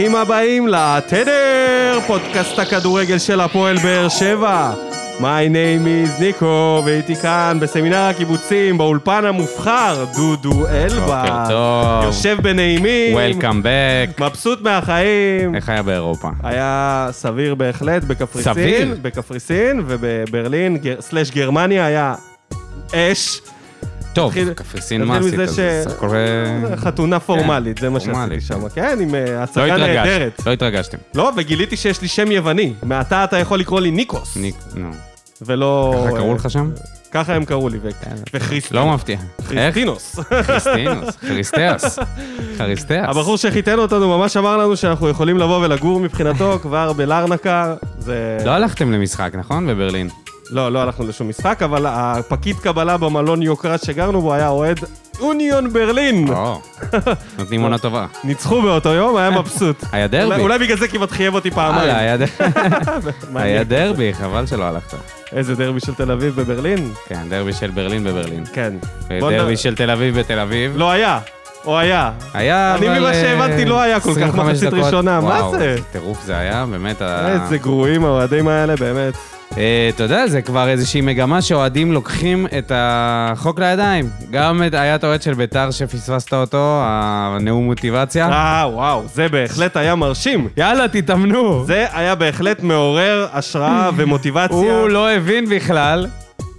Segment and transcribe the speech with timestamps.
[0.00, 4.72] ברוכים הבאים לתדר, פודקאסט הכדורגל של הפועל באר שבע.
[5.18, 5.86] My name
[6.18, 11.22] is ניקו, ואיתי כאן בסמינר הקיבוצים, באולפן המובחר, דודו אלבה.
[11.22, 12.04] בוקר טוב.
[12.04, 13.16] יושב בנעימים.
[13.18, 14.22] Welcome back.
[14.24, 15.54] מבסוט מהחיים.
[15.54, 16.28] איך היה באירופה?
[16.42, 18.52] היה סביר בהחלט בקפריסין.
[18.52, 18.96] סביר?
[19.02, 22.14] בקפריסין, ובברלין, גר- סלאש גרמניה היה
[22.94, 23.40] אש.
[24.12, 25.34] טוב, קפריסין נתחיל מה עשית?
[25.40, 25.84] מזה זה.
[26.02, 28.68] אה, חתונה פורמלית, זה מה שעשיתי שם.
[28.68, 28.82] כן.
[28.82, 30.42] כן, עם אה, לא הצגה נהדרת.
[30.46, 30.98] לא התרגשתם.
[31.14, 32.72] לא, וגיליתי שיש לי שם יווני.
[32.82, 34.36] מעתה אתה יכול לקרוא לי ניקוס.
[34.36, 34.90] ניק, נו.
[35.42, 35.94] ולא...
[36.06, 36.70] ככה קראו לך שם?
[37.12, 37.88] ככה הם קראו לי, ו-
[38.34, 38.72] וכריסטינוס.
[38.72, 39.18] לא מפתיע.
[39.48, 40.20] כריסטינוס.
[40.46, 41.98] כריסטינוס, כריסטיאס.
[42.58, 43.06] כריסטיאס.
[43.08, 47.74] הבחור שחיתן אותנו ממש אמר לנו שאנחנו יכולים לבוא ולגור מבחינתו כבר בלרנקה.
[47.98, 48.38] זה...
[48.44, 49.66] לא הלכתם למשחק, נכון?
[49.66, 50.08] בברלין.
[50.52, 54.80] לא, לא הלכנו לשום משחק, אבל הפקיד קבלה במלון יוקרט שגרנו בו היה אוהד
[55.20, 56.28] אוניון ברלין.
[56.32, 56.60] או,
[57.38, 58.06] נותנים עונה טובה.
[58.24, 59.84] ניצחו באותו יום, היה מבסוט.
[59.92, 60.42] היה דרבי.
[60.42, 61.90] אולי- בגלל זה כמעט חייב אותי פעמיים.
[63.36, 64.96] היה דרבי, חבל שלא הלכת.
[65.32, 66.92] איזה דרבי של תל אביב בברלין?
[67.08, 68.44] כן, דרבי של ברלין בברלין.
[68.52, 68.72] כן.
[69.20, 70.72] דרבי של תל אביב בתל אביב.
[70.76, 71.18] לא היה,
[71.64, 72.10] או היה.
[72.34, 74.72] היה, אני אבל, ממה אה, שהבנתי לא היה כל כך 25 מחצית.
[74.84, 75.76] ראשונה, מה זה?
[75.92, 77.02] טירוף זה היה, באמת.
[77.02, 79.14] איזה גרועים האוהדים האלה, באמת.
[79.58, 84.08] אה, אתה יודע, זה כבר איזושהי מגמה שאוהדים לוקחים את החוק לידיים.
[84.30, 88.28] גם היה את האוהד של ביתר שפספסת אותו, הנאום מוטיבציה.
[88.28, 90.48] אה, וואו, זה בהחלט היה מרשים.
[90.56, 91.64] יאללה, תתאמנו.
[91.66, 94.56] זה היה בהחלט מעורר השראה ומוטיבציה.
[94.56, 96.06] הוא לא הבין בכלל.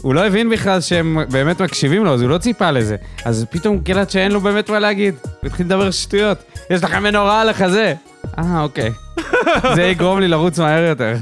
[0.01, 2.95] הוא לא הבין בכלל שהם באמת מקשיבים לו, אז הוא לא ציפה לזה.
[3.25, 5.15] אז פתאום קלט שאין לו באמת מה להגיד.
[5.23, 6.37] הוא התחיל לדבר שטויות.
[6.69, 7.93] יש לכם מנורה על החזה.
[8.37, 8.91] אה, אוקיי.
[9.75, 11.15] זה יגרום לי לרוץ מהר יותר.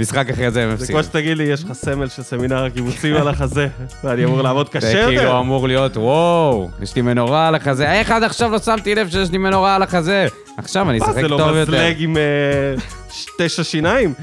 [0.00, 0.92] משחק אחרי זה הם זה הפסידו.
[0.92, 3.68] כמו שתגיד לי, יש לך סמל של סמינר הקיבוצים על החזה,
[4.04, 5.06] ואני אמור לעבוד קשה זה יותר.
[5.16, 7.92] כאילו אמור להיות, וואו, יש לי מנורה על החזה.
[7.92, 10.26] איך עד עכשיו לא שמתי לב שיש לי מנורה על החזה?
[10.56, 11.72] עכשיו אני מה, אשחק זה טוב לא יותר.
[11.72, 12.22] מזלג עם אה,
[13.38, 14.14] תשע שיניים?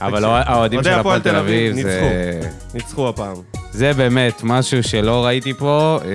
[0.00, 1.82] אבל האוהדים אוהדי של הפועל תל אביב.
[1.82, 2.40] זה...
[2.74, 3.36] ניצחו הפעם.
[3.72, 6.10] זה באמת משהו שלא ראיתי פה, אה,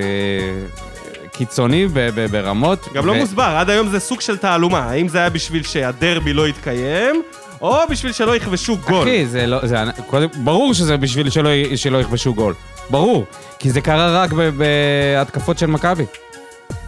[1.32, 1.88] קיצוני
[2.32, 2.88] ברמות.
[2.94, 4.80] גם לא ו- מוסבר, עד היום זה סוג של תעלומה.
[4.80, 7.22] האם זה היה בשביל שהדרבי לא יתקיים,
[7.62, 9.02] או בשביל שלא יכבשו גול?
[9.04, 9.60] אחי, זה לא...
[9.68, 9.78] זה,
[10.10, 12.54] קודם, ברור שזה בשביל שלא, שלא יכבשו גול.
[12.90, 13.26] ברור.
[13.60, 16.06] כי זה קרה רק בהתקפות של מכבי.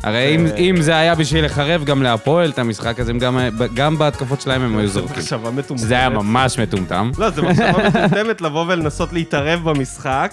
[0.04, 3.40] הרי אם, זה- אם זה היה בשביל לחרב גם להפועל את המשחק, אז הם גם,
[3.74, 5.18] גם בהתקפות שלהם הם היו זו זורקים.
[5.20, 5.88] מחשבה מטומטמת.
[5.88, 7.12] זה היה ממש מטומטם.
[7.18, 10.32] לא, זו מחשבה מטומטמת לבוא ולנסות להתערב במשחק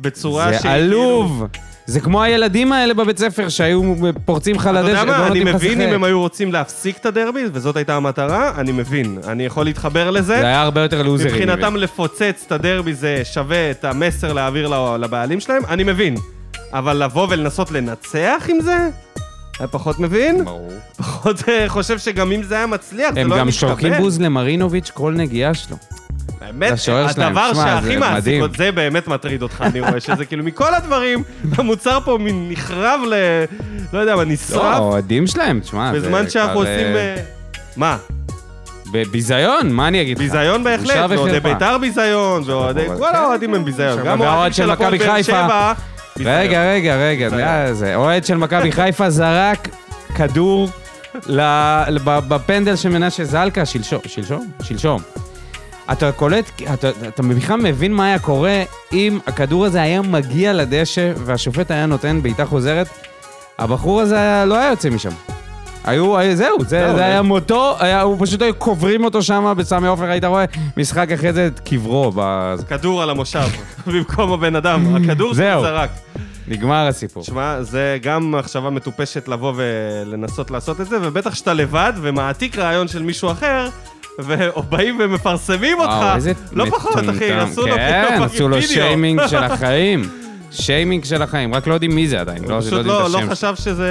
[0.00, 1.46] בצורה זה שהיא עלוב.
[1.88, 3.94] זה כמו הילדים האלה בבית ספר שהיו
[4.24, 5.80] פורצים לך אתה לדשא, יודע לא מה, אני מבין.
[5.80, 9.18] אם הם היו רוצים להפסיק את הדרבי, וזאת הייתה המטרה, אני מבין.
[9.28, 10.36] אני יכול להתחבר לזה.
[10.38, 11.32] זה היה הרבה יותר לוזרים.
[11.34, 16.16] מבחינתם לפוצץ את הדרבי זה שווה את המסר להעביר לבעלים שלהם, אני מבין.
[16.72, 18.88] אבל לבוא ולנסות לנצח עם זה?
[19.58, 20.44] היה פחות מבין?
[20.44, 20.72] ברור.
[20.96, 23.60] פחות אה, חושב שגם אם זה היה מצליח, זה הם לא היה גם מתקבל.
[23.68, 25.76] שורקים בוז למרינוביץ' כל נגיעה שלו.
[26.76, 27.28] שלהם.
[27.28, 28.42] הדבר שהכי מעסיק.
[28.42, 31.22] אותי, זה באמת מטריד אותך, אני רואה שזה כאילו מכל הדברים,
[31.56, 33.14] המוצר פה נחרב ל...
[33.92, 36.96] לא יודע מה, לא, נשרף, האוהדים שלהם, תשמע, זה בזמן שאנחנו כבר, עושים...
[36.96, 37.22] אה, אה,
[37.76, 37.96] מה?
[38.92, 40.24] בביזיון, מה אני אגיד לך?
[40.24, 41.40] ביזיון בהחלט, ואוהדי.
[41.40, 42.86] בית"ר ביזיון, ואוהדי...
[42.98, 44.04] כל האוהדים הם ביזיון.
[44.04, 45.72] גם האוהדים של מכבי חיפה.
[46.20, 47.28] רגע, רגע, רגע.
[47.38, 49.68] אה, זה, אוהד של מכבי חיפה זרק
[50.14, 50.68] כדור
[52.06, 55.02] בפנדל של מנשה זלקה, שלשום, שלשום, שלשום.
[55.92, 58.62] אתה קולט, אתה, אתה בכלל מבין מה היה קורה
[58.92, 62.88] אם הכדור הזה היה מגיע לדשא והשופט היה נותן בעיטה חוזרת?
[63.58, 65.10] הבחור הזה היה, לא היה יוצא משם.
[65.84, 69.54] היו, זהו, זה, זהו, זה זה- היה מותו, היה, הוא פשוט היו קוברים אותו שם
[69.56, 70.44] בסמי עופר, היית רואה
[70.76, 72.64] משחק אחרי זה את קברו, בזה.
[72.66, 73.48] כדור על המושב,
[73.86, 75.34] במקום הבן אדם, הכדור.
[75.34, 75.90] שהוא זרק.
[76.48, 77.24] נגמר הסיפור.
[77.24, 82.88] שמע, זה גם מחשבה מטופשת לבוא ולנסות לעשות את זה, ובטח שאתה לבד ומעתיק רעיון
[82.88, 83.68] של מישהו אחר,
[84.18, 86.26] ובאים ומפרסמים אותך.
[86.52, 87.32] לא פחות, אחי.
[87.32, 88.68] עשו לו כן, עשו לו וידאו.
[88.68, 90.08] שיימינג של החיים.
[90.50, 93.10] שיימינג של החיים, רק לא יודעים מי זה עדיין, לא לא פשוט יודעים את לא,
[93.10, 93.30] לא השם.
[93.30, 93.90] חשב שזה...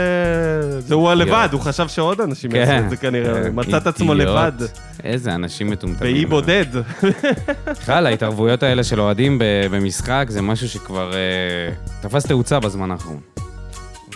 [0.80, 2.58] זה הוא הלבד, הוא חשב שעוד אנשים כן.
[2.58, 4.14] יעשו את זה כנראה, כן, מצא את עצמו.
[4.14, 4.52] לבד,
[5.04, 6.14] איזה אנשים מטומטמים.
[6.14, 6.66] באי בודד.
[7.68, 9.38] בכלל, ההתערבויות האלה של אוהדים
[9.72, 11.20] במשחק זה משהו שכבר אה,
[12.02, 13.20] תפס תאוצה בזמן האחרון.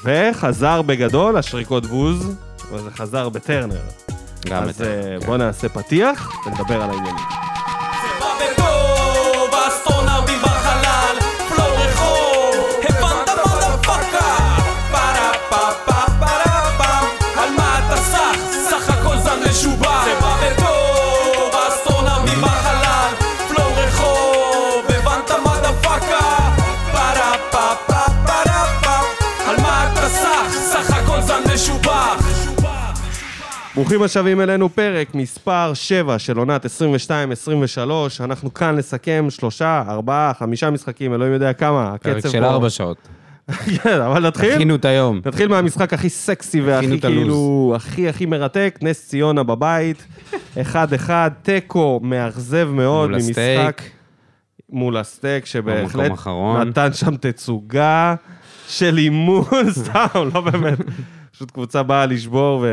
[0.04, 2.36] וחזר בגדול, השריקות בוז,
[2.74, 3.82] וזה חזר בטרנר.
[4.46, 5.26] גם אז את אה, כן.
[5.26, 7.51] בוא נעשה פתיח ונדבר על העניינים.
[33.76, 36.70] ברוכים השבים אלינו, פרק מספר 7 של עונת 22-23.
[38.20, 41.96] אנחנו כאן לסכם שלושה, ארבעה, חמישה משחקים, אלוהים יודע כמה.
[42.02, 42.98] פרק של ארבע שעות.
[43.84, 44.54] כן, אבל נתחיל?
[44.54, 45.22] הכינו את היום.
[45.26, 47.22] נתחיל מהמשחק הכי סקסי והכי את הלו"ז.
[47.22, 50.08] כאילו, הכי הכי מרתק, נס ציונה בבית,
[50.58, 51.10] 1-1,
[51.42, 53.30] תיקו מאכזב מאוד מול ממשחק.
[53.30, 53.92] הסטייק.
[54.70, 56.12] מול הסטייק, שבהחלט.
[56.66, 58.16] נתן שם תצוגה
[58.68, 59.46] של אימון,
[59.80, 60.78] סתם, לא באמת.
[61.34, 62.66] פשוט קבוצה באה לשבור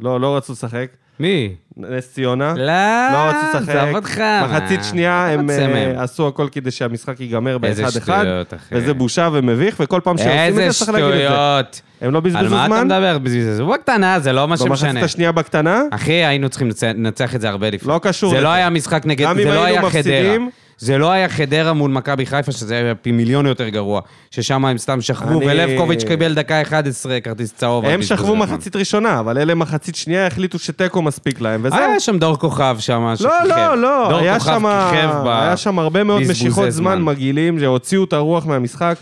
[0.00, 0.86] ולא לא רצו לשחק.
[1.20, 1.54] מי?
[1.76, 2.54] נס ציונה.
[2.56, 2.64] לא,
[3.12, 3.74] לא רצו לשחק.
[3.74, 4.44] עבוד חם.
[4.50, 5.50] מחצית שנייה הם.
[5.50, 8.74] אה, עשו הכל כדי שהמשחק ייגמר איזה ב-1-1, שטויות, אחי.
[8.74, 11.24] וזה בושה ומביך, וכל פעם שעושים את איזה זה צריך להגיד את זה.
[11.26, 11.80] שטויות.
[12.00, 12.84] הם לא על בזבזו מה אתה זמן?
[12.86, 13.18] מדבר?
[13.18, 15.00] בזבזו בקטנה, זה לא מה במחצית שמשנה.
[15.04, 15.82] השנייה בקטנה?
[15.90, 17.88] אחי, היינו צריכים לנצח- את זה הרבה לפני.
[17.92, 18.40] לא קשור זה.
[18.40, 20.36] לא היה משחק נגד, גם זה אם לא היינו היה חדרה.
[20.78, 24.00] זה לא היה חדרה מול מכבי חיפה, שזה היה פי מיליון יותר גרוע.
[24.30, 27.84] ששם הם סתם שכבו, אני- ולבקוביץ' קיבל דקה 11 כרטיס צהוב.
[27.84, 28.36] הם שכבו.
[28.36, 31.78] מחצית ראשונה, אבל אלה מחצית שנייה החליטו שתיקו מספיק להם, וזהו.
[31.78, 33.30] היה שם דור כוכב שם שכיכב.
[33.48, 37.02] לא, לא, לא, דור היה כוכב שם, כיכב ב- היה שם הרבה מאוד משיכות זמן.
[37.02, 38.96] מגעילים, שהוציאו את הרוח מהמשחק.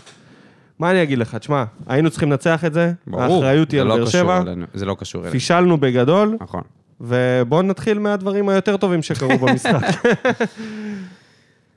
[0.79, 1.35] מה אני אגיד לך?
[1.35, 3.23] תשמע, היינו צריכים לנצח את זה, ברור.
[3.45, 4.41] האחריות היא על לא באר שבע,
[4.73, 5.31] זה לא קשור אלינו.
[5.31, 6.61] פישלנו בגדול, נכון.
[7.01, 9.81] ובואו נתחיל מהדברים היותר טובים שקרו במשחק.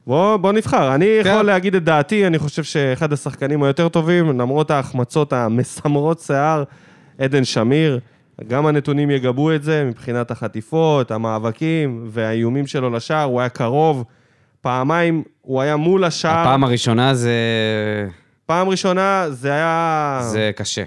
[0.08, 1.30] בוא, בוא נבחר, אני כן.
[1.30, 6.64] יכול להגיד את דעתי, אני חושב שאחד השחקנים היותר טובים, למרות ההחמצות המסמרות שיער,
[7.18, 8.00] עדן שמיר,
[8.46, 14.04] גם הנתונים יגבו את זה, מבחינת החטיפות, המאבקים והאיומים שלו לשער, הוא היה קרוב,
[14.60, 17.32] פעמיים הוא היה מול השער, הפעם הראשונה זה...
[18.46, 20.20] פעם ראשונה זה היה...
[20.22, 20.84] זה קשה.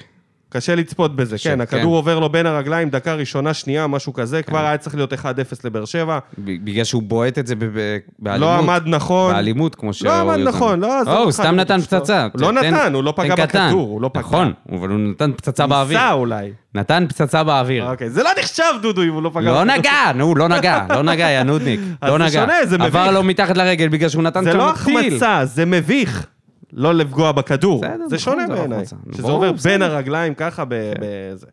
[0.53, 1.61] קשה לצפות בזה, כן, כן.
[1.61, 5.17] הכדור עובר לו בין הרגליים, דקה ראשונה, שנייה, משהו כזה, כבר היה צריך להיות 1-0
[5.63, 6.19] לבאר שבע.
[6.37, 8.39] בגלל שהוא בועט את זה ב- באלימות.
[8.49, 9.33] לא עמד נכון.
[9.33, 10.07] באלימות, כמו שהוא...
[10.09, 11.83] לא עמד נכון, לא, עזוב לא, הוא סתם נתן לא.
[11.85, 12.27] פצצה.
[12.33, 13.35] הוא לא תן- נתן, הוא לא פגע.
[13.35, 14.21] בכדור, הוא לא פגע.
[14.21, 15.97] נכון, אבל הוא נתן פצצה באוויר.
[15.99, 16.51] ניסה אולי.
[16.75, 17.89] נתן פצצה באוויר.
[17.91, 19.63] אוקיי, זה לא נחשב, דודו, אם הוא לא פגע לא.
[19.63, 21.79] נגע, נו, לא נגע, לא נגע, יא נודניק.
[22.03, 22.45] לא זה נגע.
[22.65, 23.11] זה עבר.
[23.11, 24.97] לו מתחת לרגל בגלל שהוא נתן זה שם לא טיל.
[24.97, 26.25] החמצה, זה מביך.
[26.73, 27.81] לא לפגוע בכדור.
[27.81, 28.85] בסדר, זה נכון, שונה בעיניי.
[29.15, 29.51] שזה עובר.
[29.63, 31.47] בין הרגליים ככה ב- בזה.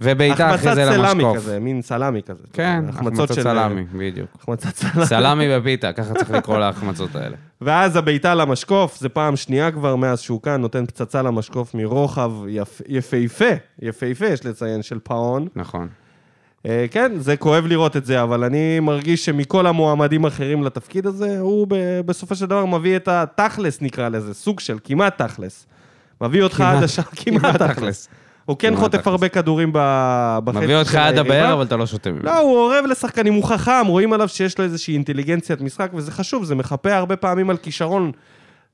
[0.00, 1.36] ובעיטה אחרי החמצת זה סלמי למשקוף.
[1.36, 2.42] כזה, מין סלמי כזה.
[2.52, 4.28] כן, החמצות החמצת של- סלמי, בדיוק.
[4.40, 5.06] החמצת סלמי.
[5.06, 7.36] סלמי בפיתה, ככה צריך לקרוא להחמצות האלה.
[7.60, 12.82] ואז הבעיטה למשקוף, זה פעם שנייה כבר מאז שהוא כאן, נותן פצצה למשקוף מרוחב יפ-
[12.88, 13.44] יפהפה,
[13.82, 15.48] יפהפה, יש לציין, של פאון.
[15.56, 15.88] נכון.
[16.66, 21.38] אה, כן, זה כואב לראות את זה, אבל אני מרגיש שמכל המועמדים האחרים לתפקיד הזה,
[21.40, 25.66] הוא ב- בסופו של דבר מביא את התכלס, נקרא לזה, סוג של כמעט תכלס.
[26.20, 28.08] מביא אותך כמעט- עד השעה, כמעט תכלס.
[28.44, 29.06] הוא כן חוטף תכלס.
[29.06, 31.18] הרבה כדורים בחצי מביא אותך של עד.
[31.18, 32.24] הבאר, אבל אתה לא שותה ממנו.
[32.24, 36.44] לא, הוא אורב לשחקנים, הוא חכם, רואים עליו שיש לו איזושהי אינטליגנציית משחק, וזה חשוב,
[36.44, 38.12] זה מחפה הרבה פעמים על כישרון.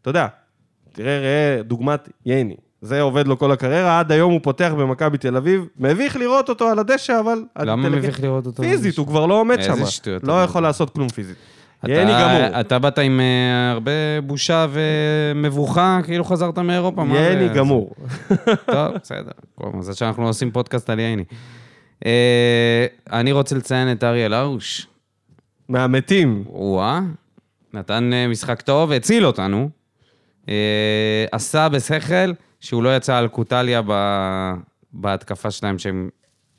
[0.03, 0.27] אתה יודע,
[0.93, 2.57] תראה, ראה דוגמת ייני.
[2.83, 5.67] זה עובד לו כל הקריירה, עד היום הוא פותח במכבי תל אביב.
[5.79, 7.45] מביך לראות אותו על הדשא, אבל...
[7.59, 8.63] למה מביך לראות אותו?
[8.63, 8.99] פיזית?
[8.99, 9.87] הוא כבר לא עומד איזה שם.
[9.87, 10.63] שטויות לא יכול.
[10.63, 11.37] לעשות כלום פיזית.
[11.89, 12.61] ייני גמור.
[12.61, 13.91] אתה באת עם אה, הרבה
[14.27, 17.03] בושה ומבוכה, כאילו חזרת מאירופה?
[17.03, 17.95] ייני גמור.
[18.73, 19.31] טוב, בסדר.
[19.75, 21.25] מזל שאנחנו לא עושים פודקאסט על ייני.
[22.07, 24.87] אה, אני רוצה לציין את אריאל הרוש.
[25.69, 26.45] מהמתים.
[26.47, 27.01] וואה,
[27.75, 29.71] נתן אה, משחק טוב, הציל אותנו.
[30.49, 34.55] אה, עשה בשכל שהוא לא יצא על קוטליה ב-
[34.93, 36.09] בהתקפה שלהם, שהם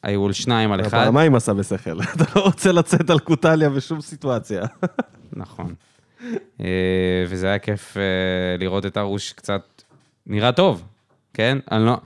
[0.04, 1.04] היו על שניים על אחד.
[1.04, 2.02] פעמיים עשה בשכל.
[2.16, 4.64] אתה לא רוצה לצאת על קוטליה בשום סיטואציה.
[5.34, 5.74] נכון.
[6.62, 6.66] אה,
[7.28, 8.04] וזה היה כיף אה,
[8.60, 9.62] לראות את ארוש קצת
[10.28, 10.84] נראה טוב,
[11.34, 11.58] כן?
[11.72, 11.98] אני לא...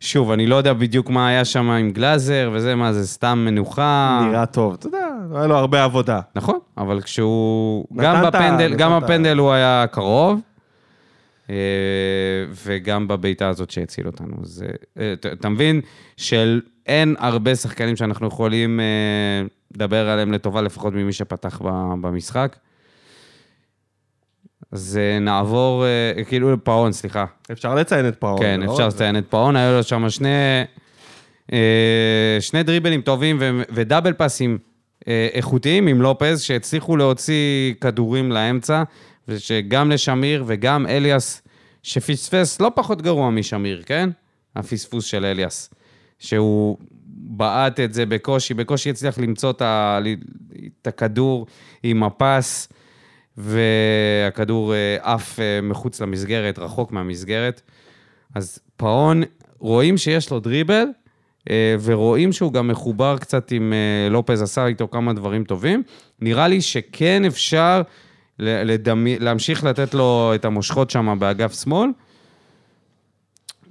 [0.00, 4.20] שוב, אני לא יודע בדיוק מה היה שם עם גלאזר וזה, מה זה, סתם מנוחה.
[4.28, 4.74] נראה טוב.
[4.74, 6.20] אתה יודע, היה לו הרבה עבודה.
[6.36, 7.84] נכון, אבל כשהוא...
[7.96, 10.40] גם בפנדל, גם בפנדל הוא היה קרוב,
[12.64, 14.36] וגם בבעיטה הזאת שהציל אותנו.
[14.42, 14.64] אז
[14.98, 15.80] אה, אתה מבין
[16.16, 18.84] שאין הרבה שחקנים שאנחנו יכולים אה,
[19.74, 21.60] לדבר עליהם לטובה, לפחות ממי שפתח
[22.00, 22.56] במשחק.
[24.72, 27.24] אז אה, נעבור, אה, כאילו לפאון, סליחה.
[27.52, 28.38] אפשר לציין את פאון.
[28.40, 28.72] כן, לא?
[28.72, 30.28] אפשר לציין את פאון, היו לו שם שני,
[31.52, 34.58] אה, שני דריבלים טובים ו- ודאבל פאסים
[35.08, 38.82] אה, איכותיים עם לופז, שהצליחו להוציא כדורים לאמצע,
[39.28, 41.42] ושגם לשמיר וגם אליאס,
[41.82, 44.10] שפספס לא פחות גרוע משמיר, כן?
[44.56, 45.70] הפספוס של אליאס.
[46.18, 49.98] שהוא בעט את זה בקושי, בקושי הצליח למצוא את, ה,
[50.82, 51.46] את הכדור
[51.82, 52.68] עם הפס,
[53.36, 57.62] והכדור אה, עף אה, מחוץ למסגרת, רחוק מהמסגרת.
[58.34, 59.22] אז פאון,
[59.58, 60.84] רואים שיש לו דריבל,
[61.50, 63.72] אה, ורואים שהוא גם מחובר קצת עם
[64.10, 65.82] לופז, עשה איתו כמה דברים טובים.
[66.20, 67.82] נראה לי שכן אפשר
[68.42, 71.88] לדמי, להמשיך לתת לו את המושכות שם באגף שמאל.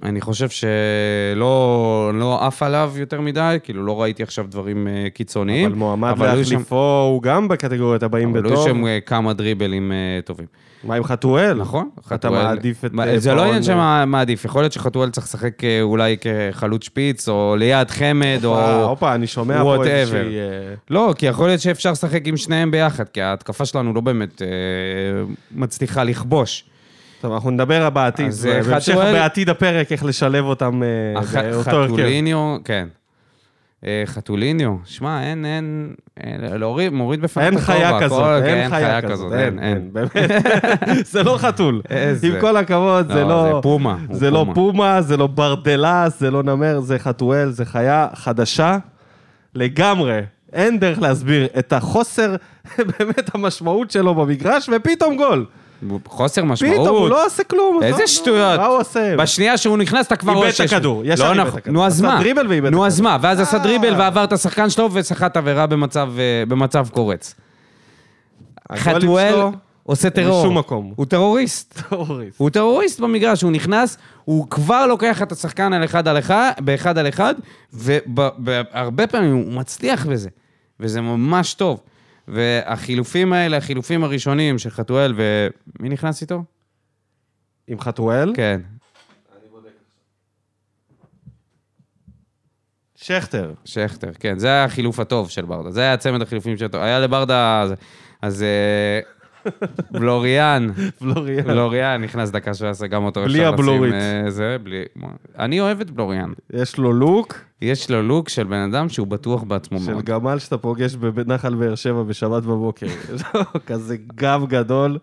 [0.02, 5.66] אני חושב שלא לא עף עליו יותר מדי, כאילו לא ראיתי עכשיו דברים אה, קיצוניים.
[5.66, 8.64] אבל מועמד אבל היו שם- להחליפו הוא גם בקטגוריית הבאים אבל היו.
[8.64, 10.46] שם אה, כמה דריבלים אה, טובים.
[10.84, 11.54] מה עם חתואל?
[11.54, 11.88] נכון?
[12.14, 12.92] אתה מעדיף את...
[12.92, 16.16] מה- אה, זה לא עניין אה, שמה מעדיף, יכול להיות שחתואל צריך לשחק אה, אולי
[16.20, 18.82] כחלוץ שפיץ, או ליד חמד, או...
[18.82, 19.84] הופה, אני שומע פה.
[19.84, 20.18] איזושהי...
[20.38, 24.42] אה, לא, כי יכול להיות שאפשר לשחק עם שניהם ביחד, כי ההתקפה שלנו לא באמת
[25.52, 26.64] מצליחה לכבוש.
[27.20, 28.30] טוב, אנחנו נדבר בעתיד.
[28.68, 30.82] בהמשך בעתיד הפרק, איך לשלב אותם
[31.32, 31.92] באותו הרכב.
[31.92, 32.88] חתוליניו, כן.
[33.86, 38.42] אה, חתוליניו, שמע, אין, אין, אין, להוריד, מוריד בפניו אין את הכובע, חיה הכל, כזאת,
[38.42, 40.16] כן, אין חיה כזאת, אין, אין, באמת.
[41.12, 41.82] זה לא חתול.
[42.22, 43.54] עם כל הכבוד, זה לא, לא...
[43.54, 44.46] זה פומה, זה לא.
[44.54, 48.78] פומה, זה לא ברדלס, זה לא נמר, זה חתואל, זה חיה חדשה
[49.54, 50.20] לגמרי.
[50.52, 52.36] אין דרך להסביר את החוסר,
[52.98, 55.46] באמת המשמעות שלו במגרש, ופתאום גול.
[56.06, 57.10] חוסר פתאום, הוא משמעות.
[57.10, 57.82] לא עושה כלום.
[57.82, 58.60] איזה שטויות.
[58.60, 59.16] מה הוא עושה?
[59.16, 60.72] בשנייה שהוא נכנס, אתה כבר איבד רואה את שיש...
[60.72, 61.54] הכדור, ישר לא איבד את.
[61.54, 61.74] הכדור.
[61.74, 62.18] נו, אז עשה מה?
[62.20, 63.10] דריבל ואיבד את נו, אז הכדור.
[63.12, 63.18] מה?
[63.20, 63.62] ואז עשה אה.
[63.62, 67.34] דריבל ועבר את השחקן שלו וסחט עבירה במצב, אה, קורץ.
[68.76, 69.34] חתואל
[69.82, 70.42] עושה טרור.
[70.42, 70.92] בשום מקום.
[70.96, 71.82] הוא טרוריסט.
[71.88, 72.38] טרוריסט.
[72.38, 76.98] הוא טרוריסט במגרש, הוא נכנס, הוא כבר לוקח את השחקן על אחד על אחד, באחד
[76.98, 77.34] על אחד,
[77.72, 80.28] והרבה פעמים הוא מצליח בזה,
[80.80, 81.80] וזה ממש טוב.
[82.32, 86.44] והחילופים האלה, החילופים הראשונים של חתואל, ומי נכנס איתו?
[87.66, 88.32] עם חתואל?
[88.36, 88.60] כן.
[92.96, 93.54] שכטר.
[93.64, 96.66] שכטר, כן, זה היה החילוף הטוב של ברדה, זה היה צמד החילופים של...
[96.72, 97.64] היה לברדה...
[98.22, 98.44] אז-
[99.90, 100.68] בלוריאן,
[100.98, 101.44] פלוריאן.
[101.44, 103.94] בלוריאן נכנס דקה 17, גם אותו בלי לשים, הבלורית.
[103.94, 104.84] אה, זה, בלי...
[105.38, 106.32] אני אוהב את בלוריאן.
[106.52, 110.04] יש לו לוק יש לו לוק של בן אדם שהוא בטוח בעצמו של מאוד.
[110.04, 112.86] גמל שאתה פוגש בנחל באר שבע בשבת בבוקר.
[113.66, 114.98] כזה גב גדול.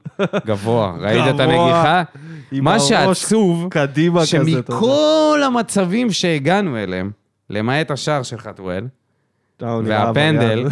[0.46, 2.04] גבוה, ראית את הנגיחה?
[2.52, 4.26] מה שעצוב, קדימה.
[4.26, 7.12] שמכל המצבים שהגענו אליהם,
[7.50, 8.88] למעט השער של חתואל,
[9.62, 10.68] והפנדל.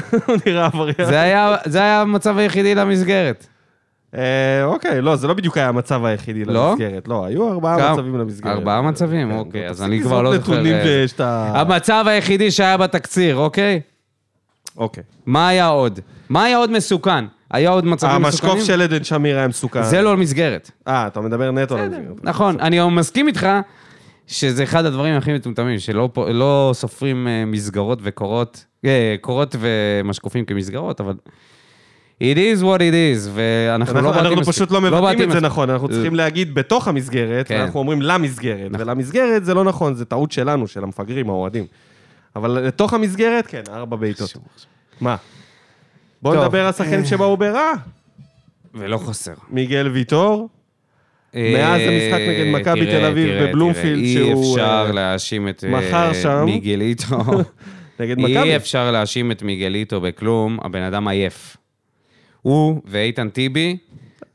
[1.66, 3.48] זה היה המצב היחידי למסגרת.
[4.16, 6.70] אה, אוקיי, לא, זה לא בדיוק היה המצב היחידי לא?
[6.70, 7.08] למסגרת.
[7.08, 7.94] לא, היו ארבעה כמה?
[7.94, 8.58] מצבים למסגרת.
[8.58, 9.32] ארבעה מצבים?
[9.32, 11.52] כן, אוקיי, אתה אז תפסיק אני כבר לא לזרוק זוכר, נתונים אה, שאתה...
[11.56, 13.82] המצב היחידי שהיה בתקציר, אוקיי?
[14.78, 15.04] אוקיי.
[15.26, 16.00] מה היה עוד?
[16.30, 17.26] מה היה עוד מסוכן?
[17.52, 18.52] היה עוד מצבים מסוכנים?
[18.52, 19.84] המשקוף של עדן שמיר היה מסוכן.
[19.84, 20.72] זה לא מסגרת.
[20.88, 22.24] אה, אתה מדבר נטו על המסגרת.
[22.24, 23.48] נכון, אני מסכים איתך
[24.28, 31.02] שזה אחד הדברים הכי מטומטמים, שלא לא סופרים אה, מסגרות וקורות, אה, קורות ומשקופים כמסגרות,
[31.02, 31.14] אבל...
[32.22, 35.30] It is what it is, ואנחנו לא אנחנו באתי אנחנו מספיק- פשוט לא באתי מבטאים
[35.30, 37.58] את זה נכון, אנחנו צריכים להגיד בתוך המסגרת, כן.
[37.60, 38.88] ואנחנו אומרים למסגרת, נכון.
[38.88, 41.66] ולמסגרת זה לא נכון, זה טעות שלנו, של המפגרים, האוהדים.
[42.36, 44.38] אבל לתוך המסגרת, כן, ארבע בעיטות.
[45.02, 45.16] מה?
[46.22, 46.44] בואו.
[46.44, 47.72] נדבר על שחקנים שבאו ברע.
[48.76, 49.34] ולא חסר.
[49.50, 50.50] מיגל ויטור,
[51.34, 54.92] מאז המשחק נגד מכבי אה, תראה, תל אביב תראה, בבלומפילד, תראה, שהוא, אי אפשר אה,
[54.92, 55.64] להאשים את
[56.26, 56.46] אה.
[56.46, 57.18] מיגליטו.
[58.00, 58.38] נגד מכבי.
[58.42, 61.58] אי אפשר להאשים את מיגליטו בכלום, הבן אדם עייף.
[62.48, 63.78] הוא ואיתן טיבי,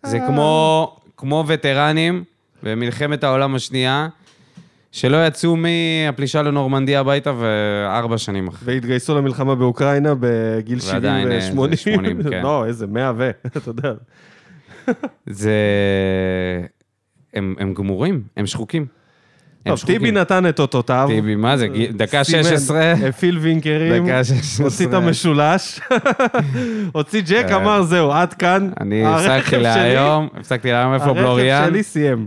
[0.03, 0.27] זה אה.
[0.27, 2.25] כמו, כמו וטרנים
[2.63, 4.09] במלחמת העולם השנייה,
[4.93, 8.75] שלא יצאו מהפלישה לנורמנדיה הביתה וארבע שנים אחרי.
[8.75, 11.77] והתגייסו למלחמה באוקראינה בגיל 70 ועדיין, אה, זה ו-80.
[11.77, 12.43] 80, כן.
[12.43, 13.31] לא, איזה 100 ו...
[13.47, 13.93] אתה יודע.
[15.27, 15.57] זה...
[17.35, 18.87] הם, הם גמורים, הם שחוקים.
[19.69, 19.79] טוב.
[19.87, 21.07] טיבי נתן את אותותיו.
[21.11, 21.67] טיבי, מה זה?
[21.93, 22.93] דקה סימן, 16?
[23.09, 24.05] הפעיל וינקרים.
[24.07, 24.67] דקה 16.
[24.67, 25.81] הוציא את המשולש,
[26.93, 27.55] הוציא ג'ק, כן.
[27.55, 28.71] אמר, זהו, עד כאן.
[28.81, 32.27] אני הרכב הפסקתי להיום, הפסקתי להיום איפה הרכב בלוריאן, שלי סיים.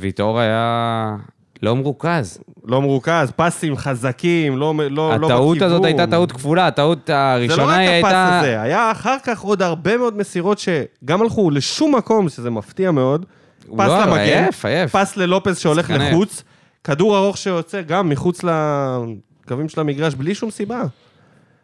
[0.00, 1.16] וויטור היה
[1.62, 2.38] לא מרוכז.
[2.64, 5.24] לא מרוכז, פסים חזקים, לא לא- לא בכיוון.
[5.24, 8.38] הטעות הזאת הייתה טעות כפולה, הטעות זה לא הראשונה רק היא הפס הייתה...
[8.40, 13.26] הזה, היה אחר כך עוד הרבה מאוד מסירות שגם הלכו לשום מקום, שזה מפתיע מאוד.
[13.68, 14.96] הוא פס לא, למגן, עייף, עייף.
[14.96, 16.02] פס ללופז שהולך עייף.
[16.12, 16.42] לחוץ,
[16.84, 20.82] כדור ארוך שיוצא גם מחוץ לקווים של המגרש, בלי שום סיבה.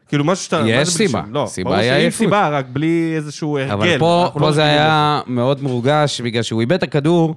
[0.09, 0.62] כאילו משהו שאתה...
[0.66, 1.21] יש זה בלי סיבה.
[1.25, 2.18] שום- לא, סיבה היא עייפות.
[2.18, 3.73] סיבה, רק בלי איזשהו הרגל.
[3.73, 7.35] אבל פה, לא פה זה רגילים היה מאוד מורגש, בגלל שהוא איבד את הכדור,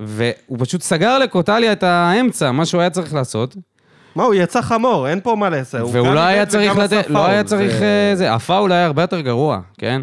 [0.00, 3.56] והוא פשוט סגר לקוטליה את האמצע, מה שהוא היה צריך לעשות,
[4.14, 5.80] מה, הוא יצא חמור, אין פה מה לעשות.
[5.80, 7.72] הוא והוא גם לא היה צריך לתת, לא היה צריך...
[7.78, 10.02] זה- זה, הפאול היה הרבה יותר גרוע, כן?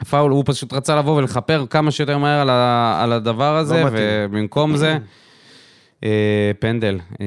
[0.00, 3.88] הפאול, הוא פשוט רצה לבוא ולכפר כמה שיותר מהר על, ה, על הדבר הזה, לא.
[3.92, 4.98] ובמקום זה,
[6.04, 6.98] אה, פנדל.
[7.20, 7.26] אה,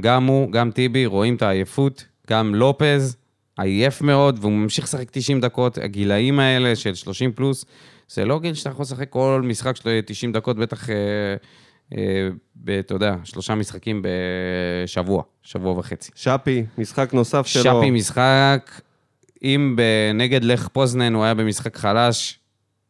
[0.00, 3.16] גם הוא, גם טיבי, רואים את העייפות, גם לופז,
[3.58, 5.78] עייף מאוד, והוא ממשיך לשחק 90 דקות.
[5.78, 7.64] הגילאים האלה של 30 פלוס,
[8.08, 10.94] זה לא גיל שאתה יכול לשחק כל משחק שלו 90 דקות, בטח, אה,
[11.96, 16.10] אה, אתה יודע, שלושה משחקים בשבוע, שבוע וחצי.
[16.14, 17.62] שפי, משחק נוסף שלו.
[17.62, 18.70] שפי משחק,
[19.44, 19.78] אם
[20.14, 22.38] נגד לך פוזנן הוא היה במשחק חלש,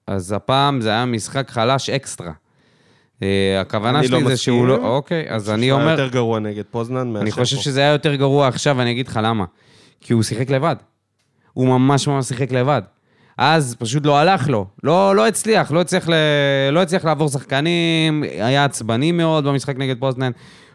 [0.06, 2.32] אז הפעם זה היה משחק חלש אקסטרה.
[3.23, 4.76] אה, הכוונה אני לא שלי זה שהוא לא...
[4.76, 6.00] אוקיי, אז אני שהוא היה אומר...
[6.00, 7.37] יותר גרוע נגד פוזנן מאשר אני פה.
[7.37, 9.44] חושב שזה היה יותר גרוע עכשיו, ואני אגיד לך למה.
[10.00, 10.76] כי הוא שיחק לבד.
[11.52, 12.82] הוא ממש ממש שיחק לבד.
[13.38, 14.66] אז פשוט לא הלך לו.
[14.82, 16.12] לא, לא הצליח, לא הצליח, ל...
[16.73, 20.30] לא הצליח לעבור שחקנים, היה עצבני מאוד במשחק נגד פוזנן.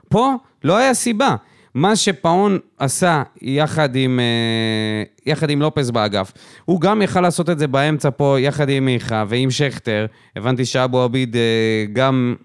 [0.10, 1.36] פה לא היה סיבה.
[1.78, 6.34] מה שפאון עשה יחד עם, אה, יחד עם לופס באגף,
[6.66, 10.06] הוא גם יכל לעשות את זה באמצע פה, יחד עם מיכה ועם שכטר.
[10.36, 12.36] הבנתי שאבו עביד אה, גם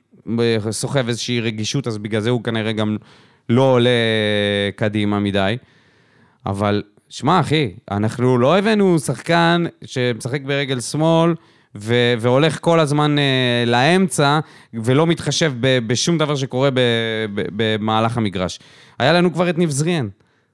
[0.41, 2.97] אה, סוחב איזושהי רגישות, אז בגלל זה הוא כנראה גם
[3.49, 3.91] לא עולה
[4.77, 5.57] קדימה מדי.
[6.47, 11.35] אבל, שמע, אחי, אנחנו לא הבאנו שחקן שמשחק ברגל שמאל
[11.75, 13.25] ו- והולך כל הזמן אה,
[13.67, 14.39] לאמצע
[14.75, 16.79] ולא מתחשב ב- בשום דבר שקורה ב-
[17.35, 18.59] ב- במהלך המגרש.
[18.99, 20.09] היה לנו כבר את ניב זריאן.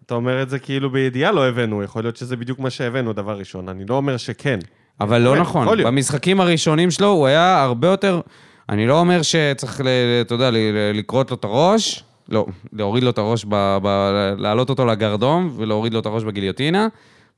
[0.07, 3.39] אתה אומר את זה כאילו בידיעה לא הבאנו, יכול להיות שזה בדיוק מה שהבאנו, דבר
[3.39, 3.69] ראשון.
[3.69, 4.59] אני לא אומר שכן.
[5.01, 5.83] אבל לא באמת, נכון.
[5.85, 8.21] במשחקים הראשונים שלו הוא היה הרבה יותר...
[8.69, 9.81] אני לא אומר שצריך,
[10.21, 10.51] אתה יודע,
[10.95, 15.95] לקרות לו את הראש, לא, להוריד לו את הראש, ב- ב- להעלות אותו לגרדום ולהוריד
[15.95, 16.89] לו את הראש בגיליוטינה,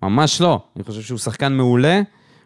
[0.03, 0.61] ממש לא.
[0.77, 2.01] אני חושב שהוא שחקן מעולה,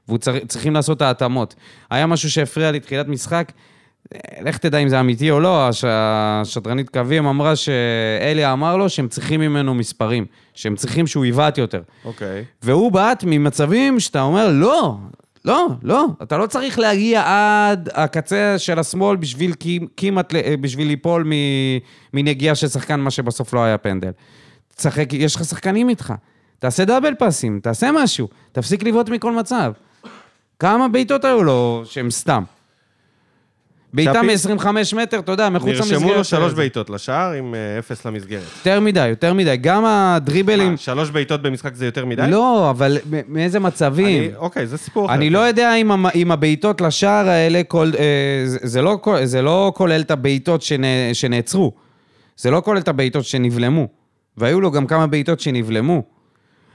[0.08, 1.54] וצריכים לעשות את ההתאמות.
[1.90, 3.52] היה משהו שהפריע לי תחילת משחק,
[4.44, 9.08] לך תדע אם זה אמיתי או לא, הש- השדרנית קווים אמרה שאליה אמר לו שהם
[9.08, 11.82] צריכים ממנו מספרים, שהם צריכים שהוא יבעט יותר.
[12.04, 12.44] אוקיי.
[12.62, 14.96] והוא בעט ממצבים שאתה אומר, לא,
[15.44, 19.52] לא, לא, אתה לא צריך להגיע עד הקצה של השמאל בשביל
[19.96, 21.30] כמעט, בשביל ליפול
[22.14, 24.10] מנגיעה של שחקן, מה שבסוף לא היה פנדל.
[24.76, 26.14] תשחק, יש לך שחקנים איתך,
[26.58, 29.72] תעשה דאבל פאסים, תעשה משהו, תפסיק לבעוט מכל מצב.
[30.64, 32.42] כמה בעיטות היו לו שהם סתם?
[33.94, 34.66] בעיטה שפי- מ-25
[34.96, 35.90] מטר, אתה יודע, מחוץ למסגרת.
[35.92, 38.42] נרשמו לו שלוש בעיטות לשער עם אה, אפס למסגרת.
[38.58, 39.56] יותר מדי, יותר מדי.
[39.56, 40.70] גם הדריבלים...
[40.70, 42.22] מה, שלוש בעיטות במשחק זה יותר מדי?
[42.28, 44.22] לא, אבל מאיזה מצבים?
[44.22, 45.14] אני- אוקיי, זה סיפור אחר.
[45.14, 45.74] אני לא יודע
[46.14, 48.02] אם, הבעיטות לשער האלה, כל, אה,
[48.46, 51.72] זה, זה, לא, זה לא כולל את הבעיטות שנ, שנעצרו.
[52.36, 53.88] זה לא כולל את הבעיטות שנבלמו.
[54.36, 56.02] והיו לו גם כמה בעיטות שנבלמו.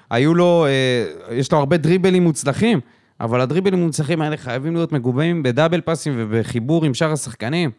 [0.10, 2.80] היו לו, אה, יש לו הרבה דריבלים מוצלחים,
[3.22, 7.72] אבל הדריבלים המוצלחים האלה חייבים להיות מגובים בדאבל פאסים ובחיבור עם שאר השחקנים.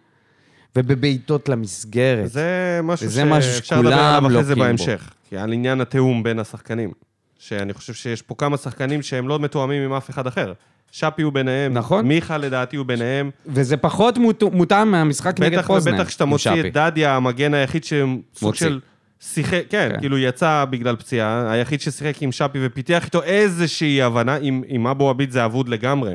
[0.76, 2.31] ובבעיטות למסגרת.
[2.31, 4.55] זה משהו וזה משהו שאפשר לדבר שכולם עליו אחרי זה.
[4.55, 5.11] בהמשך.
[5.29, 6.90] כי על עניין התיאום בין השחקנים.
[7.38, 10.53] שאני חושב שיש פה כמה שחקנים שהם לא מתואמים עם אף אחד אחר.
[10.92, 12.07] שפי הוא ביניהם, נכון.
[12.07, 13.31] מיכה לדעתי הוא ביניהם.
[13.46, 15.94] וזה פחות מות- מותאם מהמשחק נגד בטח פוזנן.
[15.94, 16.61] ובטח כשאתה מוציא.
[16.61, 18.09] את דדיה, המגן היחיד שסוג
[18.42, 18.66] מוציא.
[18.68, 18.81] של
[19.21, 20.01] שיחק, כן, כן.
[20.01, 25.11] כאילו יצא בגלל פציעה, היחיד ששיחק עם שפי ופיתח איתו איזושהי הבנה, עם, עם אבו
[25.11, 26.15] עביד זה אבוד לגמרי.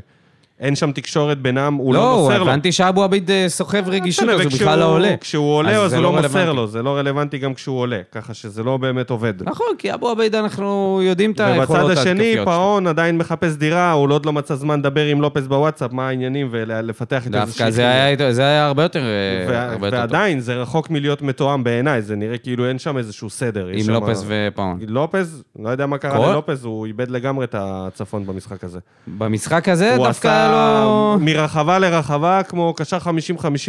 [0.60, 2.44] אין שם תקשורת בינם, הוא לא, לא, מוסר לו.
[2.50, 5.15] הבנתי שאבו עביד אה, סוחב רגישות, בסדר, אז הוא בכלל לא עולה.
[5.22, 6.56] כשהוא עולה, אז זה הוא לא מוסר רלוונטי.
[6.56, 9.34] לו, זה לא רלוונטי גם כשהוא עולה, ככה שזה לא באמת עובד.
[9.44, 12.46] נכון, כי אבו עביד אנחנו יודעים את היכולות ובצד ההתקפיות השני, שלו.
[12.46, 16.48] פאון עדיין מחפש דירה, הוא עוד לא מצא זמן לדבר עם לופס בוואטסאפ, מה העניינים,
[16.52, 20.02] ולפתח דווקא זה איתו- זה היה הרבה יותר אה, הרבה יותר טוב.
[20.02, 23.68] ועדיין, זה רחוק מלהיות מתואם בעיניי, זה נראה כאילו אין שם איזשהו סדר.
[23.74, 24.80] עם לופס ופאון.
[24.88, 28.80] לופז, לא יודע מה קרה כל- ללופז, הוא איבד לגמרי את הצפון במשחק הזה.
[29.08, 31.17] במשחק הזה הוא דווקא עשה לא...
[31.21, 33.01] מרחבה לרחבה כמו קשר 50-50,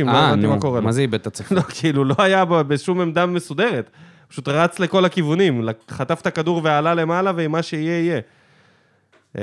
[0.05, 0.87] לא אה, הבנתי מה קורה לו.
[0.87, 1.57] מה זה איבד את הצפון?
[1.57, 3.91] לא, כאילו, לא היה בשום עמדה מסודרת.
[4.29, 8.21] פשוט רץ לכל הכיוונים, חטף את הכדור ועלה למעלה, ומה שיהיה, יהיה.
[9.39, 9.43] אה,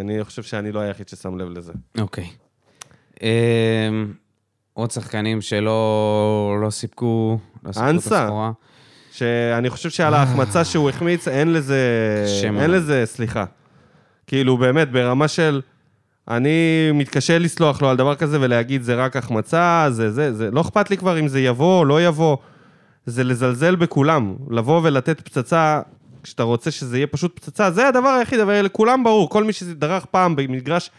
[0.00, 1.72] אני חושב שאני לא היחיד ששם לב לזה.
[1.98, 2.26] אוקיי.
[3.22, 3.28] אמ,
[4.72, 8.22] עוד שחקנים שלא לא סיפקו לא סיפקו את אנסה.
[8.22, 8.52] הסחורה.
[9.12, 11.80] שאני חושב שעל ההחמצה שהוא החמיץ, אין לזה.
[12.60, 13.44] אין לזה סליחה.
[14.26, 15.60] כאילו, באמת, ברמה של...
[16.28, 20.50] אני מתקשה לסלוח לו על דבר כזה ולהגיד, זה רק החמצה, זה זה, זה...
[20.50, 22.36] לא אכפת לי כבר אם זה יבוא או לא יבוא.
[23.06, 24.34] זה לזלזל בכולם.
[24.50, 25.80] לבוא ולתת פצצה,
[26.22, 29.30] כשאתה רוצה שזה יהיה פשוט פצצה, זה הדבר היחיד, אבל לכולם ברור.
[29.30, 30.90] כל מי שדרך פעם במגרש,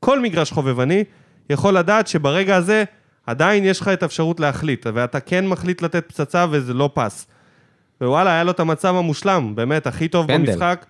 [0.00, 1.04] כל מגרש חובבני,
[1.50, 2.84] יכול לדעת שברגע הזה
[3.26, 7.26] עדיין יש לך את האפשרות להחליט, ואתה כן מחליט לתת פצצה וזה לא פס.
[8.00, 10.52] ווואלה, היה לו את המצב המושלם, באמת, הכי טוב פנדל.
[10.52, 10.86] במשחק.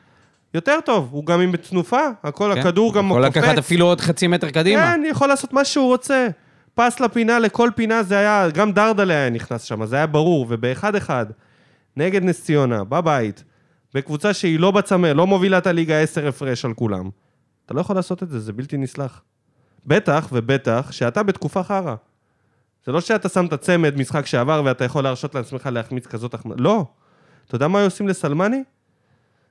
[0.55, 2.61] יותר טוב, הוא גם עם תנופה, הכל, כן?
[2.61, 3.37] הכדור גם יכול קופץ.
[3.37, 4.83] לקחת אפילו עוד חצי מטר קדימה.
[4.83, 6.29] כן, יכול לעשות מה שהוא רוצה.
[6.75, 11.27] פס לפינה, לכל פינה זה היה, גם דרדלה היה נכנס שם, זה היה ברור, ובאחד-אחד,
[11.97, 13.45] נגד נס ציונה, בבית,
[13.95, 17.11] בקבוצה שהיא לא בצמא, לא מובילה את הליגה 10 הפרש על כולם.
[17.67, 19.23] אתה לא יכול לעשות את זה, זה בלתי נסלח.
[19.87, 21.95] בטח ובטח שאתה בתקופה חרא.
[22.87, 26.63] זה לא שאתה שם את הצמד משחק שעבר ואתה יכול להרשות לעצמך להחמיץ כזאת החמצה.
[26.63, 26.85] לא.
[27.47, 28.63] אתה יודע מה היו עושים לסלמני?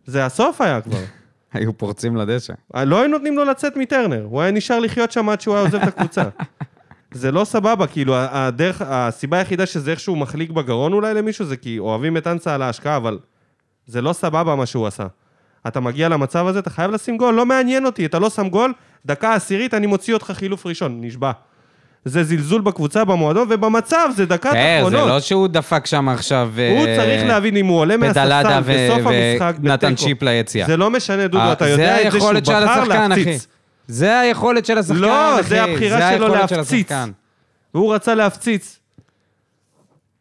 [0.07, 0.97] זה הסוף היה כבר.
[1.53, 2.53] היו פורצים לדשא.
[2.73, 5.81] לא היו נותנים לו לצאת מטרנר, הוא היה נשאר לחיות שם עד שהוא היה עוזב
[5.81, 6.23] את הקבוצה.
[7.11, 11.79] זה לא סבבה, כאילו, הדרך, הסיבה היחידה שזה איכשהו מחליק בגרון אולי למישהו, זה כי
[11.79, 13.19] אוהבים את אנסה על ההשקעה, אבל
[13.87, 15.07] זה לא סבבה מה שהוא עשה.
[15.67, 18.73] אתה מגיע למצב הזה, אתה חייב לשים גול, לא מעניין אותי, אתה לא שם גול,
[19.05, 21.31] דקה עשירית, אני מוציא אותך חילוף ראשון, נשבע.
[22.07, 24.95] זה זלזול בקבוצה, במועדון, ובמצב זה דקת כן, זה.
[24.95, 26.51] לא שהוא דפק שם עכשיו...
[26.55, 29.95] הוא אה, צריך להבין אם הוא עולה מהספסל ו- בסוף המשחק בתיקו.
[29.95, 30.67] צ'יפ ליציאה.
[30.67, 32.83] זה לא משנה, דודו, אה, אתה יודע את זה שהוא בחר.
[32.83, 33.47] להפציץ.
[33.87, 35.49] זה היכולת של השחקן, לא, אחי.
[35.49, 36.91] זה הבחירה שלו להפציץ.
[37.73, 38.79] והוא רצה להפציץ.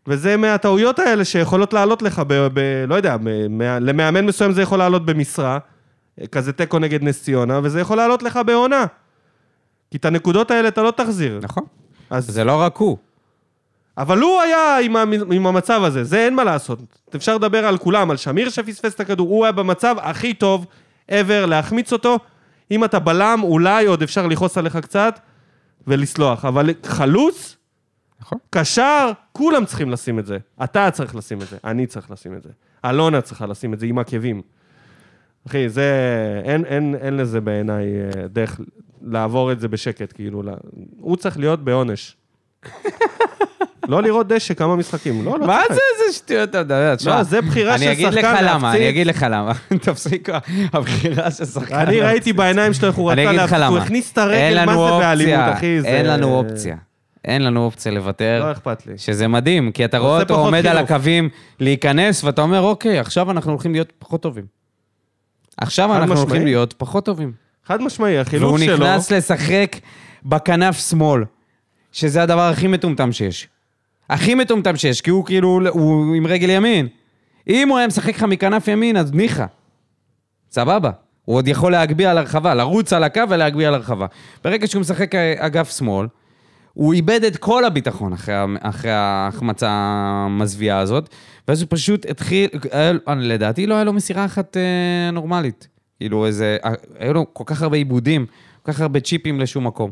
[0.07, 2.49] וזה מהטעויות האלה שיכולות לעלות לך ב...
[2.53, 3.29] ב לא יודע, ב,
[3.81, 5.59] למאמן מסוים זה יכול לעלות במשרה,
[6.33, 8.85] כזה תיקו נגד נס ציונה, וזה יכול לעלות לך בעונה.
[9.90, 11.40] כי את הנקודות האלה אתה לא תחזיר.
[11.42, 11.64] נכון.
[12.11, 12.96] אז, זה לא רק הוא.
[13.99, 16.79] אבל הוא היה עם, המ- עם המצב הזה, זה אין מה לעשות.
[17.16, 20.66] אפשר לדבר על כולם, על שמיר שפספס את הכדור, הוא היה במצב הכי טוב
[21.11, 22.18] ever להחמיץ אותו.
[22.70, 25.20] אם אתה בלם, אולי עוד אפשר לכעוס עליך קצת
[25.87, 27.57] ולסלוח, אבל חלוץ,
[28.20, 28.38] נכון.
[28.51, 30.38] קשר, כולם צריכים לשים את זה.
[30.64, 32.49] אתה צריך לשים את זה, אני צריך לשים את זה.
[32.85, 34.42] אלונה צריכה לשים את זה עם עקבים.
[35.46, 35.90] אחי, זה...
[36.44, 38.61] אין, אין, אין לזה בעיניי אה, דרך
[39.07, 40.42] לעבור את זה בשקט, כאילו.
[40.42, 40.53] לא-
[41.01, 42.16] הוא צריך להיות בעונש.
[43.88, 45.25] לא לראות דשא כמה משחקים.
[45.25, 45.75] לא, לא מה צריך.
[45.75, 46.95] זה איזה שטויות אתה מדבר?
[46.95, 48.81] תשמע, זה בחירה של אני אגיד לך שחקן למה, להפציץ.
[48.81, 49.53] אני אגיד לך למה.
[49.87, 50.29] תפסיק,
[50.73, 53.79] הבחירה של שחקן אני ראיתי בעיניים שלו איך הוא רצה להפציץ, הוא.
[53.79, 55.79] הכניס את הרגל, מה זה באלימות, אחי?
[55.85, 56.77] אין לנו אופציה.
[57.25, 58.42] אין לנו אופציה לוותר.
[58.47, 58.99] לא אכפת לי.
[58.99, 60.79] שזה מדהים, כי אתה רואה אותו עומד על.
[60.79, 61.29] הקווים
[61.61, 64.45] להיכנס, ואתה אומר, אוקיי, עכשיו אנחנו הולכים להיות פחות טובים.
[65.57, 66.14] עכשיו אנחנו.
[66.16, 67.45] הולכים להיות פחות טובים.
[67.66, 68.76] חד משמעי, החילוף והוא שלו...
[68.76, 69.76] נכנס לשחק
[70.24, 71.24] בכנף שמאל,
[71.92, 73.48] שזה הדבר הכי מטומטם שיש.
[74.11, 76.88] הכי מטומטם שיש, כי הוא כאילו, הוא עם רגל ימין.
[77.48, 79.46] אם הוא היה משחק לך מכנף ימין, אז ניחא.
[80.50, 80.90] סבבה.
[81.24, 84.07] הוא עוד יכול להגביה על הרחבה, לרוץ על הקו ולהגביה על הרחבה.
[84.44, 86.07] ברגע שהוא משחק אגף שמאל,
[86.74, 91.09] הוא איבד את כל הביטחון אחרי, אחרי ההחמצה המזוויעה הזאת,
[91.48, 95.68] ואז הוא פשוט התחיל, היה- לדעתי לא היה לו מסירה אחת אה, נורמלית.
[96.00, 98.26] כאילו איזה, אה, היו לו כל כך הרבה עיבודים,
[98.62, 99.90] כל כך הרבה צ'יפים לשום מקום.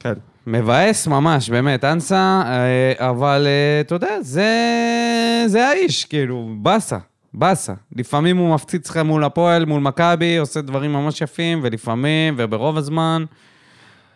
[0.00, 0.14] כן.
[0.46, 4.52] מבאס ממש, באמת, אנסה, אה, אבל אה, אתה יודע, זה,
[5.46, 6.98] זה האיש, כאילו, באסה,
[7.34, 7.72] באסה.
[7.96, 13.24] לפעמים הוא מפציץ לך מול הפועל, מול מכבי, עושה דברים ממש יפים, ולפעמים, וברוב הזמן,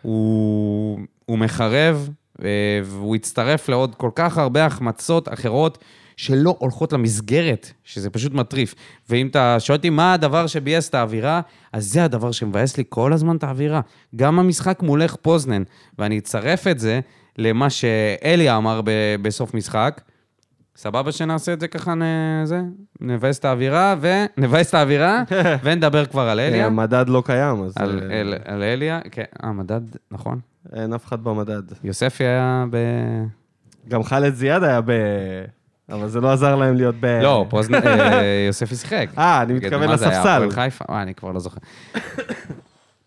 [0.01, 2.09] הוא, הוא מחרב,
[2.83, 5.77] והוא הצטרף לעוד כל כך הרבה החמצות אחרות
[6.17, 8.75] שלא הולכות למסגרת, שזה פשוט מטריף.
[9.09, 11.41] ואם אתה שואל אותי מה הדבר שביאס את האווירה,
[11.73, 13.81] אז זה הדבר שמבאס לי כל הזמן את האווירה.
[14.15, 15.63] גם המשחק מולך פוזנן,
[15.99, 16.99] ואני אצרף את זה
[17.37, 18.89] למה שאליה אמר ב-
[19.21, 20.01] בסוף משחק.
[20.75, 22.61] סבבה שנעשה את זה ככה, נ- זה?
[23.01, 24.07] נבאס את האווירה, ו...
[24.37, 25.23] נבאס את האווירה,
[25.63, 26.65] ונדבר כבר על אליה.
[26.65, 30.39] המדד לא קיים, אז על, אה, על, על אליה, כן, אה, מדד, נכון.
[30.75, 31.61] אין אף אחד במדד.
[31.83, 32.77] יוספי היה ב...
[33.87, 34.91] גם חאלד זיאד היה ב...
[35.89, 37.05] אבל זה לא עזר להם להיות ב...
[37.05, 37.75] לא, פוזנ...
[37.75, 39.09] אה, יוספי שיחק.
[39.17, 40.47] אה, אני מתכוון מה לספסל.
[40.51, 40.85] חיפה?
[40.89, 41.59] אה, אני כבר לא זוכר.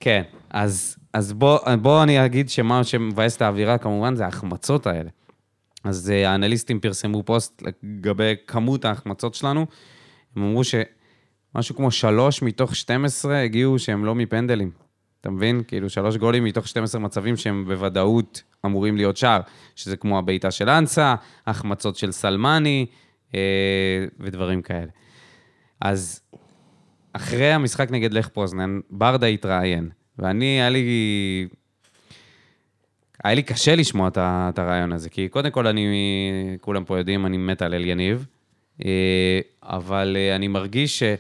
[0.01, 5.11] כן, אז, אז בוא, בוא אני אגיד שמה שמבאס את האווירה, כמובן, זה ההחמצות האלה.
[5.85, 9.67] אז אה, האנליסטים פרסמו פוסט לגבי כמות ההחמצות שלנו.
[10.37, 14.86] הם אמרו שמשהו כמו שלוש מתוך 12 הגיעו שהם לא מפנדלים.
[15.21, 15.63] אתה מבין?
[15.69, 19.41] כאילו שלוש גולים מתוך 12 מצבים שהם בוודאות אמורים להיות שער,
[19.77, 21.15] שזה כמו הבעיטה של אנסה,
[21.47, 22.87] החמצות של סלמני
[23.35, 23.41] אה,
[24.21, 24.91] ודברים כאלה.
[25.81, 26.23] אז
[27.13, 31.49] אחרי המשחק נגד לך פוזנן, ברדה התראיין, ואני, היה לי...
[33.25, 35.87] היה לי קשה לשמוע את הרעיון הזה, כי קודם כל אני,
[36.61, 38.27] כולם פה יודעים, אני מת על אל יניב,
[38.85, 41.19] אה, אבל אה, אני מרגיש שיש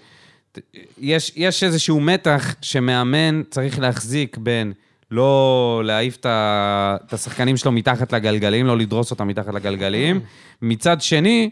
[1.36, 4.72] יש איזשהו מתח שמאמן צריך להחזיק בין
[5.10, 10.20] לא להעיף את השחקנים שלו מתחת לגלגלים, לא לדרוס אותם מתחת לגלגלים.
[10.62, 11.50] מצד שני,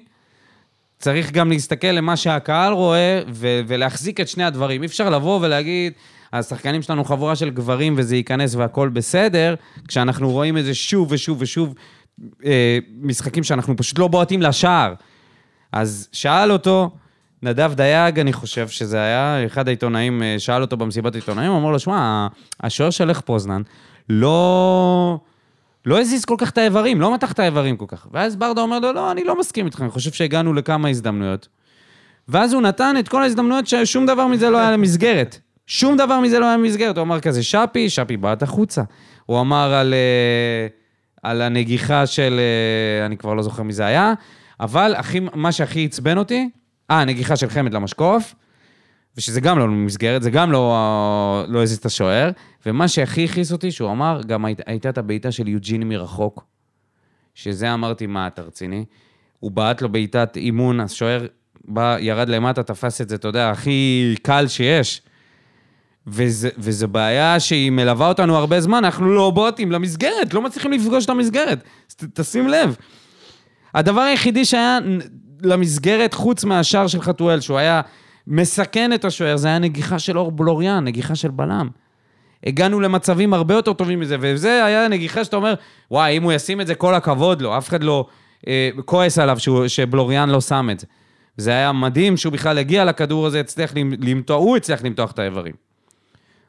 [0.99, 4.83] צריך גם להסתכל למה שהקהל רואה ו- ולהחזיק את שני הדברים.
[4.83, 5.93] אי אפשר לבוא ולהגיד,
[6.33, 9.55] השחקנים שלנו חבורה של גברים וזה ייכנס והכל בסדר,
[9.89, 11.75] כשאנחנו רואים את זה שוב ושוב ושוב,
[12.45, 14.95] אה, משחקים שאנחנו פשוט לא בועטים לשער.
[15.73, 16.91] אז שאל אותו,
[17.45, 21.71] נדב דייג, אני חושב שזה היה, אחד העיתונאים אה, שאל אותו במסיבת עיתונאים, הוא אמר
[21.71, 22.27] לו, שמע,
[22.61, 23.63] השוער של לך פוזנן
[24.09, 25.19] לא...
[25.87, 28.07] לא הזיז כל כך את האיברים, לא מתח את האיברים כל כך.
[28.13, 31.49] ואז ברדה אומר לו, לא, אני לא מסכים איתך, אני חושב שהגענו לכמה הזדמנויות.
[32.29, 35.39] ואז הוא נתן את כל ההזדמנויות ששום דבר מזה לא היה למסגרת.
[35.67, 36.97] שום דבר מזה לא היה למסגרת.
[36.97, 38.83] הוא אמר כזה, שפי, שפי בעט החוצה.
[39.27, 40.67] הוא אמר על, אה,
[41.23, 44.15] על הנגיחה של, אה, אני כבר לא זוכר מי זה היה,
[44.61, 46.49] אבל הכי, מה שהכי עצבן אותי,
[46.91, 48.35] אה, הנגיחה של חמד למשקוף,
[49.17, 52.31] ושזה גם לא במסגרת, זה גם לא, לא הזיז את השוער.
[52.67, 56.45] ומה שהכי הכעיס אותי, שהוא אמר, גם היית, הייתה את הבעיטה של יוג'יני מרחוק,
[57.35, 58.85] שזה אמרתי, מה, אתה רציני?
[59.41, 61.27] הוא בעט לו בעיטת אימון, השוער
[61.65, 65.03] בא, ירד למטה, תפס את זה, אתה יודע, הכי קל שיש.
[66.07, 71.11] וזו בעיה שהיא מלווה אותנו הרבה זמן, אנחנו לא בוטים למסגרת, לא מצליחים לפגוש את
[71.11, 71.65] המסגרת.
[71.97, 72.77] ת, תשים לב.
[73.75, 74.79] הדבר היחידי שהיה
[75.45, 77.81] למסגרת, חוץ מהשער של חתואל, שהוא היה
[78.27, 81.69] מסכן את השוער, זה היה נגיחה של אור בלוריאן, נגיחה של בלם.
[82.47, 85.55] הגענו למצבים הרבה יותר טובים מזה, וזה היה נגיחה שאתה אומר,
[85.91, 88.07] וואי, אם הוא ישים את זה, כל הכבוד לו, אף אחד לא
[88.49, 90.87] אה, כועס עליו שהוא, שבלוריאן לא שם את זה.
[91.37, 95.19] זה היה מדהים שהוא בכלל הגיע לכדור הזה, הצליח למ- למתוח, הוא הצליח למתוח את
[95.19, 95.55] האיברים.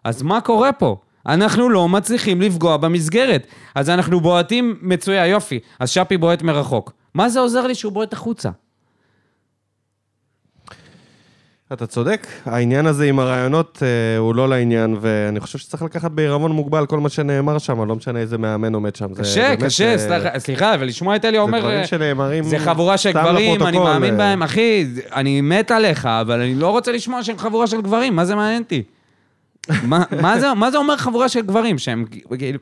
[0.04, 0.98] אז מה קורה פה?
[1.26, 3.48] אנחנו לא מצליחים לפגוע במסגרת.
[3.76, 5.60] אז אנחנו בועטים מצויה, יופי.
[5.80, 6.92] אז שפי בועט מרחוק.
[7.14, 8.50] מה זה עוזר לי שהוא בועט החוצה?
[11.74, 16.52] אתה צודק, העניין הזה עם הרעיונות אה, הוא לא לעניין, ואני חושב שצריך לקחת בעירבון
[16.52, 19.14] מוגבל כל מה שנאמר שם, לא משנה איזה מאמן עומד שם.
[19.14, 21.60] זה קשה, באמת, קשה, אה, סליחה- סליחה, אבל לשמוע את אלי אומר...
[21.60, 24.18] דברים אה, שנאמרים זה חבורה של גברים, אני מאמין אה.
[24.18, 24.44] בהם.
[24.44, 28.36] אחי, אני מת עליך, אבל אני לא רוצה לשמוע שהם חבורה של גברים, מה זה
[28.36, 28.84] מעניין אותי?
[29.84, 31.78] מה- מה זה- מה זה אומר חבורה של גברים?
[31.78, 32.06] שהם
[32.38, 32.60] כאילו...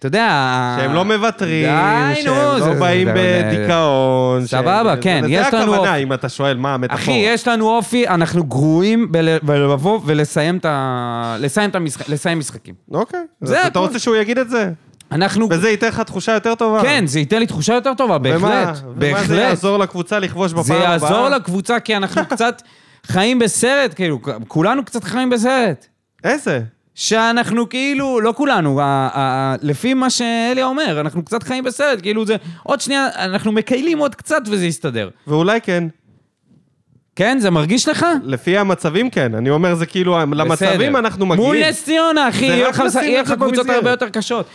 [0.00, 0.76] אתה יודע...
[0.80, 1.70] שהם לא מוותרים, די,
[2.08, 4.46] נו, שהם זה- לא זה- באים זה- בדיכאון.
[4.46, 6.02] סבבה, שהם- כן, זה- יש זה לנו הכוונה, אופי.
[6.02, 7.02] אם אתה שואל מה המטאפורה.
[7.02, 11.36] אחי, יש לנו אופי, אנחנו גרועים בל- בלבוא ולסיים את ה...
[11.40, 12.74] לסיים את המשחק, לסיים משחקים.
[12.92, 13.78] אוקיי, אז זה אתה הכל.
[13.78, 14.70] רוצה שהוא יגיד את זה?
[15.12, 15.48] אנחנו...
[15.50, 16.82] וזה ייתן לך תחושה יותר טובה.
[16.82, 18.38] כן, זה ייתן לי תחושה יותר טובה, ומה?
[18.38, 18.82] בהחלט.
[18.84, 19.26] ומה בהחלט.
[19.28, 20.92] זה יעזור לקבוצה לכבוש בפעם זה הבאה?
[20.92, 22.62] יעזור לקבוצה, כי אנחנו קצת
[23.06, 25.86] חיים בסרט, כאילו, כולנו קצת חיים בסרט.
[26.24, 26.60] איזה?
[27.00, 28.84] שאנחנו כאילו, לא כולנו, ה-
[29.14, 33.98] ה- לפי מה שאלי אומר, אנחנו קצת חיים בסרט, כאילו זה, עוד שנייה, אנחנו מקיילים
[33.98, 35.08] עוד קצת וזה יסתדר.
[35.26, 35.84] ואולי כן.
[37.16, 38.06] כן, זה מרגיש לך?
[38.24, 39.34] לפי המצבים כן.
[39.34, 40.98] אני אומר, זה כאילו, למצבים בסדר.
[40.98, 41.48] אנחנו מגיעים.
[41.48, 42.78] מול נס ציונה, אחי, רק
[43.20, 43.68] לך קבוצות.
[43.70, 44.46] הרבה יותר קשות.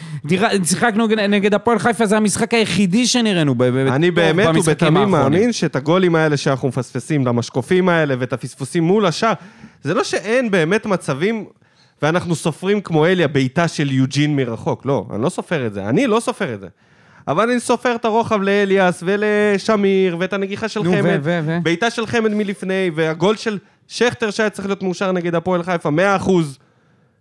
[0.63, 5.39] שיחקנו נגד הפועל חיפה, זה המשחק היחידי שנראינו ב- ב- אני באמת במשחקים ובתמים האחרונים.
[5.39, 9.34] מאמין שאת הגולים האלה שאנחנו מפספסים, למשקופים האלה ואת הפספוסים מול השאר,
[9.84, 11.45] זה לא שאין באמת מצבים,
[12.01, 14.86] ואנחנו סופרים כמו אלי, הבעיטה של יוג'ין מרחוק.
[14.86, 15.89] לא, אני לא סופר את זה.
[15.89, 16.67] אני לא סופר את זה.
[17.27, 21.58] אבל אני סופר את הרוחב לאליאס ולשמיר, ואת הנגיחה של נו, חמד, ו- ו?
[21.63, 26.17] בעיטה של חמד מלפני, והגול של שכטר שהיה צריך להיות מאושר נגד הפועל חיפה, 100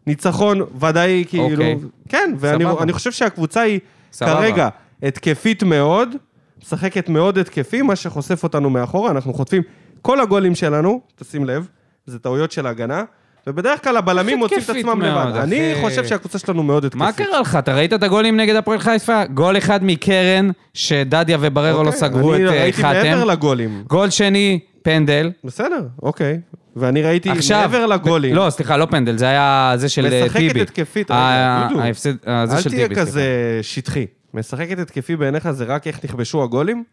[0.07, 1.45] ניצחון ודאי, כאילו.
[1.45, 1.77] אוקיי.
[2.09, 3.81] כן, ואני חושב שהקבוצה היא
[4.13, 4.35] סבבה.
[4.35, 4.69] כרגע
[5.03, 6.17] התקפית מאוד,
[6.63, 9.63] משחקת מאוד התקפי, מה שחושף אותנו מאחורה, אנחנו חוטפים
[10.03, 11.69] כל הגולים שלנו, תשים לב,
[12.07, 13.05] זה טעויות של ההגנה,
[13.47, 15.37] ובדרך כלל הבלמים מוצאים את התקפית עצמם מאוד, לבד.
[15.41, 15.81] אני אחי.
[15.81, 17.03] חושב שהקבוצה שלנו מאוד התקפית.
[17.03, 17.57] מה קרה לך?
[17.59, 19.25] אתה ראית את הגולים נגד הפועל חיפה?
[19.25, 23.29] גול אחד מקרן, שדדיה ובררו לא אוקיי, סגרו את אני אה, ראיתי מעבר חתם.
[23.29, 23.85] לגולים.
[23.89, 25.31] גול שני, פנדל.
[25.45, 26.41] בסדר, אוקיי.
[26.77, 27.61] ואני ראיתי עכשיו...
[27.61, 28.35] מעבר לגולים.
[28.35, 30.61] לא, סליחה, לא פנדל, זה היה זה של אה, משחקת טיבי.
[30.61, 31.81] התקפית, ה- רגע, דודו.
[31.83, 33.11] ההפסד, אה, זה אל של תהיה טיבי, סליחה.
[33.11, 33.25] כזה
[33.63, 34.07] שטחי.
[34.35, 36.85] משחקת התקפי בעיניך זה רק איך נכבשו הגולים?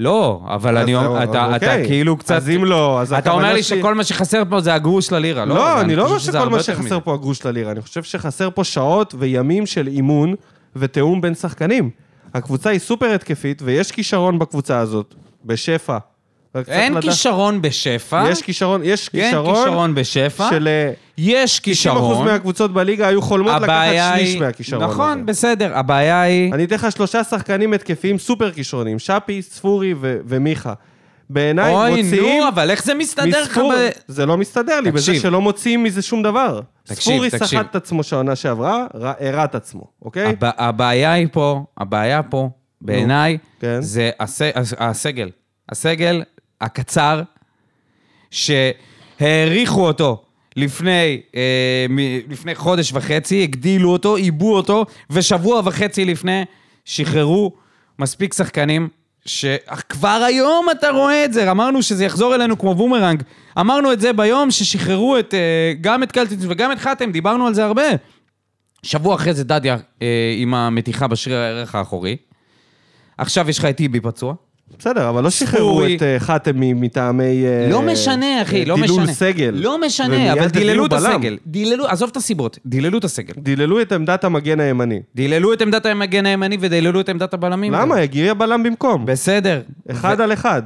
[0.00, 1.86] לא, אבל אני אומר, אתה אתה אוקיי.
[1.86, 2.34] כאילו קצת...
[2.34, 5.54] אז אם לא, אז אתה אומר לי שכל מה שחסר פה זה הגרוש ללירה, לא?
[5.54, 7.00] לא, אני לא אומר שכל מה שחסר.
[7.00, 10.34] פה הגרוש ללירה, אני חושב שחסר פה שעות וימים של אימון
[10.76, 11.90] ותיאום בין שחקנים.
[12.34, 15.98] הקבוצה היא סופר התקפית, ויש כישרון בקבוצה הזאת, בשפע.
[16.68, 18.24] אין כישרון בשפע.
[18.30, 20.50] יש כישרון, יש אין כישרון כישרון בשפע.
[20.50, 20.68] של
[21.22, 22.26] יש 90% כישרון.
[22.26, 24.40] מהקבוצות בליגה היו חולמות לקחת הבעיה שליש היא...
[24.40, 24.92] מהכישרון הזה.
[24.92, 25.78] נכון, בסדר.
[25.78, 26.52] הבעיה היא...
[26.54, 30.72] אני אתן לך שלושה שחקנים התקפיים סופר כישרונים, שפי, ספורי ו- ומיכה.
[31.30, 33.88] בעיניי אוי, מוציאים נו, אבל איך זה מסתדר לך ב...
[34.08, 35.22] זה לא מסתדר לי, בזה תקשיב.
[35.22, 36.60] שלא מוציאים מזה שום דבר.
[36.84, 37.46] תקשיב, ספורי תקשיב.
[37.46, 38.86] סחט את עצמו שהעונה שעברה,
[39.20, 40.26] הראה את עצמו, אוקיי?
[40.26, 40.50] הב...
[40.58, 42.48] הבעיה היא פה, הבעיה פה,
[42.80, 43.80] בעיניי, כן.
[43.80, 44.10] זה.
[44.20, 44.40] הס-
[44.78, 45.30] הסגל.
[45.68, 46.22] הסגל
[46.60, 47.22] הקצר,
[48.30, 50.22] שהעריכו אותו
[50.56, 51.98] לפני, אה, מ...
[52.28, 56.44] לפני חודש וחצי, הגדילו אותו, עיבו אותו, ושבוע וחצי לפני
[56.84, 57.52] שחררו
[57.98, 58.88] מספיק שחקנים.
[59.24, 63.22] שכבר היום אתה רואה את זה, אמרנו שזה יחזור אלינו כמו בומרנג.
[63.60, 67.54] אמרנו את זה ביום ששחררו את, אה, גם את קלטיץ' וגם את חתם, דיברנו על
[67.54, 67.82] זה הרבה.
[68.82, 72.16] שבוע אחרי זה דדיה אה, עם המתיחה בשריר הערך האחורי.
[73.18, 74.34] עכשיו יש לך את טיבי פצוע.
[74.78, 75.84] בסדר, אבל לא שחררו.
[75.84, 77.46] את אה, חתם מטעמי...
[77.46, 78.86] אה, לא משנה, אחי, לא משנה.
[78.86, 79.54] דילול סגל.
[79.54, 80.92] לא משנה, אבל דיללו את.
[80.92, 81.38] הסגל.
[81.46, 83.34] דיללו, עזוב את הסיבות, דיללו את הסגל.
[83.38, 85.00] דיללו את עמדת המגן הימני.
[85.14, 87.72] דיללו את עמדת המגן הימני ודיללו את עמדת הבלמים.
[87.72, 87.96] למה?
[87.96, 89.06] הגיע בלם במקום.
[89.06, 89.60] בסדר.
[89.90, 90.62] אחד על אחד.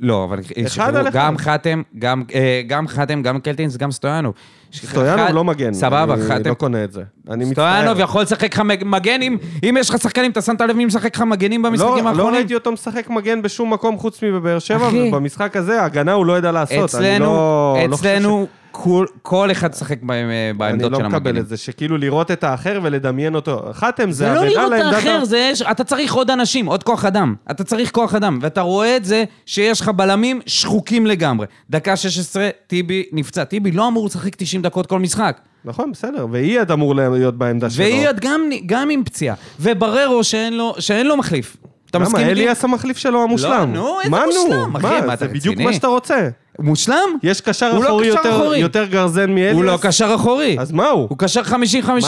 [0.00, 1.08] לא, אבל שחררו.
[1.12, 4.34] גם חתם, גם, אה, גם חתם, גם קלטינס, גם סטויאנוב.
[4.74, 5.74] סטויאנוב לא מגן.
[5.74, 6.48] סבבה, אני חתם.
[6.50, 7.02] לא קונה את זה.
[7.30, 7.72] אני מצטער.
[7.80, 9.36] סטויאנוב יכול לשחק לך מג- מגן, אם,
[9.68, 12.34] אם יש לך שחקנים, אתה שמת לב מי משחק לך מגנים במשחקים לא, לא האחרונים?
[12.34, 14.88] ראיתי אותו משחק מגן בשום מקום חוץ מבבאר שבע.
[14.94, 16.76] ובמשחק הזה ההגנה הוא לא ידע לעשות.
[16.76, 18.46] אני אצלנו, לא- לא אצלנו,
[18.82, 21.42] כל, כל אחד ישחק ב- אני בעמדות לא של מקבל המגנים.
[21.42, 23.62] את זה, שכאילו לראות את האחר ולדמיין אותו.
[23.72, 24.94] חתם, זה זה לא עבירה לראות את לעמדת...
[24.94, 27.34] האחר, זה יש, אתה צריך עוד אנשים, עוד כוח אדם.
[27.50, 31.46] אתה צריך כוח אדם, ואתה רואה את זה שיש לך בלמים שחוקים לגמרי.
[31.70, 33.44] דקה 16, טיבי נפצע.
[33.44, 35.40] טיבי לא אמור לשחק 90 דקות כל משחק.
[35.64, 37.84] נכון, בסדר, ואייד אמור להיות בעמדה שלו.
[37.84, 39.34] ואייד גם, גם עם פציעה.
[39.60, 41.56] ובררו שאין לו, שאין לו מחליף.
[41.90, 42.40] אתה מסכים למה, איתי?
[42.40, 43.50] אליאס המחליף שלו המושלם.
[43.74, 45.56] לא, נו, איזה מה מושלם, אחי, מה, אתה זה בדיוק?
[45.56, 46.28] מה שאתה רוצה.
[46.58, 46.94] מושלם?
[47.22, 48.58] יש קשר לא אחורי קשר יותר- אחורי.
[48.58, 49.54] יותר גרזן מאליאס?
[49.54, 50.56] הוא לא קשר אחורי.
[50.60, 51.06] אז מה הוא?
[51.10, 51.50] הוא קשר 50-50.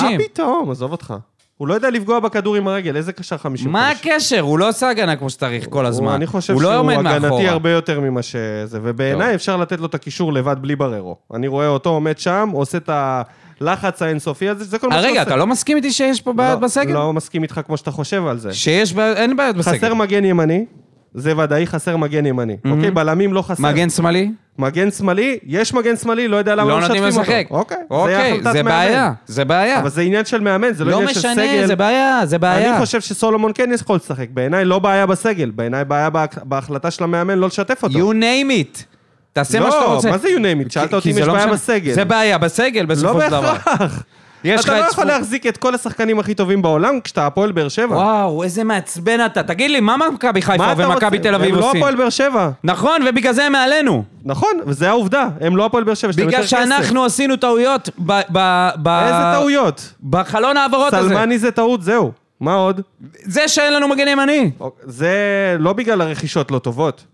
[0.03, 1.15] מה פתאום, עזוב אותך.
[1.57, 4.41] הוא לא יודע לפגוע בכדור עם הרגל, איזה קשר 50 מה הקשר?
[4.41, 6.13] הוא לא עושה הגנה כמו שצריך כל הזמן.
[6.13, 7.51] אני חושב הוא שהוא לא עומד הגנתי מאחורה.
[7.51, 9.35] הרבה יותר ממה שזה, ובעיניי.
[9.35, 11.17] אפשר לתת לו את הקישור לבד בלי בררו.
[11.35, 12.91] אני רואה אותו עומד שם, עושה את
[13.61, 15.23] הלחץ האינסופי הזה, זה כל מה שהוא רגע.
[15.23, 16.93] אתה לא מסכים איתי שיש פה בעיות לא- בסגל?
[16.95, 18.53] לא מסכים איתך כמו שאתה חושב על זה.
[18.53, 19.77] שיש בעיות, אין בעיות בסגל.
[19.79, 20.65] חסר מגן ימני,
[21.15, 22.57] זה ודאי חסר מגן ימני.
[22.71, 23.63] אוקיי, בלמים לא חסר.
[23.63, 24.31] מגן שמאלי?
[24.59, 27.47] מגן שמאלי, יש מגן שמאלי, לא יודע למה לא לא נותנים לו משתפים לשחק.
[27.51, 27.61] אותו.
[27.61, 28.63] אוקיי, זה אוקיי, זה.
[28.63, 29.79] בעיה, זה בעיה.
[29.81, 31.67] אבל זה עניין של מאמן, זה לא לא עניין של משנה, סגל.
[31.67, 32.71] זה בעיה, זה בעיה.
[32.71, 34.27] אני חושב שסולומון כן יכול לשחק.
[34.35, 37.99] בעיניי לא בעיה בסגל, בעיניי בעיה בהח- בהחלטה של המאמן לא לשתף אותו.
[37.99, 38.90] You name it.
[39.33, 40.11] תעשה מה שאתה לא, רוצה.
[40.11, 40.73] מה זה you name it?
[40.73, 41.47] שאלת אותי אם יש לא בעיה.
[41.47, 41.93] בסגל.
[41.93, 43.41] זה בעיה בסגל לא בסופו של דבר.
[43.53, 44.03] בהכרח.
[44.45, 47.97] יש אתה לא יכול להחזיק את כל השחקנים הכי טובים בעולם כשאתה הפועל באר שבע.
[47.97, 49.43] וואו, איזה מעצבן אתה.
[49.43, 50.73] תגיד לי, מה מכבי חיפה?
[50.77, 51.83] ומכבי תל אביב הם לא עושים?
[51.83, 52.51] הפועל באר שבע.
[52.65, 54.05] נכון, ובגלל זה הם מעלינו.
[54.25, 55.29] נכון, וזה העובדה.
[55.41, 56.47] הם לא הפועל באר שבע, בגלל.
[56.47, 58.11] שאנחנו עשינו טעויות ב-
[58.89, 59.93] איזה טעויות?
[60.11, 61.09] בחלון ההעברות הזה.
[61.09, 62.13] סלמני זה טעות, זהו.
[62.41, 62.81] מה עוד?
[63.25, 64.51] זה שאין לנו מגן ימני.
[64.85, 65.13] זה
[65.59, 67.05] לא בגלל הרכישות לא טובות.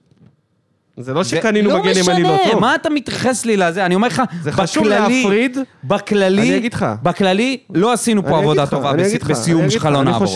[0.98, 2.60] זה לא שקנינו לא מגן ימני לא משנה, טוב.
[2.60, 3.86] מה אתה מתייחס לי לזה?
[3.86, 5.58] אני אומר לך, זה חשוב בכללי- להפריד.
[5.84, 6.86] בכללי, אני אגיד לך.
[7.02, 10.30] בכללי, לא עשינו פה עבודה לך, טובה בס- בסיום של חלון העברות.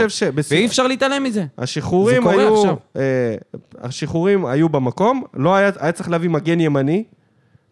[0.51, 1.45] ואי אפשר להתעלם מזה.
[1.59, 2.65] השחרורים היו...
[2.97, 3.03] אה,
[3.83, 7.05] השחרורים היו במקום, לא היה, היה צריך להביא מגן ימני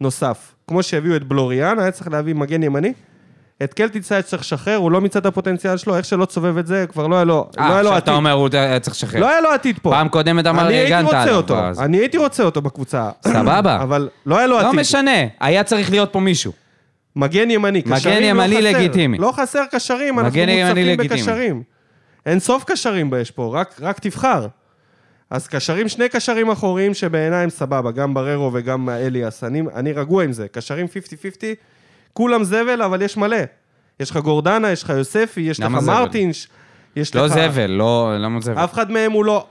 [0.01, 0.55] נוסף.
[0.69, 2.93] כמו שהביאו את בלוריאן, היה צריך להביא מגן ימני.
[3.65, 6.67] את קלטיץ היה צריך לשחרר, הוא לא מיצה את הפוטנציאל שלו, איך שלא תסובב את
[6.67, 8.03] זה, כבר לא היה לו, לא אה, עכשיו עתיד.
[8.03, 9.21] אתה אומר, הוא היה צריך לשחרר.
[9.21, 9.91] לא היה לו עתיד פה.
[9.91, 13.11] פעם קודמת אמר, הגנת רוצה עליו, אותו, אז- אני הייתי רוצה אותו בקבוצה.
[13.29, 13.79] סבבה.
[13.83, 14.81] אבל לא היה לו לא עתיד.
[14.81, 16.53] משנה, היה צריך להיות פה מישהו.
[17.17, 18.79] מגן ימני, מגן קשרים ימני לא חסר.
[18.79, 19.19] לגיטימי.
[19.19, 21.11] לא חסר קשרים, אנחנו מגן ימני מוצפים.
[21.11, 21.63] בקשרים.
[22.27, 24.47] אין סוף קשרים יש פה, רק, רק תבחר.
[25.31, 29.45] אז קשרים, שני קשרים אחוריים שבעיניי הם סבבה, גם בררו וגם אליאס.
[29.45, 30.49] אני, אני רגוע עם זה.
[30.49, 30.91] קשרים 50-50,
[32.13, 33.37] כולם זבל, אבל יש מלא.
[34.01, 35.95] יש לך גורדנה, יש לך יוספי, יש לך למה זבל?
[35.95, 36.49] מרטינש,
[36.97, 37.33] יש לא לך...
[37.33, 38.65] זבל, לא, למה זבל?
[38.65, 39.47] אף אחד מהם הוא לא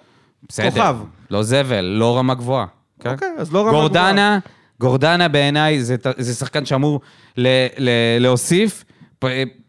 [0.49, 0.69] בסדר.
[0.69, 0.95] כוכב.
[1.31, 2.65] לא זבל, לא רמה גבוהה.
[2.99, 3.11] כן?
[3.11, 4.39] אוקיי, אז לא רמה גורדנה,
[4.79, 7.01] גורדנה בעיניי זה, זה שחקן שאמור
[7.37, 7.89] ל, ל,
[8.19, 8.83] להוסיף.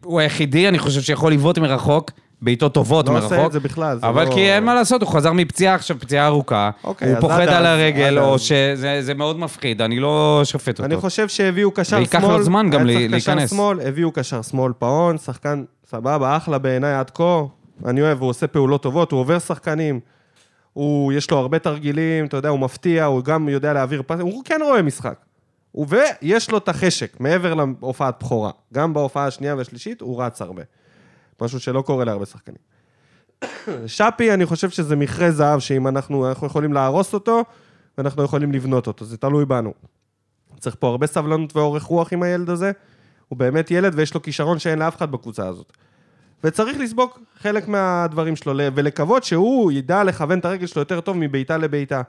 [0.03, 3.31] הוא היחידי, אני חושב, שיכול לבעוט מרחוק, בעיטות טובות לא מרחוק.
[3.31, 5.99] עושה את זה בכלל, זה אבל לא- כי אין מה לעשות, הוא חזר מפציעה עכשיו,
[5.99, 6.69] פציעה ארוכה.
[6.83, 8.41] אוקיי, הוא פוחד עד על הרגל, עד או אז.
[8.41, 10.85] שזה זה מאוד מפחיד, אני לא שופט אותו.
[10.85, 11.99] אני חושב שהביאו קשר שמאל.
[11.99, 13.49] וייקח לו זמן גם היה ל- צריך קשר להיכנס.
[13.49, 17.41] שמאל, הביאו קשר שמאל פאון, שחקן סבבה, אחלה בעיניי עד כה.
[17.85, 19.99] אני אוהב, הוא עושה פעולות טובות, הוא עובר שחקנים.
[20.73, 24.43] הוא, יש לו הרבה תרגילים, אתה יודע, הוא מפתיע, הוא גם יודע להעביר פס, הוא
[24.45, 25.15] כן רואה משחק.
[25.87, 28.51] ויש לו את החשק, מעבר להופעת בכורה.
[28.73, 30.61] גם בהופעה השנייה והשלישית הוא רץ הרבה.
[31.41, 32.57] משהו שלא קורה להרבה שחקנים.
[33.87, 37.43] שפי, אני חושב שזה מכרה זהב, שאם אנחנו, אנחנו יכולים להרוס אותו,
[37.97, 39.73] ואנחנו יכולים לבנות אותו, זה תלוי בנו.
[40.59, 42.71] צריך פה הרבה סבלנות ואורך רוח עם הילד הזה.
[43.27, 45.73] הוא באמת ילד ויש לו כישרון שאין לאף אחד בקבוצה הזאת.
[46.43, 51.57] וצריך לספוג חלק מהדברים שלו, ולקוות שהוא ידע לכוון את הרגל שלו יותר טוב מבעיטה
[51.57, 52.01] לבעיטה.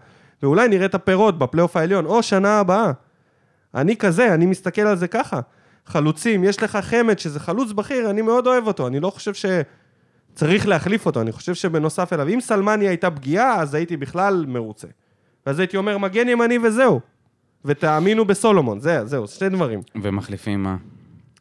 [0.42, 2.92] ואולי נראה את הפירות בפלייאוף העליון, או שנה הבאה.
[3.74, 5.40] אני כזה, אני מסתכל על זה ככה.
[5.90, 10.68] חלוצים, יש לך חמד שזה חלוץ בכיר, אני מאוד אוהב אותו, אני לא חושב שצריך
[10.68, 14.88] להחליף אותו, אני חושב שבנוסף אליו, אם סלמני הייתה פגיעה, אז הייתי בכלל מרוצה.
[15.46, 17.00] ואז הייתי אומר, מגן ימני וזהו.
[17.64, 19.80] ותאמינו בסולומון, זה, זהו, שני דברים.
[20.02, 20.76] ומחליפים מה?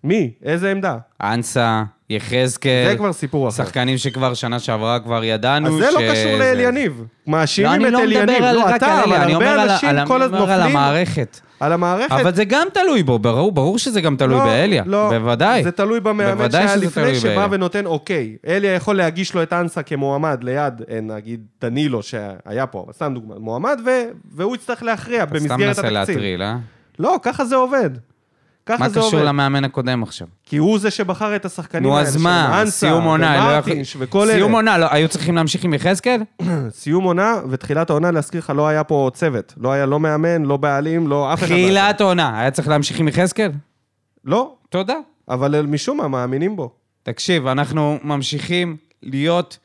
[0.03, 0.33] מי?
[0.43, 0.97] איזה עמדה?
[1.21, 2.89] אנסה, יחזקאל.
[2.89, 3.63] זה כבר סיפור אחר.
[3.63, 5.77] שחקנים שכבר שנה שעברה כבר ידענו אז ש...
[5.77, 6.99] זה לא קשור לאליניב.
[6.99, 8.23] לא, מאשימים אני את לא אליניב.
[8.23, 10.59] מדבר על, לא, רק אתה, אבל אני הרבה אנשים על, כל אני הזמן אומר על
[10.59, 11.39] נופלים המערכת.
[11.59, 12.11] על המערכת.
[12.11, 14.83] אבל זה גם תלוי בו, ברור, ברור שזה גם תלוי לא, באליה.
[14.85, 15.63] לא, בוודאי.
[15.63, 17.47] זה תלוי במאמן שהיה לפני, שבא באליה.
[17.51, 18.35] ונותן אוקיי.
[18.47, 23.35] אליה יכול להגיש לו את אנסה כמועמד ליד, נגיד, דנילו שהיה פה, אבל סתם דוגמא,
[23.39, 23.89] מועמד, ו...
[24.31, 25.93] והוא יצטרך להכריע אתה סתם במסגרת מנסה התקציב.
[25.93, 26.55] להטריל, אה?
[26.99, 27.89] לא, ככה זה עובד.
[28.65, 29.25] ככה מה זה קשור עובד.
[29.25, 30.27] למאמן הקודם עכשיו?
[30.45, 32.63] כי הוא זה שבחר את השחקנים נו, האלה, אז של מה?
[32.65, 33.41] סיום עונה, לא.
[33.53, 34.33] ומרטינש וכל אלה.
[34.33, 36.21] סיום עונה, לא- היו צריכים להמשיך עם יחזקאל?
[36.69, 39.53] סיום עונה ותחילת העונה, להזכיר לך, לא היה פה צוות.
[39.57, 41.49] לא היה לא מאמן, לא בעלים, לא אף אחד.
[41.49, 41.55] לא.
[41.55, 43.51] תחילת עונה, היה צריך להמשיך עם יחזקאל?
[44.25, 44.95] לא, תודה.
[45.29, 46.71] אבל משום מה מאמינים בו.
[47.03, 49.57] תקשיב, אנחנו ממשיכים להיות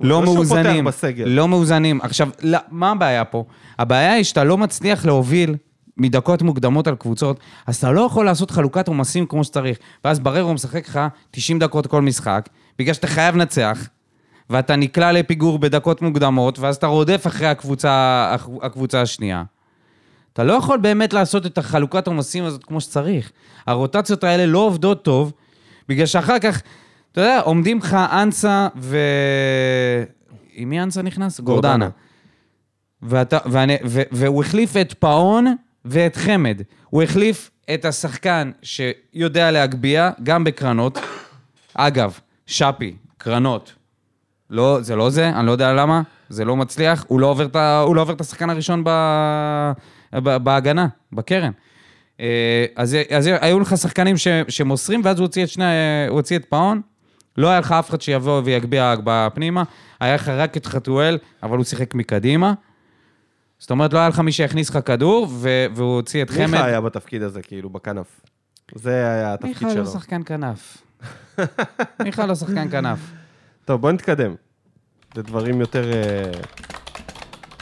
[0.00, 0.86] לא לא מאוזנים.
[1.26, 2.00] לא מאוזנים.
[2.02, 3.44] עכשיו, לא, מה הבעיה פה?
[3.78, 5.54] הבעיה היא שאתה לא מצליח להוביל
[5.98, 9.78] מדקות מוקדמות על קבוצות, אז אתה לא יכול לעשות חלוקת עומסים כמו שצריך.
[10.04, 13.88] ואז בררו משחק לך 90 דקות כל משחק, בגלל שאתה חייב לנצח,
[14.50, 19.42] ואתה נקלע לפיגור בדקות מוקדמות, ואז אתה רודף אחרי הקבוצה, הקבוצה השנייה.
[20.32, 23.32] אתה לא יכול באמת לעשות את החלוקת עומסים הזאת כמו שצריך.
[23.66, 25.32] הרוטציות האלה לא עובדות טוב,
[25.88, 26.62] בגלל שאחר כך,
[27.12, 28.98] אתה יודע, עומדים לך אנסה ו...
[30.52, 31.40] עם מי אנסה נכנס?
[31.40, 31.70] גורדנה.
[31.72, 31.90] גורדנה.
[33.02, 35.54] ואתה, ואני, ו, והוא החליף את פאון
[35.90, 36.62] ואת חמד.
[36.90, 40.98] הוא החליף את השחקן שיודע להגביה, גם בקרנות.
[41.74, 43.72] אגב, שפי, קרנות.
[44.50, 47.56] לא, זה לא זה, אני לא יודע למה, זה לא מצליח, הוא לא עובר את,
[47.94, 48.90] לא עובר את השחקן הראשון ב,
[50.14, 51.50] ב, בהגנה, בקרן.
[52.20, 55.64] אה, אז, אז היו לך שחקנים ש, שמוסרים, ואז הוא הוציא את, שני,
[56.08, 56.80] הוא הוציא את פאון.
[57.36, 59.62] לא היה לך אף אחד שיבוא ויגביה הגבהה פנימה,
[60.00, 62.52] היה לך רק את חתואל, אבל הוא שיחק מקדימה.
[63.58, 65.28] זאת אומרת, לא היה לך מי שיכניס לך כדור,
[65.74, 66.46] והוא הוציא את חמד.
[66.46, 68.20] מיכה היה בתפקיד הזה, כאילו, בכנף.
[68.74, 69.82] זה היה התפקיד מיכה שלו.
[69.82, 70.82] לא שחקן כנף.
[72.04, 72.98] מיכה לא שחקן כנף.
[73.64, 74.34] טוב, בוא נתקדם.
[75.14, 75.92] זה דברים יותר...
[75.92, 76.30] אה,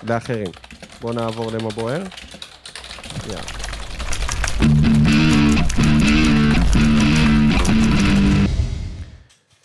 [0.02, 0.46] לאחרים.
[1.00, 2.02] בוא נעבור למה בוער.
[3.28, 3.65] יאללה.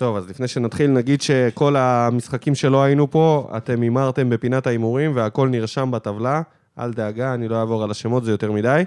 [0.01, 5.49] טוב, אז לפני שנתחיל, נגיד שכל המשחקים שלא היינו פה, אתם הימרתם בפינת ההימורים והכל
[5.49, 6.41] נרשם בטבלה.
[6.79, 8.83] אל דאגה, אני לא אעבור על השמות, זה יותר מדי.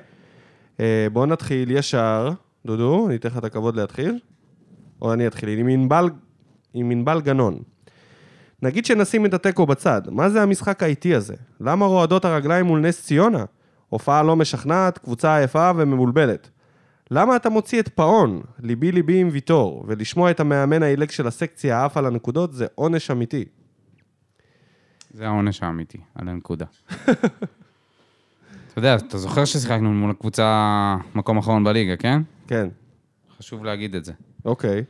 [0.81, 2.31] אה, בואו נתחיל ישר.
[2.67, 4.19] דודו, אני אתן לך את הכבוד להתחיל.
[5.03, 6.11] או אני אתחיל עם ענבל,
[6.75, 7.59] עם ענבל גנון.
[8.63, 11.35] נגיד שנשים את התיקו בצד, מה זה המשחק האיטי הזה?
[11.61, 13.45] למה רועדות הרגליים מול נס ציונה?
[13.89, 16.51] הופעה לא משכנעת, קבוצה עייפה ומבולבלת.
[17.17, 21.85] למה אתה מוציא את פאון, ליבי ליבי עם ויטור, ולשמוע את המאמן העילג של הסקציה
[21.85, 23.45] עף על הנקודות זה עונש אמיתי.
[25.11, 26.65] זה העונש האמיתי, על הנקודה.
[27.05, 27.13] אתה
[28.77, 32.23] יודע, אתה זוכר ששיחקנו מול הקבוצה מקום אחרון בליגה, כן?
[32.47, 32.69] כן,
[33.39, 34.13] חשוב להגיד את זה.
[34.45, 34.85] אוקיי.